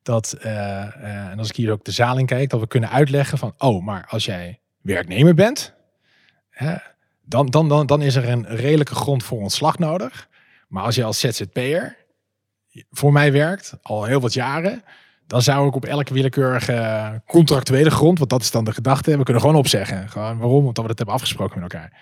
dat, 0.02 0.32
eh, 0.32 0.82
eh, 0.82 1.30
en 1.30 1.38
als 1.38 1.48
ik 1.48 1.56
hier 1.56 1.72
ook 1.72 1.84
de 1.84 1.90
zaal 1.90 2.18
in 2.18 2.26
kijk, 2.26 2.50
dat 2.50 2.60
we 2.60 2.66
kunnen 2.66 2.90
uitleggen 2.90 3.38
van, 3.38 3.54
oh, 3.58 3.84
maar 3.84 4.06
als 4.08 4.24
jij 4.24 4.60
werknemer 4.80 5.34
bent, 5.34 5.74
hè, 6.50 6.74
dan, 7.24 7.46
dan, 7.46 7.68
dan, 7.68 7.86
dan 7.86 8.02
is 8.02 8.14
er 8.14 8.28
een 8.28 8.46
redelijke 8.46 8.94
grond 8.94 9.24
voor 9.24 9.40
ontslag 9.40 9.78
nodig. 9.78 10.28
Maar 10.68 10.82
als 10.82 10.94
je 10.94 11.04
als 11.04 11.20
ZZP'er 11.20 11.96
voor 12.90 13.12
mij 13.12 13.32
werkt, 13.32 13.74
al 13.82 14.04
heel 14.04 14.20
wat 14.20 14.32
jaren, 14.32 14.84
dan 15.26 15.42
zou 15.42 15.68
ik 15.68 15.74
op 15.74 15.84
elke 15.84 16.14
willekeurige 16.14 17.22
contractuele 17.26 17.90
grond, 17.90 18.18
want 18.18 18.30
dat 18.30 18.42
is 18.42 18.50
dan 18.50 18.64
de 18.64 18.72
gedachte, 18.72 19.16
we 19.16 19.22
kunnen 19.22 19.42
gewoon 19.42 19.56
opzeggen. 19.56 20.08
Gewoon 20.08 20.38
waarom? 20.38 20.66
Omdat 20.66 20.82
we 20.82 20.88
dat 20.88 20.96
hebben 20.96 21.14
afgesproken 21.14 21.60
met 21.60 21.72
elkaar. 21.72 22.00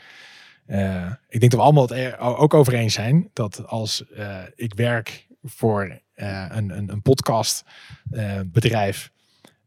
Eh, 0.66 1.12
ik 1.28 1.40
denk 1.40 1.50
dat 1.50 1.60
we 1.60 1.66
allemaal 1.66 1.82
het 1.82 1.92
er 1.92 2.18
ook 2.18 2.54
over 2.54 2.74
eens 2.74 2.94
zijn 2.94 3.30
dat 3.32 3.66
als 3.66 4.04
ik 4.54 4.74
werk 4.74 5.26
voor 5.42 6.00
eh, 6.14 6.46
een, 6.48 6.70
een, 6.76 6.88
een 6.88 7.02
podcast 7.02 7.64
eh, 8.10 8.40
bedrijf 8.46 9.10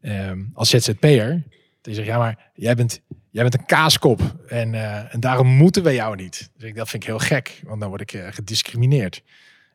ehm, 0.00 0.42
als 0.52 0.70
ZZP'er, 0.70 1.42
dan 1.80 1.94
zeg 1.94 2.04
je, 2.04 2.10
ja 2.10 2.18
maar 2.18 2.50
jij 2.54 2.74
bent, 2.74 3.00
jij 3.30 3.42
bent 3.42 3.54
een 3.54 3.66
kaaskop 3.66 4.20
en, 4.48 4.74
eh, 4.74 5.14
en 5.14 5.20
daarom 5.20 5.46
moeten 5.46 5.82
we 5.82 5.94
jou 5.94 6.16
niet. 6.16 6.50
Dus 6.56 6.68
ik, 6.68 6.76
dat 6.76 6.88
vind 6.88 7.02
ik 7.02 7.08
heel 7.08 7.18
gek, 7.18 7.60
want 7.64 7.80
dan 7.80 7.88
word 7.88 8.00
ik 8.00 8.24
gediscrimineerd. 8.30 9.22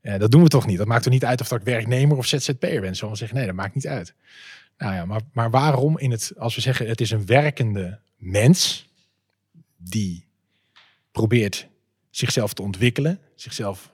Dat 0.01 0.31
doen 0.31 0.43
we 0.43 0.49
toch 0.49 0.65
niet? 0.65 0.77
Dat 0.77 0.88
maakt 0.88 1.05
er 1.05 1.12
niet 1.12 1.25
uit 1.25 1.41
of 1.41 1.51
ik 1.51 1.62
werknemer 1.62 2.17
of 2.17 2.25
ZZP'er 2.25 2.81
ben. 2.81 2.91
We 2.91 3.15
zeggen, 3.15 3.38
nee, 3.38 3.45
dat 3.45 3.55
maakt 3.55 3.75
niet 3.75 3.88
uit. 3.88 4.13
Nou 4.77 4.93
ja, 4.93 5.05
maar, 5.05 5.21
maar 5.33 5.49
waarom 5.49 5.97
in 5.97 6.12
het, 6.12 6.31
als 6.38 6.55
we 6.55 6.62
zeggen 6.62 6.88
het 6.88 7.01
is 7.01 7.12
een 7.12 7.25
werkende 7.25 7.99
mens 8.15 8.89
die 9.77 10.25
probeert 11.12 11.67
zichzelf 12.09 12.53
te 12.53 12.62
ontwikkelen, 12.62 13.19
zichzelf 13.35 13.93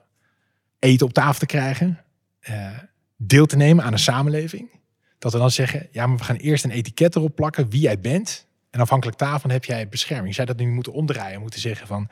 eten 0.78 1.06
op 1.06 1.12
tafel 1.12 1.38
te 1.38 1.46
krijgen, 1.46 2.04
eh, 2.40 2.78
deel 3.16 3.46
te 3.46 3.56
nemen 3.56 3.84
aan 3.84 3.92
een 3.92 3.98
samenleving. 3.98 4.70
Dat 5.18 5.32
we 5.32 5.38
dan 5.38 5.50
zeggen, 5.50 5.88
ja, 5.90 6.06
maar 6.06 6.16
we 6.16 6.24
gaan 6.24 6.36
eerst 6.36 6.64
een 6.64 6.70
etiket 6.70 7.16
erop 7.16 7.34
plakken 7.34 7.70
wie 7.70 7.80
jij 7.80 8.00
bent. 8.00 8.46
En 8.70 8.80
afhankelijk 8.80 9.18
daarvan 9.18 9.50
heb 9.50 9.64
jij 9.64 9.88
bescherming. 9.88 10.34
Zij 10.34 10.44
dat 10.44 10.56
nu 10.56 10.66
moeten 10.66 10.92
omdraaien, 10.92 11.40
moeten 11.40 11.60
zeggen 11.60 11.86
van, 11.86 12.08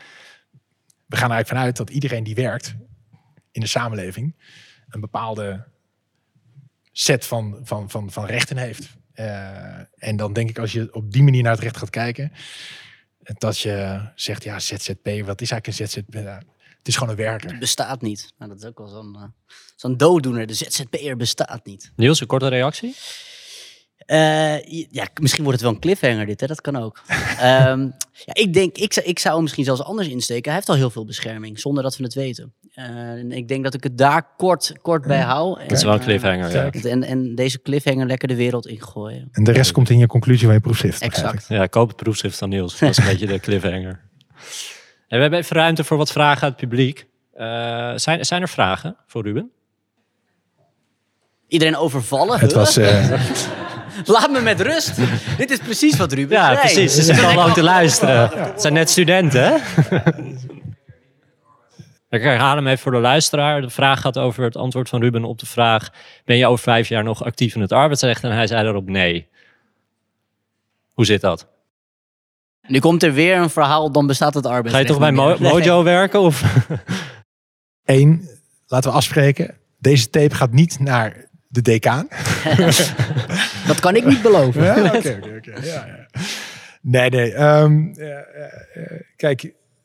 we 1.06 1.16
gaan 1.16 1.30
eigenlijk 1.30 1.48
vanuit 1.48 1.76
dat 1.76 1.90
iedereen 1.90 2.24
die 2.24 2.34
werkt 2.34 2.74
in 3.50 3.60
de 3.60 3.66
samenleving 3.66 4.34
een 4.88 5.00
bepaalde 5.00 5.64
set 6.92 7.26
van, 7.26 7.60
van, 7.62 7.90
van, 7.90 8.10
van 8.10 8.26
rechten 8.26 8.56
heeft. 8.56 8.96
Eh, 9.12 9.78
en 9.96 10.16
dan 10.16 10.32
denk 10.32 10.48
ik, 10.48 10.58
als 10.58 10.72
je 10.72 10.94
op 10.94 11.12
die 11.12 11.22
manier 11.22 11.42
naar 11.42 11.52
het 11.52 11.62
recht 11.62 11.76
gaat 11.76 11.90
kijken, 11.90 12.32
dat 13.18 13.58
je 13.58 14.08
zegt, 14.14 14.44
ja, 14.44 14.58
ZZP, 14.58 15.08
wat 15.24 15.40
is 15.40 15.50
eigenlijk 15.50 15.66
een 15.66 15.72
ZZP? 15.72 16.42
Het 16.84 16.92
is 16.92 16.98
gewoon 16.98 17.12
een 17.18 17.24
werker. 17.24 17.50
Het 17.50 17.58
bestaat 17.58 18.02
niet. 18.02 18.32
Nou, 18.38 18.50
dat 18.50 18.60
is 18.62 18.68
ook 18.68 18.78
wel 18.78 18.88
zo'n 18.88 19.14
eh, 19.14 19.22
zo'n 19.76 19.96
dooddoener. 19.96 20.46
De 20.46 20.54
ZZP'er 20.54 21.16
bestaat 21.16 21.60
niet. 21.66 21.92
Niels, 21.96 22.20
een 22.20 22.26
korte 22.26 22.48
reactie? 22.48 22.94
Eh, 23.98 24.62
ja, 24.90 25.08
misschien 25.20 25.42
wordt 25.44 25.58
het 25.58 25.60
wel 25.68 25.70
een 25.74 25.80
cliffhanger 25.80 26.26
dit, 26.26 26.40
hè? 26.40 26.46
dat 26.46 26.60
kan 26.60 26.76
ook. 26.76 27.02
Ehm, 27.38 27.80
ja, 28.24 28.32
ik 28.34 28.52
denk, 28.52 28.76
ik, 28.76 28.92
zou- 28.92 29.06
ik 29.06 29.18
zou 29.18 29.34
hem 29.34 29.42
misschien 29.42 29.64
zelfs 29.64 29.82
anders 29.82 30.08
insteken. 30.08 30.44
Hij 30.44 30.54
heeft 30.54 30.68
al 30.68 30.74
heel 30.74 30.90
veel 30.90 31.04
bescherming, 31.04 31.58
zonder 31.60 31.82
dat 31.82 31.96
we 31.96 32.04
het 32.04 32.14
weten. 32.14 32.54
Eh, 32.74 32.84
en 33.10 33.32
ik 33.32 33.48
denk 33.48 33.64
dat 33.64 33.74
ik 33.74 33.82
het 33.82 33.98
daar 33.98 34.34
kort, 34.36 34.72
kort 34.82 35.06
bij 35.06 35.20
hou. 35.20 35.58
Dat 35.62 35.72
is 35.72 35.82
wel 35.84 35.94
een 35.94 36.00
cliffhanger, 36.00 36.52
ja. 36.52 36.70
En, 36.90 37.02
en 37.02 37.34
deze 37.34 37.62
cliffhanger 37.62 38.06
lekker 38.06 38.28
de 38.28 38.34
wereld 38.36 38.66
ingooien. 38.66 39.28
En 39.32 39.44
de 39.44 39.52
rest 39.52 39.72
komt 39.72 39.90
in 39.90 39.98
je 39.98 40.06
conclusie 40.06 40.44
van 40.46 40.54
je 40.54 40.60
proefschrift. 40.60 41.02
Exact. 41.02 41.46
Ja, 41.48 41.66
koop 41.66 41.88
het 41.88 41.96
proefschrift 41.96 42.38
van 42.38 42.48
Niels. 42.48 42.78
Dat 42.78 42.90
is 42.90 42.96
een 42.96 43.04
beetje 43.12 43.26
de 43.26 43.40
cliffhanger. 43.40 44.00
En 45.08 45.16
we 45.16 45.22
hebben 45.22 45.38
even 45.38 45.56
ruimte 45.56 45.84
voor 45.84 45.96
wat 45.96 46.12
vragen 46.12 46.42
uit 46.42 46.60
het 46.60 46.68
publiek. 46.68 47.06
Eh, 47.34 47.92
zijn, 47.94 48.24
zijn 48.24 48.42
er 48.42 48.48
vragen 48.48 48.96
voor 49.06 49.22
Ruben? 49.22 49.50
Iedereen 51.48 51.76
overvallen? 51.76 52.38
Het 52.40 52.52
was, 52.52 52.76
eh, 52.76 53.10
Laat 54.04 54.30
me 54.30 54.40
met 54.40 54.60
rust. 54.60 54.96
Dit 55.36 55.50
is 55.50 55.58
precies 55.58 55.96
wat 55.96 56.12
Ruben 56.12 56.36
Ja, 56.36 56.44
zei. 56.46 56.58
precies. 56.58 56.94
Ze 56.94 57.02
zitten 57.02 57.26
al 57.26 57.34
lang 57.34 57.52
te 57.52 57.62
luisteren. 57.62 58.30
Het 58.38 58.60
zijn 58.60 58.72
net 58.72 58.90
studenten, 58.90 59.42
hè? 59.42 59.54
Ik 62.08 62.22
herhaal 62.22 62.56
hem 62.56 62.66
even 62.66 62.78
voor 62.78 62.92
de 62.92 62.98
luisteraar. 62.98 63.60
De 63.60 63.70
vraag 63.70 64.00
gaat 64.00 64.18
over 64.18 64.44
het 64.44 64.56
antwoord 64.56 64.88
van 64.88 65.00
Ruben 65.02 65.24
op 65.24 65.38
de 65.38 65.46
vraag: 65.46 65.90
Ben 66.24 66.36
je 66.36 66.46
over 66.46 66.62
vijf 66.64 66.88
jaar 66.88 67.04
nog 67.04 67.24
actief 67.24 67.54
in 67.54 67.60
het 67.60 67.72
arbeidsrecht? 67.72 68.24
En 68.24 68.32
hij 68.32 68.46
zei 68.46 68.62
daarop 68.62 68.88
nee. 68.88 69.28
Hoe 70.92 71.04
zit 71.04 71.20
dat? 71.20 71.46
Nu 72.66 72.78
komt 72.78 73.02
er 73.02 73.12
weer 73.12 73.36
een 73.36 73.50
verhaal, 73.50 73.92
dan 73.92 74.06
bestaat 74.06 74.34
het 74.34 74.46
Ga 74.46 74.78
je 74.78 74.84
toch 74.84 74.98
bij 74.98 75.12
Mo-. 75.12 75.36
Mojo 75.38 75.82
werken? 75.94 76.20
Of? 76.20 76.66
Eén, 77.84 78.28
laten 78.66 78.90
we 78.90 78.96
afspreken. 78.96 79.54
Deze 79.78 80.10
tape 80.10 80.34
gaat 80.34 80.52
niet 80.52 80.78
naar 80.78 81.28
de 81.48 81.62
decaan. 81.62 82.08
Dat 83.66 83.80
kan 83.80 83.96
ik 83.96 84.04
niet 84.04 84.22
beloven. 84.22 84.62
Ja, 84.62 84.84
oké, 84.84 84.96
oké, 84.96 85.36
oké. 85.36 85.52
Ja, 85.62 85.86
ja. 85.86 86.06
Nee, 86.80 87.10
nee. 87.10 87.32
ehm, 87.32 87.92
eh, 87.94 88.10
eh, 88.10 88.22
eh, 88.74 89.00
kijk, 89.16 89.42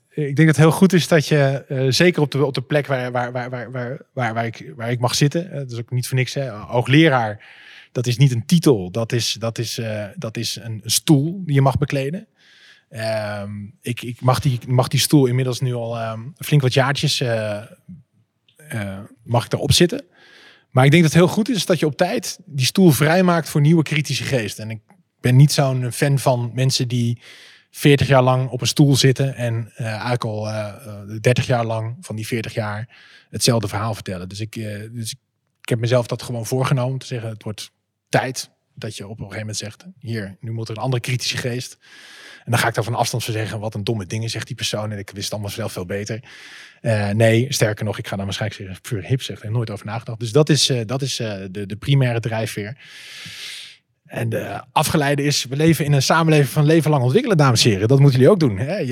ik 0.09 0.36
denk 0.36 0.38
dat 0.38 0.47
het 0.47 0.57
heel 0.57 0.71
goed 0.71 0.93
is 0.93 1.07
dat 1.07 1.27
je, 1.27 1.65
eh, 1.67 1.86
zeker 1.89 2.21
op 2.21 2.32
de, 2.32 2.45
op 2.45 2.53
de 2.53 2.61
plek 2.61 2.88
waar, 2.88 3.11
waar, 3.11 3.32
waar, 3.32 3.49
waar, 3.49 3.71
waar, 3.71 4.01
waar, 4.13 4.34
waar 4.34 4.45
ik, 4.45 4.71
waar 4.75 4.91
ik 4.91 4.99
mag 4.99 5.15
zitten, 5.15 5.49
dat 5.51 5.71
is 5.71 5.80
ook 5.80 5.91
niet 5.91 6.07
voor 6.07 6.17
niks, 6.17 6.34
hè, 6.34 6.49
hoogleraar, 6.49 7.45
dat 7.91 8.07
is 8.07 8.17
niet 8.17 8.32
een 8.32 8.45
titel, 8.45 8.91
dat 8.91 9.11
is, 9.11 9.34
dat 9.39 9.57
is, 9.57 9.77
eh, 9.77 10.05
dat 10.15 10.38
is 10.38 10.59
een 10.61 10.82
stoel 10.86 11.41
die 11.45 11.55
je 11.55 11.61
mag 11.61 11.77
bekleden. 11.77 12.27
Ehm, 12.90 13.52
ik, 13.82 14.02
ik 14.02 14.22
mag, 14.22 14.40
die, 14.40 14.60
mag 14.68 14.88
die 14.88 15.00
stoel 15.00 15.26
inmiddels 15.26 15.60
nu 15.60 15.74
al 15.74 15.98
ehm, 15.98 16.22
flink 16.38 16.62
wat 16.62 16.74
jaartjes, 16.74 17.22
eh, 17.22 17.64
mag 19.24 19.44
ik 19.44 19.50
daarop 19.50 19.72
zitten. 19.72 20.06
Maar 20.70 20.86
ik 20.86 20.92
denk 20.92 21.04
dat 21.04 21.12
het 21.14 21.22
heel 21.22 21.32
goed 21.32 21.50
is 21.50 21.66
dat 21.66 21.80
je 21.80 21.86
op 21.86 21.98
tijd 21.98 22.40
die 22.46 22.66
stoel 22.66 22.92
vrijmaakt 22.92 23.50
voor 23.50 23.62
nieuwe 23.62 23.84
kritische 23.84 24.24
geesten. 24.24 24.64
En 24.64 24.70
ik 24.70 24.82
ben 25.20 25.36
niet 25.36 25.52
zo'n 25.52 25.92
fan 25.92 26.20
van 26.20 26.52
mensen 26.54 26.88
die 26.88 27.22
40 27.72 28.08
jaar 28.08 28.24
lang 28.24 28.50
op 28.50 28.62
een 28.62 28.68
stoel 28.68 28.96
zitten 28.96 29.36
en 29.36 29.72
eh, 29.76 29.86
eigenlijk 29.86 30.24
al 30.24 30.48
eh, 30.48 30.68
eh, 30.86 31.22
30 31.22 31.48
jaar 31.48 31.66
lang 31.66 31.98
van 32.02 32.16
die 32.16 32.28
40 32.28 32.54
jaar 32.54 32.98
hetzelfde 33.30 33.68
verhaal 33.68 33.94
vertellen. 33.94 34.30
Dus 34.30 34.40
ik, 34.40 34.54
dus 34.94 35.12
ik 35.62 35.70
heb 35.70 35.80
mezelf 35.80 36.08
dat 36.08 36.22
gewoon 36.22 36.46
voorgenomen 36.46 36.92
om 36.92 37.00
te 37.00 37.06
zeggen: 37.06 37.30
het 37.30 37.44
wordt 37.44 37.72
tijd 38.10 38.52
dat 38.74 38.98
je 38.98 39.04
op 39.04 39.10
een 39.10 39.18
gegeven 39.18 39.40
moment 39.40 39.58
zegt: 39.58 39.86
hier, 40.00 40.38
nu 40.40 40.52
moet 40.52 40.70
er 40.70 40.78
een 40.78 40.84
andere 40.84 41.02
kritische 41.02 41.38
geest. 41.38 41.78
En 42.46 42.52
dan 42.52 42.60
ga 42.60 42.68
ik 42.68 42.74
daar 42.74 42.84
van 42.84 42.96
afstand 42.96 43.24
van 43.24 43.34
zeggen: 43.34 43.60
wat 43.60 43.74
een 43.76 43.84
domme 43.84 44.06
dingen 44.06 44.30
zegt 44.30 44.48
die 44.48 44.56
persoon. 44.56 44.92
En 44.92 44.98
ik 44.98 45.10
wist 45.10 45.24
het 45.24 45.32
allemaal 45.34 45.52
zelf 45.52 45.72
veel 45.72 45.86
beter. 45.86 46.20
Eh, 46.82 47.10
nee, 47.10 47.46
sterker 47.54 47.86
nog, 47.86 47.98
ik 47.98 48.08
ga 48.08 48.16
dan 48.16 48.26
waarschijnlijk 48.26 48.62
zeggen: 48.62 48.82
puur 48.82 49.04
hip 49.04 49.22
zegt. 49.22 49.44
Er 49.44 49.52
nooit 49.52 49.70
over 49.70 49.86
nagedacht. 49.86 50.20
Dus 50.20 50.32
dat 50.32 50.50
is, 50.50 50.70
eh, 50.70 50.80
dat 50.86 51.02
is 51.02 51.20
eh, 51.20 51.34
de, 51.52 51.66
de 51.66 51.76
primaire 51.76 52.20
drijfveer. 52.20 52.78
En 54.06 54.30
de 54.30 54.62
afgeleide 54.72 55.24
is, 55.24 55.46
we 55.46 55.56
leven 55.56 55.86
in 55.86 55.94
een 55.94 56.02
samenleving 56.02 56.50
van 56.50 56.66
leven 56.66 56.92
lang 56.92 57.04
ontwikkelen, 57.04 57.38
dames 57.38 57.66
en 57.66 57.72
heren. 57.72 57.88
Dat 57.88 58.00
moeten 58.00 58.20
jullie 58.20 58.34
ook 58.34 58.40
doen. 58.40 58.58
Hè? 58.58 58.78
Je, 58.78 58.86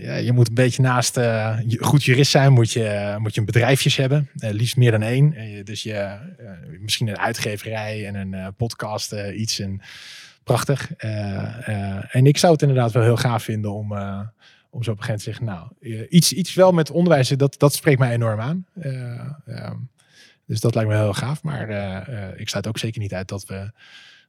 ja, 0.00 0.14
je 0.16 0.32
moet 0.32 0.48
een 0.48 0.54
beetje 0.54 0.82
naast 0.82 1.14
je- 1.14 1.76
goed 1.80 2.04
jurist 2.04 2.30
zijn, 2.30 2.52
moet 2.52 2.72
je, 2.72 3.14
moet 3.18 3.34
je 3.34 3.40
een 3.40 3.46
bedrijfjes 3.46 3.96
hebben. 3.96 4.30
Liefst 4.34 4.76
meer 4.76 4.90
dan 4.90 5.02
één. 5.02 5.50
Je- 5.50 5.62
dus 5.62 5.82
je, 5.82 6.16
misschien 6.80 7.08
een 7.08 7.18
uitgeverij 7.18 8.06
en 8.06 8.14
een 8.14 8.54
podcast, 8.54 9.12
iets. 9.34 9.58
En, 9.58 9.80
prachtig. 10.44 10.94
Eh, 10.94 11.68
eh, 11.68 12.04
en 12.14 12.26
ik 12.26 12.36
zou 12.38 12.52
het 12.52 12.62
inderdaad 12.62 12.92
wel 12.92 13.02
heel 13.02 13.16
gaaf 13.16 13.42
vinden 13.42 13.72
om, 13.72 13.92
eh, 13.96 14.20
om 14.70 14.82
zo 14.82 14.90
op 14.90 14.98
een 14.98 15.04
gegeven 15.04 15.04
moment 15.04 15.18
te 15.18 15.24
zeggen, 15.24 15.44
nou, 15.90 16.06
iets, 16.08 16.32
iets 16.32 16.54
wel 16.54 16.72
met 16.72 16.90
onderwijs, 16.90 17.28
dat, 17.28 17.58
dat 17.58 17.74
spreekt 17.74 17.98
mij 17.98 18.12
enorm 18.12 18.40
aan. 18.40 18.66
Eh, 18.74 19.30
ehm, 19.46 19.76
dus 20.46 20.60
dat 20.60 20.74
lijkt 20.74 20.90
me 20.90 20.96
heel 20.96 21.12
gaaf. 21.12 21.42
Maar 21.42 21.68
eh, 21.68 22.28
eh, 22.28 22.40
ik 22.40 22.48
sluit 22.48 22.66
ook 22.66 22.78
zeker 22.78 23.00
niet 23.00 23.14
uit 23.14 23.28
dat 23.28 23.44
we 23.44 23.70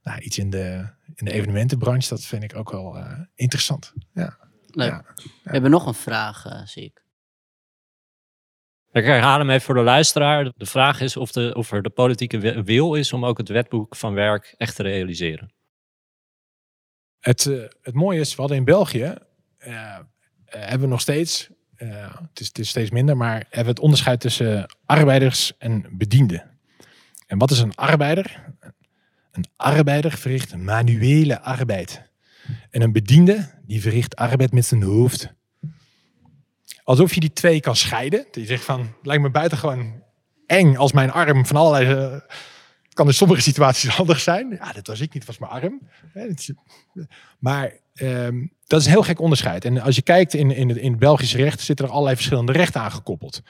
nou, 0.04 0.20
iets 0.20 0.38
in 0.38 0.50
de, 0.50 0.88
in 1.16 1.26
de 1.26 1.32
evenementenbranche, 1.32 2.10
dat 2.10 2.26
vind 2.26 2.44
ik 2.44 2.56
ook 2.56 2.72
wel 2.72 2.98
eh, 2.98 3.20
interessant. 3.36 3.94
Ja. 4.14 4.38
Leuk. 4.68 4.90
Ja. 4.90 5.06
We 5.44 5.50
hebben 5.52 5.72
nog 5.72 5.86
een 5.86 5.94
vraag, 5.94 6.46
zie 6.66 6.84
ik. 6.84 7.02
Ik 8.92 9.06
herhaal 9.06 9.40
hem 9.40 9.50
even 9.50 9.62
voor 9.62 9.76
de 9.76 9.82
luisteraar. 9.82 10.52
De 10.56 10.66
vraag 10.66 11.02
is 11.02 11.18
of, 11.18 11.32
de, 11.32 11.54
of 11.56 11.72
er 11.72 11.82
de 11.82 11.90
politieke 11.90 12.40
wi- 12.40 12.64
wil 12.64 12.94
is 12.96 13.14
om 13.14 13.26
ook 13.26 13.38
het 13.38 13.50
wetboek 13.50 13.96
van 13.96 14.14
werk 14.14 14.54
echt 14.58 14.76
te 14.76 14.84
realiseren. 14.84 15.54
Het, 17.24 17.46
eh, 17.46 17.64
het 17.82 17.94
mooie 17.94 18.20
is, 18.20 18.36
we 18.36 18.42
hadden 18.42 18.58
in 18.58 18.64
België, 18.64 19.14
eh, 19.58 19.74
eh, 19.74 20.02
hebben 20.46 20.80
we 20.80 20.88
nog 20.88 21.02
steeds, 21.02 21.50
het, 21.76 22.40
is, 22.40 22.50
het 22.54 22.68
steeds 22.68 22.90
minder, 22.90 23.18
maar 23.18 23.34
hebben 23.34 23.64
we 23.64 23.70
het 23.70 23.80
onderscheid 23.80 24.20
tussen 24.20 24.76
arbeiders 24.86 25.58
en 25.58 25.86
bedienden. 25.92 26.52
En 27.28 27.38
wat 27.38 27.52
is 27.52 27.60
een 27.60 27.76
arbeider? 27.76 28.54
Een 29.32 29.46
arbeider 29.56 30.12
verricht 30.12 30.58
manuele 30.58 31.42
arbeid. 31.42 32.12
En 32.70 32.82
een 32.82 32.92
bediende, 32.92 33.50
die 33.66 33.82
verricht 33.82 34.16
arbeid 34.16 34.52
met 34.52 34.66
zijn 34.66 34.84
hoofd. 34.84 35.34
Alsof 36.84 37.14
je 37.14 37.20
die 37.20 37.34
twee 37.34 37.60
kan 37.60 37.76
scheiden. 37.76 38.26
Je 38.32 38.46
zegt 38.46 38.64
van, 38.64 38.94
lijkt 39.02 39.24
me 39.24 39.30
buitengewoon 39.30 40.04
eng 40.46 40.76
als 40.76 40.92
mijn 40.92 41.12
arm 41.12 41.46
van 41.46 41.56
allerlei... 41.56 42.22
kan 42.94 43.08
in 43.08 43.14
sommige 43.14 43.42
situaties 43.52 43.90
handig 43.90 44.20
zijn. 44.20 44.58
Ja, 44.60 44.72
dat 44.72 44.88
was 44.88 45.00
ik 45.00 45.14
niet, 45.14 45.26
was 45.26 45.38
mijn 45.38 45.52
arm. 45.52 45.82
Maar 47.40 47.74
ehm, 47.94 48.46
dat 48.68 48.80
is 48.80 48.86
een 48.86 48.92
heel 48.92 49.04
gek 49.04 49.20
onderscheid. 49.20 49.66
En 49.66 49.82
als 49.82 49.96
je 49.96 50.02
kijkt 50.02 50.34
in, 50.34 50.52
in, 50.52 50.70
het, 50.70 50.78
in 50.78 50.92
het 50.92 51.00
Belgische 51.00 51.38
recht, 51.38 51.62
zitten 51.62 51.86
er 51.86 51.92
allerlei 51.92 52.16
verschillende 52.16 52.52
rechten 52.52 52.82
aangekoppeld. 52.82 53.42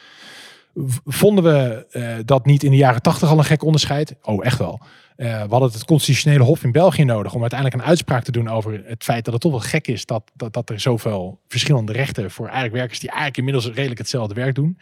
Vonden 1.06 1.44
we 1.44 1.86
eh, 1.90 2.16
dat 2.26 2.46
niet 2.46 2.64
in 2.64 2.72
de 2.72 2.78
jaren 2.78 3.02
tachtig 3.02 3.30
al 3.30 3.38
een 3.38 3.44
gek 3.44 3.64
onderscheid? 3.64 4.16
Oh, 4.22 4.46
echt 4.46 4.58
wel. 4.58 4.82
Eh, 5.16 5.44
we 5.44 5.50
hadden 5.50 5.72
het 5.72 5.86
constitutionele 5.86 6.44
hof 6.44 6.64
in 6.64 6.72
België 6.72 7.04
nodig 7.04 7.34
om 7.34 7.42
uiteindelijk 7.42 7.82
een 7.82 7.88
uitspraak 7.88 8.24
te 8.24 8.32
doen 8.32 8.50
over 8.50 8.84
het 8.86 9.04
feit 9.04 9.26
dat 9.26 9.34
het 9.34 9.42
toch 9.42 9.52
wel 9.52 9.60
gek 9.60 9.88
is 9.88 10.06
dat, 10.06 10.32
dat, 10.34 10.54
dat 10.54 10.70
er 10.70 10.80
zoveel 10.80 11.40
verschillende 11.48 11.92
rechten 11.92 12.32
voor 12.32 12.46
eigenlijk 12.46 12.76
werkers 12.76 13.00
die 13.00 13.10
eigenlijk 13.10 13.38
inmiddels 13.38 13.68
redelijk 13.68 13.98
hetzelfde 13.98 14.34
werk 14.34 14.56
doen. 14.56 14.78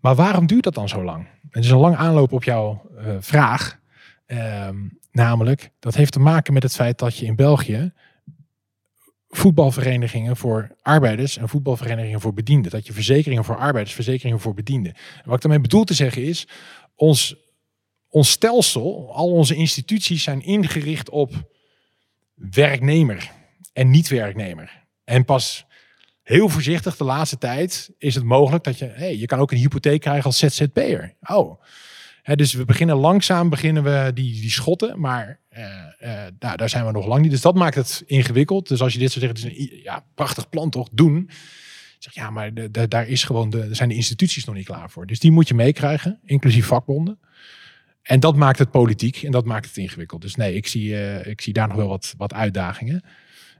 Maar 0.00 0.14
waarom 0.14 0.46
duurt 0.46 0.64
dat 0.64 0.74
dan 0.74 0.88
zo 0.88 1.04
lang? 1.04 1.28
Het 1.50 1.64
is 1.64 1.70
een 1.70 1.78
lang 1.78 1.96
aanloop 1.96 2.32
op 2.32 2.44
jouw 2.44 2.90
eh, 2.96 3.16
vraag. 3.20 3.78
Ehm, 4.26 4.76
namelijk, 5.10 5.70
dat 5.78 5.94
heeft 5.94 6.12
te 6.12 6.20
maken 6.20 6.52
met 6.52 6.62
het 6.62 6.74
feit 6.74 6.98
dat 6.98 7.16
je 7.16 7.26
in 7.26 7.36
België 7.36 7.92
voetbalverenigingen 9.28 10.36
voor 10.36 10.76
arbeiders 10.82 11.36
en 11.36 11.48
voetbalverenigingen 11.48 12.20
voor 12.20 12.34
bedienden. 12.34 12.70
Dat 12.70 12.86
je 12.86 12.92
verzekeringen 12.92 13.44
voor 13.44 13.56
arbeiders, 13.56 13.94
verzekeringen 13.94 14.40
voor 14.40 14.54
bedienden. 14.54 14.92
En 14.94 15.22
wat 15.24 15.34
ik 15.34 15.40
daarmee 15.40 15.60
bedoel 15.60 15.84
te 15.84 15.94
zeggen 15.94 16.22
is, 16.22 16.48
ons, 16.94 17.36
ons 18.08 18.30
stelsel, 18.30 19.14
al 19.14 19.30
onze 19.30 19.54
instituties 19.54 20.22
zijn 20.22 20.42
ingericht 20.42 21.10
op 21.10 21.32
werknemer 22.34 23.30
en 23.72 23.90
niet-werknemer. 23.90 24.84
En 25.04 25.24
pas 25.24 25.66
heel 26.26 26.48
voorzichtig 26.48 26.96
de 26.96 27.04
laatste 27.04 27.38
tijd 27.38 27.90
is 27.98 28.14
het 28.14 28.24
mogelijk 28.24 28.64
dat 28.64 28.78
je, 28.78 28.84
hey, 28.84 29.16
je 29.16 29.26
kan 29.26 29.38
ook 29.38 29.52
een 29.52 29.58
hypotheek 29.58 30.00
krijgen 30.00 30.24
als 30.24 30.38
ZZP'er. 30.38 31.14
Oh, 31.20 31.62
dus 32.34 32.52
we 32.52 32.64
beginnen 32.64 32.96
langzaam, 32.96 33.48
beginnen 33.48 33.82
we 33.82 34.10
die, 34.14 34.40
die 34.40 34.50
schotten, 34.50 35.00
maar 35.00 35.40
eh, 35.48 35.64
eh, 35.98 36.32
nou, 36.38 36.56
daar 36.56 36.68
zijn 36.68 36.86
we 36.86 36.92
nog 36.92 37.06
lang 37.06 37.22
niet. 37.22 37.30
Dus 37.30 37.40
dat 37.40 37.54
maakt 37.54 37.74
het 37.74 38.02
ingewikkeld. 38.06 38.68
Dus 38.68 38.80
als 38.80 38.92
je 38.92 38.98
dit 38.98 39.12
zo 39.12 39.20
zegt, 39.20 39.38
het 39.38 39.52
is 39.52 39.58
een 39.58 39.80
ja, 39.82 40.04
prachtig 40.14 40.48
plan 40.48 40.70
toch, 40.70 40.88
doen. 40.92 41.30
Zeg, 41.98 42.14
ja, 42.14 42.30
maar 42.30 42.54
de, 42.54 42.88
daar 42.88 43.08
is 43.08 43.24
gewoon 43.24 43.50
de, 43.50 43.74
zijn 43.74 43.88
de 43.88 43.94
instituties 43.94 44.44
nog 44.44 44.54
niet 44.54 44.66
klaar 44.66 44.90
voor. 44.90 45.06
Dus 45.06 45.20
die 45.20 45.30
moet 45.30 45.48
je 45.48 45.54
meekrijgen, 45.54 46.20
inclusief 46.24 46.66
vakbonden. 46.66 47.18
En 48.02 48.20
dat 48.20 48.36
maakt 48.36 48.58
het 48.58 48.70
politiek 48.70 49.22
en 49.22 49.30
dat 49.30 49.44
maakt 49.44 49.66
het 49.66 49.76
ingewikkeld. 49.76 50.22
Dus 50.22 50.34
nee, 50.34 50.54
ik 50.54 50.66
zie, 50.66 50.96
eh, 50.96 51.30
ik 51.30 51.40
zie 51.40 51.52
daar 51.52 51.68
nog 51.68 51.76
wel 51.76 51.88
wat, 51.88 52.14
wat 52.16 52.32
uitdagingen. 52.32 53.02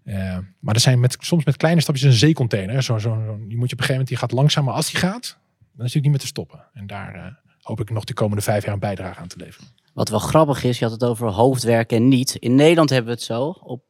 Eh, 0.07 0.38
maar 0.61 0.74
er 0.74 0.80
zijn 0.80 1.00
met, 1.00 1.16
soms 1.20 1.44
met 1.44 1.57
kleine 1.57 1.80
stapjes 1.80 2.04
een 2.04 2.18
zeecontainer. 2.18 2.82
Zo, 2.82 2.98
zo, 2.98 3.11
die 3.16 3.36
moet 3.36 3.48
je 3.48 3.54
op 3.54 3.61
een 3.61 3.68
gegeven 3.68 3.92
moment, 3.92 4.09
die 4.09 4.16
gaat 4.16 4.32
langzaam, 4.32 4.64
maar 4.64 4.74
als 4.74 4.90
die 4.90 5.00
gaat, 5.00 5.38
dan 5.72 5.86
is 5.86 5.92
die 5.92 6.02
niet 6.02 6.11
meer 6.11 6.20
te 6.20 6.26
stoppen. 6.26 6.64
En 6.72 6.86
daar 6.86 7.14
eh, 7.14 7.32
hoop 7.61 7.80
ik 7.80 7.90
nog 7.90 8.04
de 8.04 8.14
komende 8.14 8.42
vijf 8.42 8.64
jaar 8.64 8.74
een 8.74 8.80
bijdrage 8.80 9.20
aan 9.20 9.28
te 9.28 9.36
leveren. 9.38 9.68
Wat 9.94 10.09
wel 10.09 10.18
grappig 10.18 10.64
is, 10.64 10.78
je 10.78 10.84
had 10.84 10.94
het 10.94 11.04
over 11.04 11.28
hoofdwerk 11.28 11.92
en 11.92 12.09
niet. 12.09 12.34
In 12.34 12.54
Nederland 12.54 12.90
hebben 12.90 13.09
we 13.09 13.16
het 13.16 13.26
zo. 13.26 13.44
Op, 13.46 13.82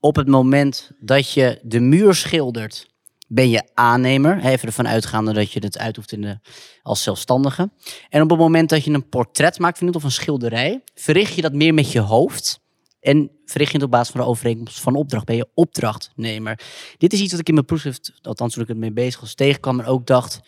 op 0.00 0.16
het 0.16 0.28
moment 0.28 0.90
dat 1.00 1.32
je 1.32 1.60
de 1.62 1.80
muur 1.80 2.14
schildert, 2.14 2.90
ben 3.26 3.50
je 3.50 3.70
aannemer. 3.74 4.44
Even 4.44 4.68
ervan 4.68 4.88
uitgaande 4.88 5.32
dat 5.32 5.52
je 5.52 5.60
het 5.60 5.78
uitoeft 5.78 6.12
in 6.12 6.20
de, 6.20 6.38
als 6.82 7.02
zelfstandige. 7.02 7.70
En 8.08 8.22
op 8.22 8.30
het 8.30 8.38
moment 8.38 8.68
dat 8.68 8.84
je 8.84 8.90
een 8.90 9.08
portret 9.08 9.58
maakt, 9.58 9.94
of 9.94 10.04
een 10.04 10.10
schilderij, 10.10 10.82
verricht 10.94 11.34
je 11.34 11.42
dat 11.42 11.52
meer 11.52 11.74
met 11.74 11.92
je 11.92 12.00
hoofd. 12.00 12.60
En 13.00 13.30
verricht 13.44 13.70
je 13.70 13.76
het 13.76 13.86
op 13.86 13.92
basis 13.92 14.10
van 14.12 14.20
de 14.20 14.26
overeenkomst 14.26 14.80
van 14.80 14.94
opdracht. 14.94 15.24
Ben 15.24 15.36
je 15.36 15.48
opdrachtnemer. 15.54 16.60
Dit 16.96 17.12
is 17.12 17.20
iets 17.20 17.30
wat 17.30 17.40
ik 17.40 17.48
in 17.48 17.54
mijn 17.54 17.66
proefschrift, 17.66 18.12
althans 18.22 18.52
toen 18.54 18.62
ik 18.62 18.68
het 18.68 18.76
mee 18.78 18.92
bezig 18.92 19.20
was, 19.20 19.34
tegenkwam. 19.34 19.80
En 19.80 19.86
ook 19.86 20.06
dacht, 20.06 20.40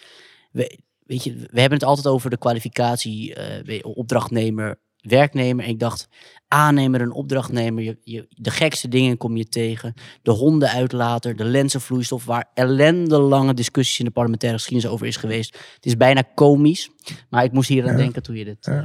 we, 0.52 0.78
weet 1.06 1.24
je, 1.24 1.32
we 1.34 1.60
hebben 1.60 1.78
het 1.78 1.88
altijd 1.88 2.06
over 2.06 2.30
de 2.30 2.38
kwalificatie 2.38 3.34
eh, 3.34 3.76
je, 3.76 3.84
opdrachtnemer, 3.84 4.78
werknemer. 5.00 5.64
En 5.64 5.70
ik 5.70 5.78
dacht, 5.78 6.08
aannemer 6.48 7.00
en 7.00 7.12
opdrachtnemer, 7.12 7.82
je, 7.84 7.98
je, 8.04 8.26
de 8.28 8.50
gekste 8.50 8.88
dingen 8.88 9.16
kom 9.16 9.36
je 9.36 9.48
tegen. 9.48 9.94
De 10.22 10.30
hondenuitlater, 10.30 11.36
de 11.36 11.44
lenzenvloeistof, 11.44 12.24
waar 12.24 12.50
ellendelange 12.54 13.54
discussies 13.54 13.98
in 13.98 14.04
de 14.04 14.10
parlementaire 14.10 14.58
geschiedenis 14.58 14.92
over 14.92 15.06
is 15.06 15.16
geweest. 15.16 15.58
Het 15.74 15.86
is 15.86 15.96
bijna 15.96 16.22
komisch, 16.34 16.90
maar 17.30 17.44
ik 17.44 17.52
moest 17.52 17.68
hier 17.68 17.82
aan 17.84 17.90
Ja. 17.90 17.96
denken 17.96 18.22
toen 18.22 18.36
je 18.36 18.44
dit... 18.44 18.56
Ja. 18.66 18.72
eh, 18.78 18.84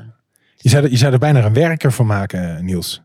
Je 0.58 0.70
zou, 0.70 0.84
er, 0.84 0.90
je 0.92 0.98
zou 0.98 1.14
er 1.14 1.20
bijna 1.20 1.46
een 1.46 1.54
werker 1.54 1.92
van 1.92 2.06
maken, 2.06 2.56
eh, 2.58 2.62
Niels. 2.64 3.02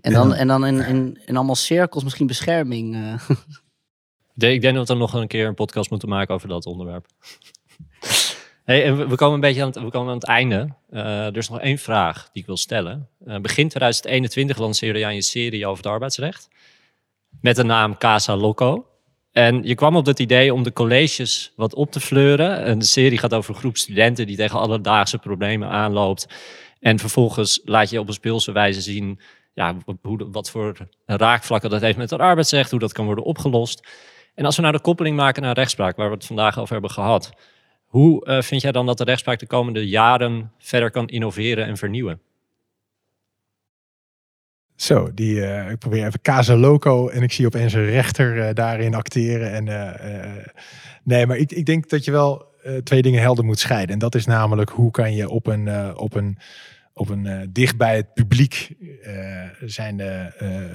En 0.00 0.12
dan, 0.12 0.28
Ja. 0.28 0.34
en 0.34 0.46
dan 0.48 0.66
in, 0.66 0.80
in, 0.80 1.20
in 1.24 1.36
allemaal 1.36 1.54
cirkels 1.54 2.04
misschien 2.04 2.26
bescherming. 2.26 2.94
eh. 2.94 4.50
Ik 4.50 4.60
denk 4.60 4.74
dat 4.74 4.88
we 4.88 4.94
nog 4.94 5.12
een 5.14 5.26
keer 5.26 5.46
een 5.46 5.54
podcast 5.54 5.90
moeten 5.90 6.08
maken 6.08 6.34
over 6.34 6.48
dat 6.48 6.66
onderwerp. 6.66 7.06
Hey, 8.64 8.84
en 8.84 9.08
we, 9.08 9.14
komen 9.16 9.34
een 9.34 9.40
beetje 9.40 9.60
aan 9.62 9.66
het, 9.68 9.78
we 9.78 9.90
komen 9.90 10.08
aan 10.08 10.14
het 10.18 10.24
einde. 10.26 10.68
Eh, 10.90 11.26
er 11.26 11.36
is 11.36 11.48
nog 11.48 11.60
één 11.60 11.78
vraag 11.78 12.22
die 12.32 12.42
ik 12.42 12.46
wil 12.46 12.56
stellen. 12.56 13.08
Eh, 13.26 13.36
begin 13.38 13.68
2021 13.68 14.58
lanceerde 14.58 14.98
jij 14.98 15.14
een 15.14 15.22
serie 15.22 15.66
over 15.66 15.82
het 15.84 15.92
arbeidsrecht. 15.92 16.48
Met 17.40 17.56
de 17.56 17.64
naam 17.64 17.98
Casa 17.98 18.36
Loco. 18.36 18.86
En 19.32 19.62
je 19.62 19.74
kwam 19.74 19.96
op 19.96 20.06
het 20.06 20.18
idee 20.18 20.54
om 20.54 20.62
de 20.62 20.72
colleges 20.72 21.52
wat 21.56 21.74
op 21.74 21.90
te 21.92 22.00
fleuren. 22.00 22.64
En 22.64 22.78
de 22.78 22.84
serie 22.84 23.18
gaat 23.18 23.34
over 23.34 23.54
een 23.54 23.60
groep 23.60 23.76
studenten 23.76 24.26
die 24.26 24.36
tegen 24.36 24.58
alledaagse 24.58 25.18
problemen 25.18 25.68
aanloopt. 25.68 26.26
En 26.80 26.98
vervolgens 26.98 27.60
laat 27.64 27.90
je 27.90 28.00
op 28.00 28.08
een 28.08 28.14
speelse 28.14 28.52
wijze 28.52 28.80
zien 28.80 29.20
ja, 29.52 29.76
hoe, 30.02 30.28
wat 30.30 30.50
voor 30.50 30.76
raakvlakken 31.06 31.70
dat 31.70 31.80
heeft 31.80 31.96
met 31.96 32.10
het 32.10 32.20
arbeidsrecht, 32.20 32.70
hoe 32.70 32.80
dat 32.80 32.92
kan 32.92 33.04
worden 33.04 33.24
opgelost. 33.24 33.88
En 34.34 34.44
als 34.44 34.56
we 34.56 34.62
nou 34.62 34.74
de 34.74 34.80
koppeling 34.80 35.16
maken 35.16 35.42
naar 35.42 35.54
rechtspraak, 35.54 35.96
waar 35.96 36.08
we 36.08 36.14
het 36.14 36.26
vandaag 36.26 36.58
over 36.58 36.72
hebben 36.72 36.90
gehad. 36.90 37.32
Hoe 37.84 38.26
uh, 38.28 38.42
vind 38.42 38.62
jij 38.62 38.72
dan 38.72 38.86
dat 38.86 38.98
de 38.98 39.04
rechtspraak 39.04 39.38
de 39.38 39.46
komende 39.46 39.88
jaren 39.88 40.52
verder 40.58 40.90
kan 40.90 41.08
innoveren 41.08 41.66
en 41.66 41.76
vernieuwen? 41.76 42.20
Zo, 44.76 45.14
die, 45.14 45.34
uh, 45.34 45.70
ik 45.70 45.78
probeer 45.78 46.06
even 46.06 46.20
Casa 46.20 46.56
Loco 46.56 47.08
en 47.08 47.22
ik 47.22 47.32
zie 47.32 47.46
opeens 47.46 47.72
een 47.72 47.84
rechter 47.84 48.36
uh, 48.36 48.48
daarin 48.54 48.94
acteren. 48.94 49.52
En, 49.52 49.64
nee, 51.04 51.26
maar 51.26 51.36
ik, 51.36 51.52
ik 51.52 51.66
denk 51.66 51.88
dat 51.88 52.04
je 52.04 52.10
wel 52.10 52.50
twee 52.84 53.02
dingen 53.02 53.20
helder 53.20 53.44
moet 53.44 53.58
scheiden. 53.58 53.92
En 53.92 53.98
dat 53.98 54.14
is 54.14 54.26
namelijk 54.26 54.70
hoe 54.70 54.90
kan 54.90 55.14
je 55.14 55.28
op 55.28 55.46
een, 55.46 55.96
op 55.96 56.14
een, 56.14 56.38
op 56.94 57.08
een 57.08 57.50
dicht 57.52 57.76
bij 57.76 57.96
het 57.96 58.14
publiek 58.14 58.74
zijnde 59.64 60.34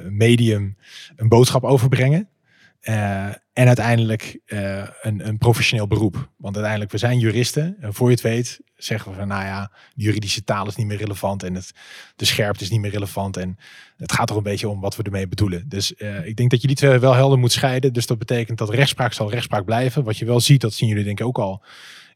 medium 0.09 0.77
een 1.15 1.27
boodschap 1.29 1.63
overbrengen. 1.63 2.29
En 3.57 3.67
uiteindelijk 3.67 4.39
uh, 4.45 4.87
een, 5.01 5.27
een, 5.27 5.37
professioneel 5.37 5.87
beroep. 5.87 6.29
Want 6.35 6.53
uiteindelijk, 6.55 6.91
we 6.91 6.97
zijn 6.97 7.19
juristen. 7.19 7.75
En 7.79 7.93
voor 7.93 8.07
je 8.07 8.13
het 8.13 8.23
weet, 8.23 8.59
zeggen 8.75 9.11
we 9.11 9.17
van, 9.17 9.27
nou 9.27 9.43
ja, 9.43 9.71
de 9.93 10.03
juridische 10.03 10.43
taal 10.43 10.67
is 10.67 10.75
niet 10.75 10.87
meer 10.87 10.97
relevant. 10.97 11.43
En 11.43 11.55
het, 11.55 11.71
de 12.15 12.25
scherpte 12.25 12.63
is 12.63 12.69
niet 12.69 12.79
meer 12.79 12.91
relevant. 12.91 13.37
En 13.37 13.57
het 13.97 14.11
gaat 14.11 14.27
toch 14.27 14.37
een 14.37 14.43
beetje 14.43 14.69
om 14.69 14.79
wat 14.79 14.95
we 14.95 15.03
ermee 15.03 15.27
bedoelen. 15.27 15.69
Dus 15.69 15.93
uh, 15.97 16.25
ik 16.25 16.35
denk 16.35 16.51
dat 16.51 16.61
je 16.61 16.67
die 16.67 16.75
twee 16.75 16.99
wel 16.99 17.13
helder 17.13 17.39
moet 17.39 17.51
scheiden. 17.51 17.93
Dus 17.93 18.05
dat 18.05 18.17
betekent 18.17 18.57
dat 18.57 18.69
rechtspraak 18.69 19.13
zal 19.13 19.31
rechtspraak 19.31 19.65
blijven. 19.65 20.03
Wat 20.03 20.17
je 20.17 20.25
wel 20.25 20.39
ziet, 20.39 20.61
dat 20.61 20.73
zien 20.73 20.89
jullie 20.89 21.03
denk 21.03 21.19
ik 21.19 21.25
ook 21.25 21.39
al, 21.39 21.63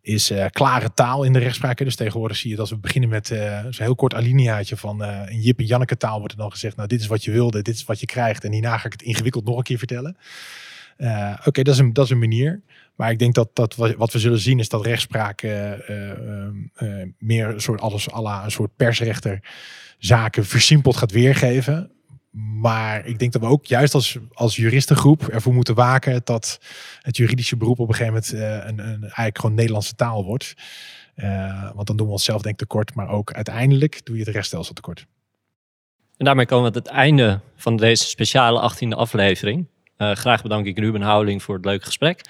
is 0.01 0.31
uh, 0.31 0.45
klare 0.51 0.93
taal 0.93 1.23
in 1.23 1.33
de 1.33 1.39
rechtspraak. 1.39 1.77
Dus 1.77 1.95
tegenwoordig 1.95 2.37
zie 2.37 2.49
je 2.49 2.55
dat 2.55 2.69
we 2.69 2.77
beginnen 2.77 3.09
met 3.09 3.27
zo'n 3.27 3.85
heel 3.85 3.95
kort 3.95 4.13
alineaatje 4.13 4.77
van 4.77 5.01
een 5.01 5.41
Jip 5.41 5.59
en 5.59 5.65
Janneke 5.65 5.97
taal 5.97 6.17
wordt 6.17 6.33
er 6.33 6.39
dan 6.39 6.51
gezegd. 6.51 6.75
Nou, 6.75 6.87
dit 6.87 6.99
is 6.99 7.07
wat 7.07 7.23
je 7.23 7.31
wilde, 7.31 7.61
dit 7.61 7.75
is 7.75 7.83
wat 7.83 7.99
je 7.99 8.05
krijgt. 8.05 8.43
En 8.43 8.51
hierna 8.51 8.77
ga 8.77 8.85
ik 8.85 8.91
het 8.91 9.01
ingewikkeld 9.01 9.45
nog 9.45 9.57
een 9.57 9.63
keer 9.63 9.77
vertellen. 9.77 10.17
Oké, 11.01 11.47
okay, 11.47 11.63
dat, 11.63 11.73
is 11.73 11.79
een, 11.79 11.93
dat 11.93 12.05
is 12.05 12.11
een 12.11 12.19
manier. 12.19 12.61
Maar 12.95 13.11
ik 13.11 13.19
denk 13.19 13.33
dat, 13.33 13.49
dat 13.55 13.75
wat 13.75 14.13
we 14.13 14.19
zullen 14.19 14.39
zien 14.39 14.59
is 14.59 14.69
dat 14.69 14.85
rechtspraak 14.85 15.41
meer 17.17 17.47
een 17.47 17.61
soort 17.61 17.81
alles 17.81 18.11
alla 18.11 18.43
een 18.43 18.51
soort 18.51 18.75
persrechter 18.75 19.39
zaken 19.97 20.45
versimpeld 20.45 20.97
gaat 20.97 21.11
weergeven. 21.11 21.91
Maar 22.61 23.05
ik 23.05 23.19
denk 23.19 23.31
dat 23.31 23.41
we 23.41 23.47
ook 23.47 23.65
juist 23.65 23.93
als, 23.93 24.17
als 24.33 24.55
juristengroep 24.55 25.27
ervoor 25.27 25.53
moeten 25.53 25.75
waken 25.75 26.21
dat 26.23 26.59
het 27.01 27.17
juridische 27.17 27.57
beroep 27.57 27.79
op 27.79 27.87
een 27.87 27.95
gegeven 27.95 28.13
moment 28.13 28.67
een, 28.67 28.87
een, 28.87 29.01
eigenlijk 29.01 29.39
gewoon 29.39 29.55
Nederlandse 29.55 29.95
taal 29.95 30.25
wordt. 30.25 30.53
Want 31.73 31.87
dan 31.87 31.97
doen 31.97 32.05
we 32.07 32.11
onszelf 32.11 32.41
denk 32.41 32.61
ik 32.61 32.67
tekort, 32.67 32.95
maar 32.95 33.09
ook 33.09 33.33
uiteindelijk 33.33 34.05
doe 34.05 34.17
je 34.17 34.23
het 34.23 34.33
rechtsstelsel 34.33 34.73
tekort. 34.73 35.07
En 36.17 36.25
daarmee 36.25 36.45
komen 36.45 36.71
we 36.71 36.77
aan 36.77 36.83
het 36.83 36.91
einde 36.91 37.39
van 37.55 37.77
deze 37.77 38.03
speciale 38.03 38.71
18e 38.73 38.87
aflevering. 38.87 39.67
Uh, 40.01 40.11
graag 40.11 40.41
bedank 40.41 40.65
ik 40.65 40.79
Ruben 40.79 41.01
Houweling 41.01 41.43
voor 41.43 41.55
het 41.55 41.65
leuke 41.65 41.85
gesprek. 41.85 42.21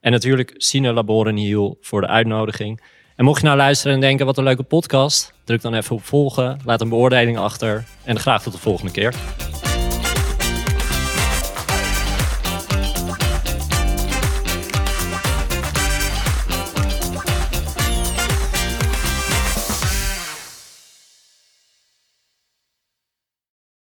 En 0.00 0.12
natuurlijk 0.12 0.54
Sine 0.56 0.92
Laboren 0.92 1.36
Hiel 1.36 1.78
voor 1.80 2.00
de 2.00 2.06
uitnodiging. 2.06 2.80
En 3.16 3.24
mocht 3.24 3.40
je 3.40 3.46
nou 3.46 3.58
luisteren 3.58 3.94
en 3.94 4.00
denken, 4.00 4.26
wat 4.26 4.38
een 4.38 4.44
leuke 4.44 4.62
podcast, 4.62 5.32
druk 5.44 5.62
dan 5.62 5.74
even 5.74 5.96
op 5.96 6.04
volgen, 6.04 6.60
laat 6.64 6.80
een 6.80 6.88
beoordeling 6.88 7.38
achter 7.38 7.84
en 8.04 8.18
graag 8.18 8.42
tot 8.42 8.52
de 8.52 8.58
volgende 8.58 8.92
keer. 8.92 9.14